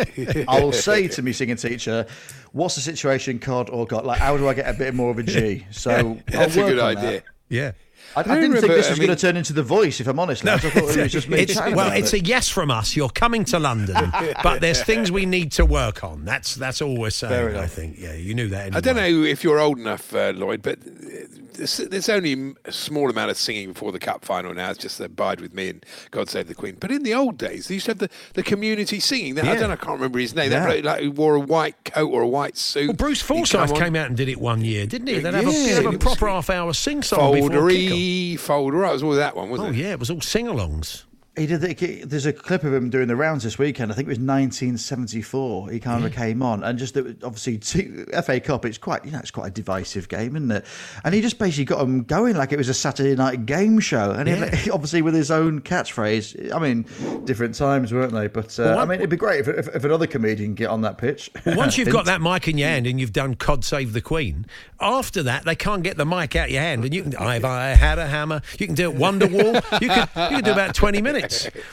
I 0.49 0.61
will 0.61 0.73
say 0.73 1.09
to 1.09 1.23
me 1.23 1.33
singing 1.33 1.57
teacher, 1.57 2.07
"What's 2.53 2.77
the 2.77 2.81
situation, 2.81 3.39
cod 3.39 3.71
or 3.71 3.87
god? 3.87 4.05
Like, 4.07 4.19
how 4.19 4.37
do 4.37 4.49
I 4.49 4.55
get 4.55 4.69
a 4.69 4.77
bit 4.77 4.95
more 4.95 5.11
of 5.11 5.19
a 5.19 5.23
G?" 5.23 5.67
So 5.71 6.19
That's 6.27 6.57
I'll 6.57 6.67
a 6.67 6.69
good 6.71 6.79
on 6.79 6.95
that. 6.95 7.05
idea. 7.05 7.23
yeah. 7.49 7.73
I, 8.17 8.21
I 8.21 8.23
don't 8.23 8.35
didn't 8.41 8.53
think 8.53 8.63
remember- 8.63 8.77
this 8.77 8.87
I 8.87 8.91
was 8.91 8.99
going 8.99 9.11
to 9.11 9.17
turn 9.17 9.37
into 9.37 9.53
the 9.53 9.63
voice. 9.63 10.01
If 10.01 10.07
I'm 10.07 10.19
honest, 10.19 10.43
lads. 10.45 10.65
I 10.65 10.71
thought 10.71 10.97
it 10.97 11.03
was 11.03 11.13
just 11.19 11.29
me. 11.29 11.39
It's, 11.41 11.57
well, 11.57 11.93
it's 11.93 12.13
it. 12.13 12.23
a 12.23 12.25
yes 12.25 12.49
from 12.49 12.71
us. 12.71 12.97
You're 12.97 13.09
coming 13.11 13.45
to 13.47 13.59
London, 13.59 14.13
but 14.43 14.61
there's 14.61 14.83
things 14.83 15.13
we 15.13 15.27
need 15.27 15.53
to 15.53 15.65
work 15.67 16.03
on. 16.03 16.25
That's 16.25 16.55
that's 16.55 16.81
all 16.83 16.97
we're 16.99 17.11
saying. 17.11 17.31
Fair 17.33 17.49
I 17.49 17.53
enough. 17.53 17.73
think. 17.73 17.99
Yeah, 17.99 18.15
you 18.15 18.35
knew 18.35 18.49
that. 18.49 18.63
Anyway. 18.67 18.77
I 18.79 18.81
don't 18.81 18.97
know 18.97 19.23
if 19.25 19.45
you're 19.45 19.61
old 19.61 19.79
enough, 19.79 20.15
uh, 20.15 20.33
Lloyd, 20.35 20.63
but 20.63 20.79
there's, 20.83 21.77
there's 21.79 22.09
only 22.09 22.55
a 22.65 22.73
small 22.73 23.11
amount 23.11 23.31
of 23.31 23.37
singing 23.37 23.73
before 23.73 23.93
the 23.93 23.99
cup 23.99 24.25
final 24.25 24.53
now. 24.55 24.71
It's 24.71 24.79
just 24.79 25.01
Abide 25.01 25.41
with 25.41 25.55
Me 25.55 25.69
and 25.71 25.85
God 26.11 26.29
Save 26.29 26.49
the 26.49 26.55
Queen. 26.55 26.77
But 26.79 26.91
in 26.91 27.03
the 27.03 27.15
old 27.15 27.39
days, 27.39 27.69
they 27.69 27.75
used 27.75 27.87
to 27.87 27.91
have 27.93 27.99
the, 27.99 28.11
the 28.35 28.43
community 28.43 29.01
singing. 29.01 29.35
That, 29.37 29.45
I 29.47 29.55
don't 29.57 29.69
know, 29.69 29.73
I 29.73 29.77
can't 29.77 29.93
remember 29.93 30.19
his 30.19 30.35
name. 30.35 30.53
Yeah. 30.53 30.67
That 30.67 30.85
like, 30.85 31.17
wore 31.17 31.35
a 31.35 31.41
white 31.41 31.83
coat 31.85 32.09
or 32.09 32.23
a 32.23 32.29
white 32.29 32.57
suit. 32.57 32.89
Well, 32.89 32.97
Bruce 32.97 33.23
Forsyth 33.23 33.75
came 33.75 33.97
out 33.97 34.09
and 34.09 34.17
did 34.17 34.29
it 34.29 34.41
one 34.41 34.63
year, 34.63 34.87
didn't 34.87 35.09
he? 35.09 35.19
They'd 35.19 35.35
have, 35.35 35.47
a, 35.47 35.51
Yeah, 35.51 35.75
they'd 35.77 35.85
have 35.85 35.95
a 35.95 35.99
proper 35.99 36.29
half 36.29 36.51
hour 36.51 36.73
sing 36.73 37.03
song 37.03 37.33
before 37.35 37.51
kickoff. 37.51 37.71
Foldery, 38.07 38.38
folder. 38.38 38.85
It 38.85 38.92
was 38.92 39.03
all 39.03 39.12
that 39.12 39.37
one, 39.37 39.51
wasn't 39.51 39.69
it? 39.69 39.71
Oh 39.71 39.75
it? 39.75 39.83
yeah, 39.83 39.92
it 39.92 39.99
was 39.99 40.11
all 40.11 40.21
sing-alongs. 40.21 41.05
He 41.37 41.46
did. 41.46 41.61
The, 41.61 42.05
there's 42.05 42.25
a 42.27 42.33
clip 42.33 42.64
of 42.64 42.72
him 42.72 42.88
doing 42.90 43.09
the 43.09 43.16
rounds 43.16 43.44
this 43.44 43.59
weekend. 43.59 43.92
I 43.92 43.94
think 43.94 44.07
it 44.07 44.11
was 44.11 44.18
1974. 44.18 45.70
He 45.70 45.81
kind 45.81 46.05
of 46.05 46.12
came 46.12 46.42
on, 46.42 46.62
and 46.64 46.79
just 46.79 46.96
it- 46.96 47.22
obviously 47.22 47.59
t- 47.59 48.05
FA 48.25 48.40
Cup. 48.40 48.64
It's 48.64 48.79
quite 48.79 49.05
you 49.05 49.11
know 49.11 49.18
it's 49.18 49.31
quite 49.31 49.49
a 49.49 49.51
divisive 49.51 50.09
game, 50.09 50.37
isn't 50.37 50.51
it? 50.51 50.64
And 51.05 51.14
he 51.14 51.20
just 51.20 51.38
basically 51.38 51.66
got 51.66 51.81
him 51.83 52.05
going 52.05 52.37
like 52.37 52.53
it 52.53 52.57
was 52.57 52.68
a 52.68 52.75
Saturday 52.75 53.14
night 53.14 53.44
game 53.46 53.81
show. 53.81 54.12
And 54.12 54.29
he, 54.29 54.70
obviously 54.70 55.03
with 55.03 55.14
his 55.14 55.31
own 55.31 55.61
catchphrase. 55.61 56.53
I 56.55 56.59
mean, 56.59 56.85
different 57.25 57.55
times, 57.55 57.92
weren't 57.92 58.12
they? 58.12 58.29
But 58.29 58.59
uh, 58.59 58.62
Well, 58.64 58.79
I 58.79 58.85
mean, 58.85 58.96
it'd 59.01 59.11
be 59.11 59.16
great 59.16 59.40
if, 59.40 59.49
if, 59.49 59.68
if 59.75 59.85
another 59.85 60.07
comedian 60.07 60.55
get 60.55 60.70
on 60.70 60.81
that 60.83 60.99
pitch. 60.99 61.31
Well, 61.44 61.57
once 61.57 61.77
you've 61.79 61.90
got 61.92 62.07
that 62.07 62.20
mic 62.20 62.49
in 62.49 62.57
your 62.59 62.68
hand 62.68 62.87
and 62.87 62.99
you've 62.99 63.12
done 63.12 63.35
"Cod 63.35 63.64
Save 63.64 63.92
the 63.92 64.01
Queen," 64.01 64.46
after 64.81 65.22
that 65.25 65.44
they 65.44 65.55
can't 65.57 65.83
get 65.83 65.96
the 65.96 66.07
mic 66.07 66.35
out 66.37 66.51
your 66.51 66.62
hand, 66.62 66.85
and 66.85 66.94
you 66.94 67.03
can. 67.03 67.14
I've 67.16 67.44
I 67.44 67.68
had 67.68 67.99
a 67.99 68.07
hammer. 68.07 68.42
You 68.59 68.66
can 68.66 68.75
do 68.75 68.90
it 68.90 68.96
Wonderwall. 68.96 69.81
You 69.81 69.88
can 69.88 70.09
you 70.31 70.37
can 70.37 70.44
do 70.44 70.53
about 70.53 70.75
twenty 70.75 71.03
minutes. 71.03 71.26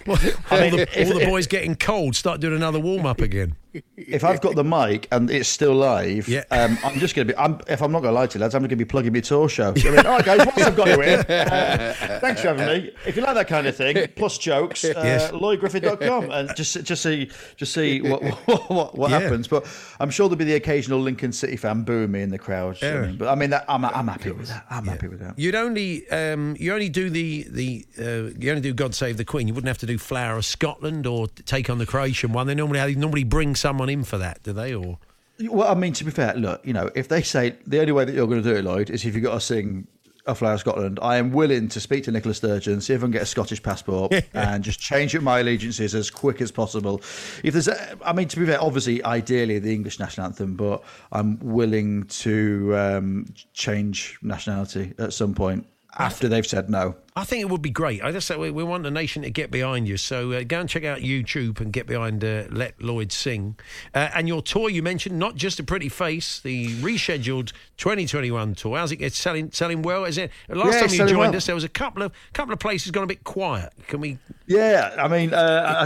Well, 0.05 0.17
all, 0.51 0.69
the, 0.69 0.87
all 1.05 1.19
the 1.19 1.25
boys 1.25 1.47
getting 1.47 1.75
cold 1.75 2.15
start 2.15 2.39
doing 2.41 2.55
another 2.55 2.79
warm 2.79 3.05
up 3.05 3.21
again. 3.21 3.55
If 3.97 4.23
I've 4.23 4.41
got 4.41 4.55
the 4.55 4.63
mic 4.63 5.07
and 5.11 5.29
it's 5.31 5.49
still 5.49 5.73
live, 5.73 6.27
Yeah. 6.27 6.43
um, 6.51 6.77
I'm 6.83 6.99
just 6.99 7.15
going 7.15 7.27
to 7.27 7.33
be. 7.33 7.37
I'm, 7.39 7.59
if 7.67 7.81
I'm 7.81 7.91
not 7.91 8.01
going 8.01 8.13
to 8.13 8.19
lie 8.19 8.27
to 8.27 8.37
you, 8.37 8.41
lads, 8.41 8.55
I'm 8.55 8.61
going 8.61 8.69
to 8.69 8.75
be 8.75 8.85
plugging 8.85 9.13
my 9.13 9.19
tour 9.19 9.49
show. 9.49 9.73
So 9.75 9.89
I 9.89 9.95
mean, 9.95 10.05
all 10.05 10.13
right, 10.17 10.25
guys, 10.25 10.45
once 10.45 10.61
I've 10.61 10.75
got 10.75 10.87
you 10.87 11.01
in, 11.01 11.19
uh, 11.19 12.17
thanks 12.21 12.41
for 12.41 12.49
having 12.49 12.67
me. 12.67 12.91
If 13.05 13.15
you 13.15 13.23
like 13.23 13.35
that 13.35 13.47
kind 13.47 13.65
of 13.67 13.75
thing, 13.75 14.07
plus 14.15 14.37
jokes, 14.37 14.83
uh, 14.85 14.93
Yes. 15.03 15.31
LloydGriffith.com, 15.31 16.31
and 16.31 16.55
just 16.55 16.83
just 16.83 17.01
see 17.03 17.29
just 17.55 17.73
see 17.73 18.01
what 18.01 18.21
what, 18.47 18.69
what, 18.69 18.97
what 18.97 19.11
Yeah. 19.11 19.19
happens. 19.21 19.47
But 19.47 19.65
I'm 19.99 20.09
sure 20.09 20.27
there'll 20.27 20.37
be 20.37 20.45
the 20.45 20.55
occasional 20.55 20.99
Lincoln 20.99 21.31
City 21.31 21.55
fan 21.57 21.83
booing 21.83 22.11
me 22.11 22.21
in 22.21 22.29
the 22.29 22.37
crowd. 22.39 22.77
I 22.83 23.01
mean, 23.07 23.17
but 23.17 23.27
I 23.27 23.35
mean, 23.35 23.49
that, 23.51 23.65
I'm 23.67 23.83
I'm 23.85 24.07
happy 24.07 24.31
with 24.31 24.47
that. 24.47 24.65
I'm 24.69 24.85
happy 24.85 25.07
with 25.07 25.19
that. 25.19 25.37
You'd 25.37 25.55
only 25.55 26.09
um, 26.09 26.55
you 26.59 26.73
only 26.73 26.89
do 26.89 27.09
the 27.09 27.45
the 27.49 27.85
uh, 27.99 28.33
you 28.39 28.49
only 28.49 28.61
do 28.61 28.73
God 28.73 28.93
Save 28.95 29.17
the 29.17 29.25
Queen. 29.25 29.47
You 29.47 29.53
wouldn't 29.53 29.67
have 29.67 29.77
to 29.79 29.85
do 29.85 29.97
Flower 29.97 30.37
of 30.37 30.45
Scotland 30.45 31.07
or 31.07 31.27
take 31.27 31.69
on 31.69 31.77
the 31.77 31.85
Croatian 31.85 32.33
one. 32.33 32.47
They 32.47 32.55
normally 32.55 32.79
they 32.79 32.95
normally 32.99 33.23
bring 33.23 33.55
someone 33.63 33.89
in 33.89 34.03
for 34.03 34.17
that, 34.17 34.43
do 34.43 34.51
they? 34.53 34.75
Or 34.75 34.99
Well, 35.39 35.71
I 35.71 35.73
mean, 35.73 35.93
to 35.93 36.03
be 36.03 36.11
fair, 36.11 36.35
look, 36.35 36.65
you 36.65 36.73
know, 36.73 36.91
if 36.95 37.07
they 37.07 37.23
say 37.23 37.55
the 37.65 37.79
only 37.79 37.93
way 37.93 38.05
that 38.05 38.13
you're 38.13 38.27
going 38.27 38.43
to 38.43 38.47
do 38.47 38.55
it, 38.55 38.63
Lloyd, 38.63 38.89
is 38.89 39.05
if 39.05 39.15
you've 39.15 39.23
got 39.23 39.35
to 39.35 39.39
sing 39.39 39.87
a 40.25 40.35
Flower 40.35 40.53
of 40.53 40.59
Scotland, 40.59 40.99
I 41.01 41.15
am 41.15 41.31
willing 41.31 41.69
to 41.69 41.79
speak 41.79 42.03
to 42.05 42.11
Nicola 42.11 42.33
Sturgeon, 42.33 42.81
see 42.81 42.93
if 42.93 43.01
I 43.01 43.03
can 43.03 43.11
get 43.11 43.21
a 43.21 43.25
Scottish 43.25 43.63
passport, 43.63 44.13
and 44.33 44.63
just 44.63 44.81
change 44.81 45.17
my 45.19 45.39
allegiances 45.39 45.95
as 45.95 46.09
quick 46.09 46.41
as 46.41 46.51
possible. 46.51 47.01
If 47.41 47.53
there's, 47.53 47.69
a, 47.69 47.97
I 48.03 48.11
mean, 48.11 48.27
to 48.27 48.39
be 48.39 48.45
fair, 48.45 48.61
obviously, 48.61 49.03
ideally 49.03 49.59
the 49.59 49.73
English 49.73 49.97
national 49.97 50.27
anthem, 50.27 50.55
but 50.55 50.83
I'm 51.13 51.39
willing 51.39 52.03
to 52.23 52.75
um, 52.77 53.25
change 53.53 54.19
nationality 54.21 54.93
at 54.99 55.13
some 55.13 55.33
point 55.33 55.65
after 55.97 56.27
they've 56.27 56.45
said 56.45 56.69
no. 56.69 56.95
I 57.15 57.25
think 57.25 57.41
it 57.41 57.49
would 57.49 57.61
be 57.61 57.69
great. 57.69 58.03
I 58.03 58.11
just 58.11 58.27
say 58.27 58.35
we, 58.37 58.49
we 58.49 58.63
want 58.63 58.83
the 58.83 58.89
nation 58.91 59.21
to 59.21 59.29
get 59.29 59.51
behind 59.51 59.87
you. 59.87 59.97
So 59.97 60.31
uh, 60.31 60.43
go 60.43 60.59
and 60.59 60.67
check 60.67 60.83
out 60.83 60.99
YouTube 60.99 61.61
and 61.61 61.71
get 61.71 61.85
behind 61.85 62.23
uh, 62.23 62.45
Let 62.49 62.81
Lloyd 62.81 63.11
Sing. 63.11 63.55
Uh, 63.93 64.09
and 64.15 64.27
your 64.27 64.41
tour 64.41 64.67
you 64.69 64.81
mentioned, 64.81 65.19
not 65.19 65.35
just 65.35 65.59
a 65.59 65.63
pretty 65.63 65.89
face, 65.89 66.39
the 66.39 66.67
rescheduled 66.77 67.51
2021 67.77 68.55
tour. 68.55 68.77
How's 68.77 68.91
it 68.91 68.95
get 68.97 69.13
selling 69.13 69.51
selling 69.51 69.83
well? 69.83 70.05
Is 70.05 70.17
it 70.17 70.31
last 70.49 70.73
Yeah, 70.73 70.79
time 70.81 70.89
you 70.91 70.97
joined 71.13 71.17
well. 71.19 71.35
us? 71.35 71.45
There 71.45 71.53
was 71.55 71.63
a 71.63 71.69
couple 71.69 72.01
of 72.01 72.11
couple 72.33 72.53
of 72.53 72.59
places 72.59 72.89
gone 72.91 73.03
a 73.03 73.07
bit 73.07 73.23
quiet. 73.23 73.73
Can 73.87 74.01
we? 74.01 74.17
Yeah, 74.47 74.95
I 74.97 75.07
mean, 75.07 75.33
uh, 75.33 75.37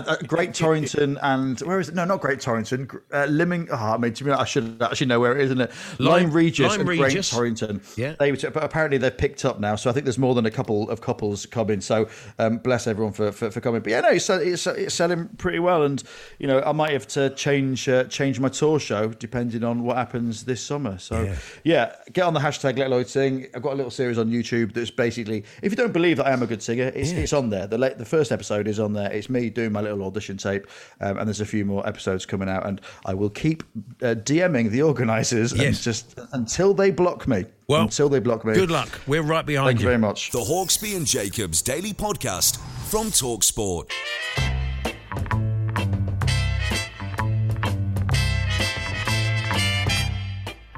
uh, 0.07 0.11
uh, 0.11 0.15
Great 0.27 0.53
Torrington 0.53 1.17
and 1.21 1.59
where 1.61 1.79
is 1.79 1.89
it? 1.89 1.95
No, 1.95 2.05
not 2.05 2.21
Great 2.21 2.39
Torrington. 2.39 2.89
Uh, 3.13 3.25
Liming. 3.25 3.67
Oh, 3.71 3.75
I 3.75 3.97
mean, 3.97 4.13
I 4.31 4.45
should 4.45 4.81
actually 4.81 5.07
know 5.07 5.19
where 5.19 5.35
it 5.37 5.41
is, 5.41 5.45
isn't 5.51 5.61
it? 5.61 5.71
Lyme- 5.99 6.23
Lyme 6.23 6.31
Regis 6.31 6.69
Lyme 6.71 6.79
and 6.81 6.89
Regis. 6.89 7.29
Great 7.33 7.37
Torrington. 7.57 7.81
Yeah. 7.97 8.15
they 8.17 8.31
but 8.31 8.63
apparently 8.63 8.97
they've 8.97 9.15
picked 9.15 9.43
up 9.45 9.59
now. 9.59 9.75
So 9.75 9.89
I 9.89 9.93
think 9.93 10.05
there's 10.05 10.17
more 10.17 10.33
than 10.33 10.45
a 10.45 10.51
couple 10.51 10.89
of 10.89 11.01
couples 11.17 11.45
coming. 11.47 11.81
So 11.81 12.07
um, 12.37 12.57
bless 12.59 12.85
everyone 12.87 13.13
for, 13.13 13.31
for, 13.31 13.49
for 13.49 13.59
coming. 13.59 13.81
But 13.81 13.91
yeah, 13.91 14.01
no, 14.01 14.09
it's, 14.09 14.29
it's 14.29 14.67
it's 14.67 14.93
selling 14.93 15.27
pretty 15.37 15.59
well, 15.59 15.83
and 15.83 16.01
you 16.37 16.45
know, 16.47 16.61
I 16.61 16.71
might 16.73 16.91
have 16.91 17.07
to 17.09 17.31
change 17.31 17.89
uh, 17.89 18.03
change 18.05 18.39
my 18.39 18.49
tour 18.49 18.79
show 18.79 19.09
depending 19.09 19.63
on 19.63 19.83
what 19.83 19.97
happens 19.97 20.45
this 20.45 20.61
summer. 20.63 20.97
So 20.99 21.23
Yeah. 21.23 21.35
yeah, 21.63 21.95
get 22.13 22.23
on 22.23 22.33
the 22.33 22.39
hashtag 22.39 22.77
Let 22.77 22.89
Lloyd 22.91 23.07
Sing. 23.07 23.47
I've 23.55 23.61
got 23.63 23.73
a 23.73 23.75
little 23.75 23.91
series 23.91 24.17
on 24.19 24.29
YouTube 24.29 24.73
that's 24.73 24.91
basically, 24.91 25.43
if 25.63 25.71
you 25.71 25.75
don't 25.75 25.93
believe 25.93 26.17
that 26.17 26.27
I 26.27 26.31
am 26.31 26.43
a 26.43 26.47
good 26.47 26.61
singer, 26.61 26.91
it's, 26.93 27.11
it's 27.11 27.33
on 27.33 27.49
there. 27.49 27.65
The 27.67 27.77
late, 27.77 27.97
the 27.97 28.05
first 28.05 28.31
episode 28.31 28.67
is 28.67 28.79
on 28.79 28.93
there. 28.93 29.11
It's 29.11 29.29
me 29.29 29.49
doing 29.49 29.71
my 29.71 29.81
little 29.81 30.03
audition 30.05 30.37
tape, 30.37 30.67
um, 31.01 31.17
and 31.17 31.27
there's 31.27 31.41
a 31.41 31.45
few 31.45 31.65
more 31.65 31.87
episodes 31.87 32.25
coming 32.25 32.49
out. 32.49 32.65
And 32.67 32.79
I 33.05 33.13
will 33.15 33.29
keep 33.31 33.63
uh, 34.03 34.13
DMing 34.15 34.69
the 34.69 34.83
organisers 34.83 35.51
and 35.53 35.61
Yes. 35.61 35.83
just 35.83 36.19
until 36.33 36.73
they 36.73 36.91
block 36.91 37.27
me. 37.27 37.45
Well, 37.69 37.81
until 37.81 38.07
they 38.07 38.21
block 38.21 38.45
me. 38.45 38.53
Good 38.53 38.71
luck. 38.71 39.01
We're 39.07 39.21
right 39.21 39.45
behind 39.45 39.67
Thank 39.67 39.79
you 39.81 39.87
very 39.87 39.97
much. 39.97 40.31
The 40.31 40.39
Hawksbee 40.39 40.95
and 40.95 41.05
Jacobs 41.05 41.61
Daily 41.61 41.91
Podcast 41.91 42.61
from 42.89 43.07
Talksport. 43.07 43.91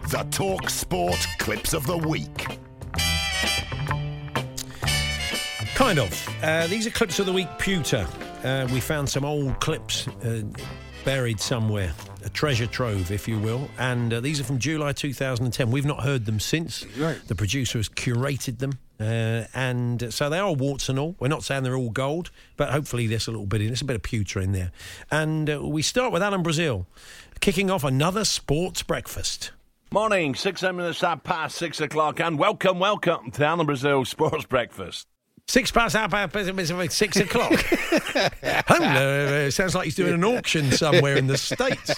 The 0.09 0.25
Talk 0.31 0.67
Sport 0.71 1.27
Clips 1.37 1.75
of 1.75 1.85
the 1.85 1.95
Week. 1.95 2.47
Kind 5.75 5.99
of. 5.99 6.29
Uh, 6.41 6.65
these 6.65 6.87
are 6.87 6.89
clips 6.89 7.19
of 7.19 7.27
the 7.27 7.33
week, 7.33 7.47
pewter. 7.59 8.07
Uh, 8.43 8.67
we 8.73 8.79
found 8.79 9.07
some 9.07 9.23
old 9.23 9.59
clips 9.59 10.07
uh, 10.25 10.41
buried 11.05 11.39
somewhere, 11.39 11.93
a 12.23 12.29
treasure 12.29 12.67
trove, 12.67 13.11
if 13.11 13.27
you 13.27 13.39
will. 13.39 13.69
And 13.77 14.13
uh, 14.13 14.19
these 14.19 14.39
are 14.39 14.43
from 14.43 14.59
July 14.59 14.91
2010. 14.93 15.71
We've 15.71 15.85
not 15.85 16.03
heard 16.03 16.25
them 16.25 16.39
since. 16.39 16.85
Right. 16.97 17.19
The 17.27 17.35
producer 17.35 17.79
has 17.79 17.89
curated 17.89 18.59
them. 18.59 18.73
Uh, 18.99 19.45
and 19.53 20.13
so 20.13 20.29
they 20.29 20.39
are 20.39 20.53
warts 20.53 20.89
and 20.89 20.99
all. 20.99 21.15
We're 21.19 21.29
not 21.29 21.43
saying 21.43 21.63
they're 21.63 21.75
all 21.75 21.89
gold, 21.89 22.31
but 22.57 22.69
hopefully 22.69 23.07
there's 23.07 23.27
a 23.27 23.31
little 23.31 23.45
bit 23.45 23.61
in. 23.61 23.67
There's 23.67 23.81
a 23.81 23.85
bit 23.85 23.95
of 23.95 24.03
pewter 24.03 24.39
in 24.41 24.51
there. 24.51 24.71
And 25.09 25.49
uh, 25.49 25.61
we 25.63 25.81
start 25.81 26.11
with 26.11 26.21
Alan 26.21 26.43
Brazil, 26.43 26.85
kicking 27.39 27.71
off 27.71 27.83
another 27.83 28.25
sports 28.25 28.83
breakfast. 28.83 29.51
Morning, 29.91 30.35
six 30.35 30.61
minutes 30.61 31.03
past 31.23 31.57
six 31.57 31.81
o'clock, 31.81 32.19
and 32.19 32.37
welcome, 32.37 32.77
welcome 32.77 33.31
to 33.31 33.43
Alan 33.43 33.65
Brazil 33.65 34.05
Sports 34.05 34.45
Breakfast. 34.45 35.07
Six 35.49 35.71
past 35.71 35.95
half 35.95 36.11
past 36.11 36.95
six 36.95 37.17
o'clock. 37.17 37.51
Hello, 38.67 39.25
uh, 39.25 39.47
uh, 39.47 39.49
sounds 39.49 39.73
like 39.73 39.85
he's 39.85 39.95
doing 39.95 40.13
an 40.13 40.23
auction 40.23 40.71
somewhere 40.71 41.15
in 41.15 41.25
the 41.25 41.39
states. 41.39 41.95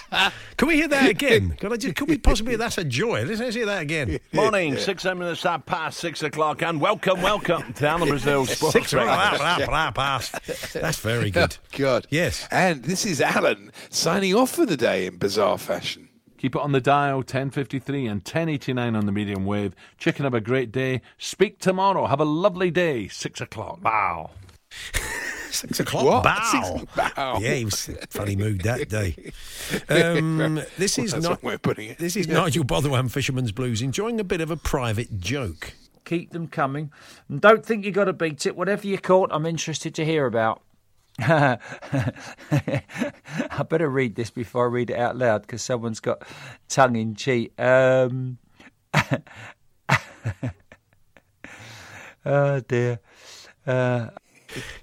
Can 0.55 0.69
we 0.69 0.75
hear 0.75 0.87
that 0.87 1.09
again? 1.09 1.57
Could, 1.59 1.73
I 1.73 1.75
just, 1.75 1.97
could 1.97 2.07
we 2.07 2.17
possibly? 2.17 2.55
That's 2.55 2.77
a 2.77 2.85
joy. 2.85 3.25
Let's, 3.25 3.41
let's 3.41 3.53
hear 3.53 3.65
that 3.65 3.81
again. 3.81 4.19
Morning, 4.31 4.77
six 4.77 5.03
minutes 5.03 5.45
at 5.45 5.65
past 5.65 5.99
six 5.99 6.23
o'clock, 6.23 6.61
and 6.61 6.79
welcome, 6.79 7.21
welcome 7.21 7.73
to 7.73 7.87
Alan 7.89 8.07
Brazil 8.07 8.45
Sports 8.45 8.71
Six 8.71 8.93
Breakfast. 8.93 9.95
past. 9.95 10.71
That's 10.71 10.99
very 10.99 11.29
good. 11.31 11.57
God. 11.73 12.07
Yes. 12.09 12.47
And 12.51 12.85
this 12.85 13.05
is 13.05 13.19
Alan 13.19 13.73
signing 13.89 14.33
off 14.33 14.51
for 14.51 14.65
the 14.65 14.77
day 14.77 15.07
in 15.07 15.17
bizarre 15.17 15.57
fashion. 15.57 16.07
Keep 16.41 16.55
it 16.55 16.61
on 16.63 16.71
the 16.71 16.81
dial, 16.81 17.17
1053 17.17 18.07
and 18.07 18.21
1089 18.21 18.95
on 18.95 19.05
the 19.05 19.11
medium 19.11 19.45
wave. 19.45 19.75
Chicken, 19.99 20.23
have 20.23 20.33
a 20.33 20.41
great 20.41 20.71
day. 20.71 21.01
Speak 21.19 21.59
tomorrow. 21.59 22.07
Have 22.07 22.19
a 22.19 22.25
lovely 22.25 22.71
day. 22.71 23.07
Six 23.09 23.41
o'clock. 23.41 23.79
Wow. 23.83 24.31
Six 25.51 25.79
o'clock. 25.81 26.03
What? 26.03 26.23
Bow. 26.23 26.77
Six- 26.79 26.95
bow. 26.95 27.37
Yeah, 27.39 27.53
he 27.53 27.65
was 27.65 27.91
funny 28.09 28.35
mood 28.35 28.61
that 28.61 28.89
day. 28.89 29.15
Um, 29.87 30.61
this 30.79 30.97
is 30.97 31.11
That's 31.11 31.23
not. 31.25 31.43
one 31.43 31.49
way 31.49 31.53
of 31.53 31.61
putting 31.61 31.89
it. 31.89 31.99
This 31.99 32.15
is 32.15 32.27
Nigel 32.27 32.63
Botherway, 32.63 33.07
Fisherman's 33.09 33.51
Blues, 33.51 33.83
enjoying 33.83 34.19
a 34.19 34.23
bit 34.23 34.41
of 34.41 34.49
a 34.49 34.57
private 34.57 35.19
joke. 35.19 35.73
keep 36.05 36.31
them 36.31 36.47
coming. 36.47 36.91
And 37.29 37.39
don't 37.39 37.63
think 37.63 37.85
you've 37.85 37.93
got 37.93 38.05
to 38.05 38.13
beat 38.13 38.47
it. 38.47 38.55
Whatever 38.57 38.87
you 38.87 38.97
caught, 38.97 39.29
I'm 39.31 39.45
interested 39.45 39.93
to 39.93 40.05
hear 40.05 40.25
about. 40.25 40.63
I 41.19 41.59
better 43.69 43.89
read 43.89 44.15
this 44.15 44.29
before 44.29 44.65
I 44.65 44.69
read 44.69 44.89
it 44.89 44.97
out 44.97 45.17
loud 45.17 45.41
because 45.41 45.61
someone's 45.61 45.99
got 45.99 46.23
tongue 46.69 46.95
in 46.95 47.15
cheek. 47.15 47.59
Um, 47.59 48.37
oh 52.25 52.59
dear. 52.61 52.99
Uh, 53.65 54.07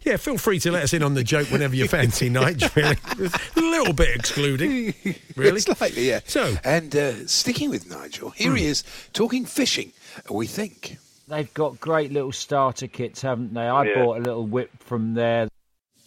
Yeah, 0.02 0.16
feel 0.16 0.38
free 0.38 0.58
to 0.60 0.70
let 0.70 0.82
us 0.84 0.92
in 0.94 1.02
on 1.02 1.12
the 1.14 1.22
joke 1.24 1.50
whenever 1.50 1.74
you 1.76 1.86
fancy, 1.88 2.28
Nigel. 2.30 2.70
Really. 2.74 2.96
a 3.18 3.60
little 3.60 3.92
bit 3.92 4.14
excluding. 4.16 4.94
Really? 5.36 5.60
Slightly, 5.60 6.08
yeah. 6.08 6.20
So- 6.26 6.56
and 6.64 6.94
uh, 6.96 7.26
sticking 7.26 7.68
with 7.70 7.90
Nigel, 7.90 8.30
here 8.30 8.54
he 8.56 8.64
is 8.66 8.82
talking 9.12 9.44
fishing. 9.44 9.92
We 10.30 10.46
think. 10.46 10.96
they've 11.28 11.52
got 11.52 11.78
great 11.80 12.12
little 12.12 12.32
starter 12.32 12.86
kits, 12.86 13.20
haven't 13.22 13.52
they? 13.54 13.68
I 13.68 13.92
bought 13.94 14.18
a 14.18 14.20
little 14.22 14.46
whip 14.46 14.70
from 14.82 15.12
there. 15.14 15.48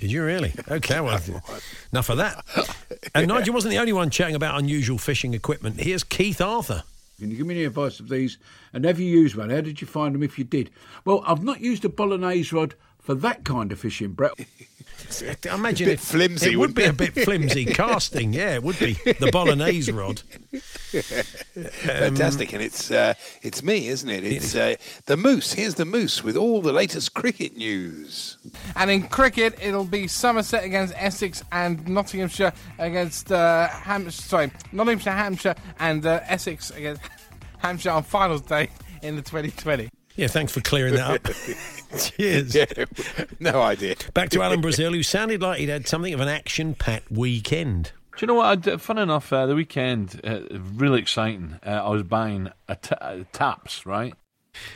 Did 0.01 0.11
you 0.11 0.23
really? 0.23 0.51
Okay, 0.67 0.99
well, 0.99 1.21
enough 1.93 2.09
of 2.09 2.17
that. 2.17 2.43
And 3.13 3.27
Nigel 3.27 3.53
wasn't 3.53 3.71
the 3.71 3.77
only 3.77 3.93
one 3.93 4.09
chatting 4.09 4.33
about 4.33 4.57
unusual 4.57 4.97
fishing 4.97 5.35
equipment. 5.35 5.79
Here's 5.79 6.03
Keith 6.03 6.41
Arthur. 6.41 6.81
Can 7.19 7.29
you 7.29 7.37
give 7.37 7.45
me 7.45 7.53
any 7.53 7.65
advice 7.65 7.99
of 7.99 8.09
these? 8.09 8.39
And 8.73 8.83
have 8.83 8.99
you 8.99 9.05
used 9.05 9.35
one? 9.35 9.51
How 9.51 9.61
did 9.61 9.79
you 9.79 9.85
find 9.85 10.15
them 10.15 10.23
if 10.23 10.39
you 10.39 10.43
did? 10.43 10.71
Well, 11.05 11.23
I've 11.27 11.43
not 11.43 11.61
used 11.61 11.85
a 11.85 11.89
bolognese 11.89 12.55
rod 12.55 12.73
for 12.99 13.13
that 13.13 13.43
kind 13.43 13.71
of 13.71 13.77
fishing, 13.79 14.13
Brett. 14.13 14.33
I 15.49 15.55
imagine 15.55 15.87
bit 15.87 15.93
it, 15.93 15.99
flimsy, 15.99 16.53
It 16.53 16.55
would 16.55 16.75
wouldn't 16.75 16.97
be 16.97 17.05
a 17.05 17.09
bit 17.09 17.25
flimsy 17.25 17.65
casting. 17.65 18.33
Yeah, 18.33 18.55
it 18.55 18.63
would 18.63 18.79
be 18.79 18.93
the 18.93 19.29
bolognese 19.31 19.91
rod. 19.91 20.21
Fantastic, 21.83 22.53
and 22.53 22.61
it's 22.61 22.91
uh, 22.91 23.13
it's 23.41 23.63
me, 23.63 23.87
isn't 23.87 24.09
it? 24.09 24.23
It's 24.23 24.55
uh, 24.55 24.75
the 25.05 25.17
moose. 25.17 25.53
Here's 25.53 25.75
the 25.75 25.85
moose 25.85 26.23
with 26.23 26.35
all 26.35 26.61
the 26.61 26.73
latest 26.73 27.13
cricket 27.13 27.55
news. 27.55 28.37
And 28.75 28.89
in 28.89 29.03
cricket, 29.07 29.57
it'll 29.61 29.85
be 29.85 30.07
Somerset 30.07 30.63
against 30.63 30.93
Essex 30.97 31.43
and 31.51 31.87
Nottinghamshire 31.87 32.53
against 32.79 33.31
uh, 33.31 33.67
Ham. 33.67 34.09
Sorry, 34.11 34.51
Nottinghamshire, 34.71 35.13
Hampshire, 35.13 35.55
and 35.79 36.05
uh, 36.05 36.21
Essex 36.27 36.71
against 36.71 37.01
Hampshire 37.59 37.91
on 37.91 38.03
finals 38.03 38.41
day 38.41 38.69
in 39.01 39.15
the 39.15 39.21
2020. 39.21 39.89
Yeah, 40.15 40.27
thanks 40.27 40.51
for 40.51 40.61
clearing 40.61 40.95
that 40.95 41.27
up. 41.27 41.35
Cheers. 41.99 42.55
Yeah, 42.55 42.65
no 43.39 43.61
idea. 43.61 43.95
Back 44.13 44.29
to 44.29 44.41
Alan 44.41 44.61
Brazil, 44.61 44.93
who 44.93 45.03
sounded 45.03 45.41
like 45.41 45.59
he'd 45.59 45.69
had 45.69 45.87
something 45.87 46.13
of 46.13 46.19
an 46.19 46.27
action-packed 46.27 47.11
weekend. 47.11 47.91
Do 48.17 48.25
you 48.25 48.27
know 48.27 48.35
what? 48.35 48.45
I 48.45 48.55
did, 48.55 48.81
fun 48.81 48.97
enough, 48.97 49.31
uh, 49.31 49.45
the 49.45 49.55
weekend, 49.55 50.19
uh, 50.23 50.41
really 50.51 50.99
exciting. 50.99 51.59
Uh, 51.65 51.69
I 51.69 51.89
was 51.89 52.03
buying 52.03 52.49
a 52.67 52.77
uh, 53.01 53.23
taps, 53.31 53.85
right? 53.85 54.13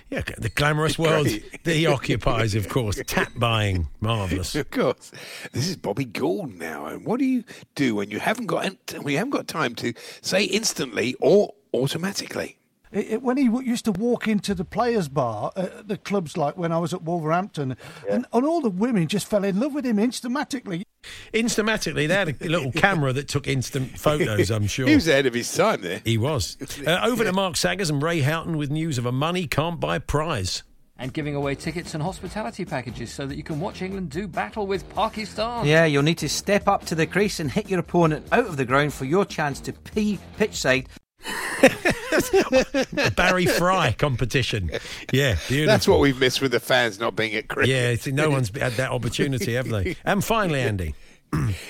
Yeah, 0.10 0.22
the 0.38 0.50
glamorous 0.50 0.98
world 0.98 1.28
that 1.64 1.76
he 1.76 1.86
occupies, 1.86 2.56
of 2.56 2.70
course. 2.70 3.02
Tap 3.08 3.34
buying, 3.36 3.90
marvellous. 4.00 4.56
Of 4.56 4.72
course. 4.72 5.12
This 5.52 5.68
is 5.68 5.76
Bobby 5.76 6.06
Gould 6.06 6.56
now. 6.58 6.86
And 6.86 7.06
what 7.06 7.20
do 7.20 7.26
you 7.26 7.44
do 7.76 7.96
when 7.96 8.10
you 8.10 8.20
haven't 8.20 8.46
got 8.46 8.64
when 8.98 9.12
you 9.12 9.18
haven't 9.18 9.32
got 9.32 9.48
time 9.48 9.76
to 9.76 9.94
say 10.22 10.44
instantly 10.46 11.16
or 11.20 11.54
automatically? 11.74 12.58
It, 12.96 13.12
it, 13.12 13.22
when 13.22 13.36
he 13.36 13.46
w- 13.48 13.68
used 13.68 13.86
to 13.86 13.92
walk 13.92 14.26
into 14.28 14.56
the 14.56 14.64
players' 14.64 15.10
bar 15.10 15.52
at 15.58 15.90
the 15.90 15.98
clubs, 15.98 16.38
like 16.38 16.58
when 16.58 16.72
I 16.72 16.80
was 16.80 16.94
at 16.94 17.02
Wolverhampton, 17.02 17.76
and, 18.10 18.26
and 18.32 18.46
all 18.46 18.62
the 18.62 18.70
women 18.70 19.08
just 19.08 19.28
fell 19.28 19.44
in 19.44 19.60
love 19.60 19.74
with 19.74 19.86
him 19.86 20.00
instantly. 20.00 20.86
Instamatically, 21.34 22.08
they 22.08 22.16
had 22.16 22.42
a 22.42 22.48
little 22.48 22.72
camera 22.72 23.12
that 23.14 23.28
took 23.28 23.48
instant 23.48 24.00
photos, 24.00 24.50
I'm 24.50 24.68
sure. 24.68 24.88
He 24.96 24.96
was 24.96 25.08
ahead 25.10 25.26
of 25.26 25.34
his 25.34 25.54
time 25.54 25.82
there. 25.82 26.02
He 26.06 26.18
was. 26.18 26.58
Uh, 26.88 27.02
over 27.04 27.26
to 27.26 27.34
Mark 27.34 27.58
Saggers 27.58 27.90
and 27.90 28.02
Ray 28.02 28.22
Houghton 28.22 28.56
with 28.58 28.72
news 28.72 28.98
of 28.98 29.06
a 29.06 29.12
money 29.12 29.46
can't 29.46 29.80
buy 29.80 30.00
prize. 30.00 30.64
And 30.98 31.12
giving 31.12 31.36
away 31.36 31.56
tickets 31.56 31.94
and 31.94 32.02
hospitality 32.02 32.64
packages 32.64 33.12
so 33.12 33.28
that 33.28 33.36
you 33.36 33.44
can 33.44 33.60
watch 33.60 33.82
England 33.82 34.10
do 34.12 34.30
battle 34.30 34.66
with 34.66 34.88
Pakistan. 34.96 35.66
Yeah, 35.66 35.84
you'll 35.84 36.04
need 36.04 36.20
to 36.20 36.30
step 36.30 36.70
up 36.70 36.86
to 36.86 36.96
the 36.96 37.06
crease 37.06 37.42
and 37.42 37.52
hit 37.52 37.70
your 37.70 37.80
opponent 37.80 38.26
out 38.32 38.46
of 38.46 38.56
the 38.56 38.64
ground 38.64 38.94
for 38.94 39.04
your 39.04 39.26
chance 39.26 39.60
to 39.62 39.74
pee 39.74 40.18
pitch 40.38 40.56
side. 40.56 40.88
A 40.88 41.05
Barry 43.16 43.46
Fry 43.46 43.94
competition. 43.98 44.70
Yeah, 45.12 45.38
beautiful. 45.48 45.66
That's 45.68 45.88
what 45.88 46.00
we've 46.00 46.20
missed 46.20 46.42
with 46.42 46.52
the 46.52 46.60
fans 46.60 47.00
not 47.00 47.16
being 47.16 47.34
at 47.36 47.48
cricket. 47.48 47.70
Yeah, 47.70 47.96
see, 47.96 48.12
no 48.12 48.30
one's 48.30 48.50
had 48.56 48.74
that 48.74 48.92
opportunity, 48.92 49.54
have 49.56 49.70
they? 49.70 49.96
And 50.06 50.24
finally, 50.24 50.62
Andy. 50.62 50.94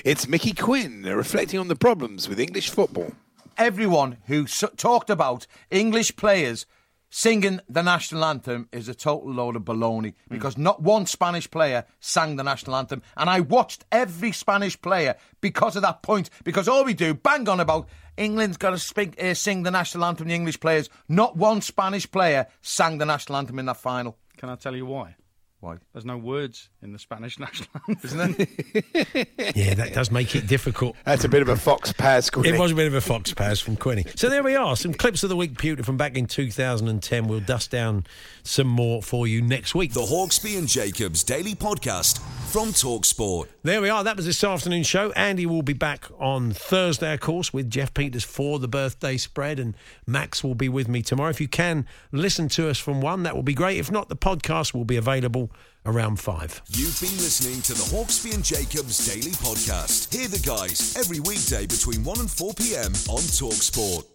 it's 0.03 0.27
Mickey 0.27 0.53
Quinn 0.53 1.05
uh, 1.07 1.13
reflecting 1.15 1.59
on 1.59 1.67
the 1.67 1.75
problems 1.75 2.27
with 2.29 2.39
English 2.39 2.69
football. 2.69 3.11
Everyone 3.57 4.17
who 4.27 4.43
s- 4.43 4.63
talked 4.77 5.09
about 5.09 5.47
English 5.71 6.15
players 6.17 6.65
singing 7.09 7.61
the 7.69 7.83
national 7.83 8.25
anthem 8.25 8.67
is 8.71 8.89
a 8.89 8.95
total 8.95 9.31
load 9.33 9.55
of 9.55 9.63
baloney 9.63 10.13
because 10.29 10.57
not 10.57 10.81
one 10.81 11.05
Spanish 11.05 11.49
player 11.49 11.85
sang 11.99 12.35
the 12.35 12.43
national 12.43 12.75
anthem. 12.75 13.01
And 13.15 13.29
I 13.29 13.39
watched 13.39 13.85
every 13.91 14.31
Spanish 14.31 14.79
player 14.79 15.15
because 15.41 15.75
of 15.75 15.81
that 15.83 16.03
point, 16.03 16.29
because 16.43 16.67
all 16.67 16.83
we 16.83 16.93
do, 16.93 17.13
bang 17.13 17.47
on 17.47 17.59
about 17.59 17.87
England's 18.17 18.57
got 18.57 18.71
to 18.71 18.79
speak, 18.79 19.21
uh, 19.21 19.33
sing 19.33 19.63
the 19.63 19.71
national 19.71 20.05
anthem, 20.05 20.27
the 20.27 20.33
English 20.33 20.59
players. 20.59 20.89
Not 21.09 21.35
one 21.35 21.61
Spanish 21.61 22.09
player 22.09 22.47
sang 22.61 22.97
the 22.97 23.05
national 23.05 23.37
anthem 23.37 23.59
in 23.59 23.65
that 23.65 23.77
final. 23.77 24.17
Can 24.37 24.49
I 24.49 24.55
tell 24.55 24.75
you 24.75 24.85
why? 24.85 25.15
Why? 25.65 25.77
There's 25.93 26.05
no 26.05 26.19
words 26.19 26.69
in 26.83 26.93
the 26.93 26.99
Spanish 26.99 27.39
national 27.39 27.69
anthem, 27.89 28.19
isn't 28.19 28.37
there? 28.37 29.25
Yeah, 29.55 29.73
that 29.73 29.93
does 29.95 30.11
make 30.11 30.35
it 30.35 30.45
difficult. 30.45 30.95
That's 31.05 31.23
a 31.23 31.29
bit 31.29 31.41
of 31.41 31.49
a 31.49 31.55
fox 31.55 31.91
pass, 31.91 32.29
Quinny. 32.29 32.49
It 32.49 32.59
was 32.59 32.71
a 32.71 32.75
bit 32.75 32.85
of 32.85 32.93
a 32.93 33.01
fox 33.01 33.33
pass 33.33 33.59
from 33.59 33.75
Quinny. 33.75 34.05
So 34.15 34.29
there 34.29 34.43
we 34.43 34.55
are. 34.55 34.75
Some 34.75 34.93
clips 34.93 35.23
of 35.23 35.29
the 35.29 35.35
week, 35.35 35.57
Pewter, 35.57 35.81
from 35.81 35.97
back 35.97 36.17
in 36.17 36.27
2010. 36.27 37.27
We'll 37.27 37.39
dust 37.39 37.71
down 37.71 38.05
some 38.43 38.67
more 38.67 39.01
for 39.01 39.25
you 39.25 39.41
next 39.41 39.73
week. 39.73 39.93
The 39.93 40.01
Hawksbee 40.01 40.55
and 40.55 40.67
Jacobs 40.67 41.23
Daily 41.23 41.55
Podcast 41.55 42.19
from 42.51 42.69
Talksport. 42.69 43.47
There 43.63 43.81
we 43.81 43.89
are. 43.89 44.03
That 44.03 44.17
was 44.17 44.27
this 44.27 44.43
afternoon's 44.43 44.85
show. 44.85 45.11
Andy 45.13 45.47
will 45.47 45.63
be 45.63 45.73
back 45.73 46.05
on 46.19 46.51
Thursday, 46.51 47.11
of 47.11 47.21
course, 47.21 47.51
with 47.51 47.71
Geoff 47.71 47.95
Peters 47.95 48.23
for 48.23 48.59
the 48.59 48.67
birthday 48.67 49.17
spread, 49.17 49.59
and 49.59 49.75
Max 50.05 50.43
will 50.43 50.53
be 50.53 50.69
with 50.69 50.87
me 50.87 51.01
tomorrow. 51.01 51.31
If 51.31 51.41
you 51.41 51.47
can 51.47 51.87
listen 52.11 52.49
to 52.49 52.69
us 52.69 52.77
from 52.77 53.01
one, 53.01 53.23
that 53.23 53.35
will 53.35 53.41
be 53.41 53.55
great. 53.55 53.79
If 53.79 53.91
not, 53.91 54.09
the 54.09 54.15
podcast 54.15 54.75
will 54.75 54.85
be 54.85 54.95
available 54.95 55.51
around 55.85 56.19
five. 56.19 56.61
You've 56.69 56.99
been 56.99 57.17
listening 57.17 57.61
to 57.63 57.73
the 57.73 57.95
Hawksbee 57.95 58.33
and 58.33 58.43
Jacobs 58.43 59.05
Daily 59.05 59.31
Podcast. 59.31 60.13
Hear 60.13 60.27
the 60.27 60.39
guys 60.39 60.95
every 60.97 61.19
weekday 61.19 61.65
between 61.65 62.03
1 62.03 62.19
and 62.19 62.31
4 62.31 62.53
p.m. 62.53 62.93
on 63.09 63.21
Talksport. 63.21 64.14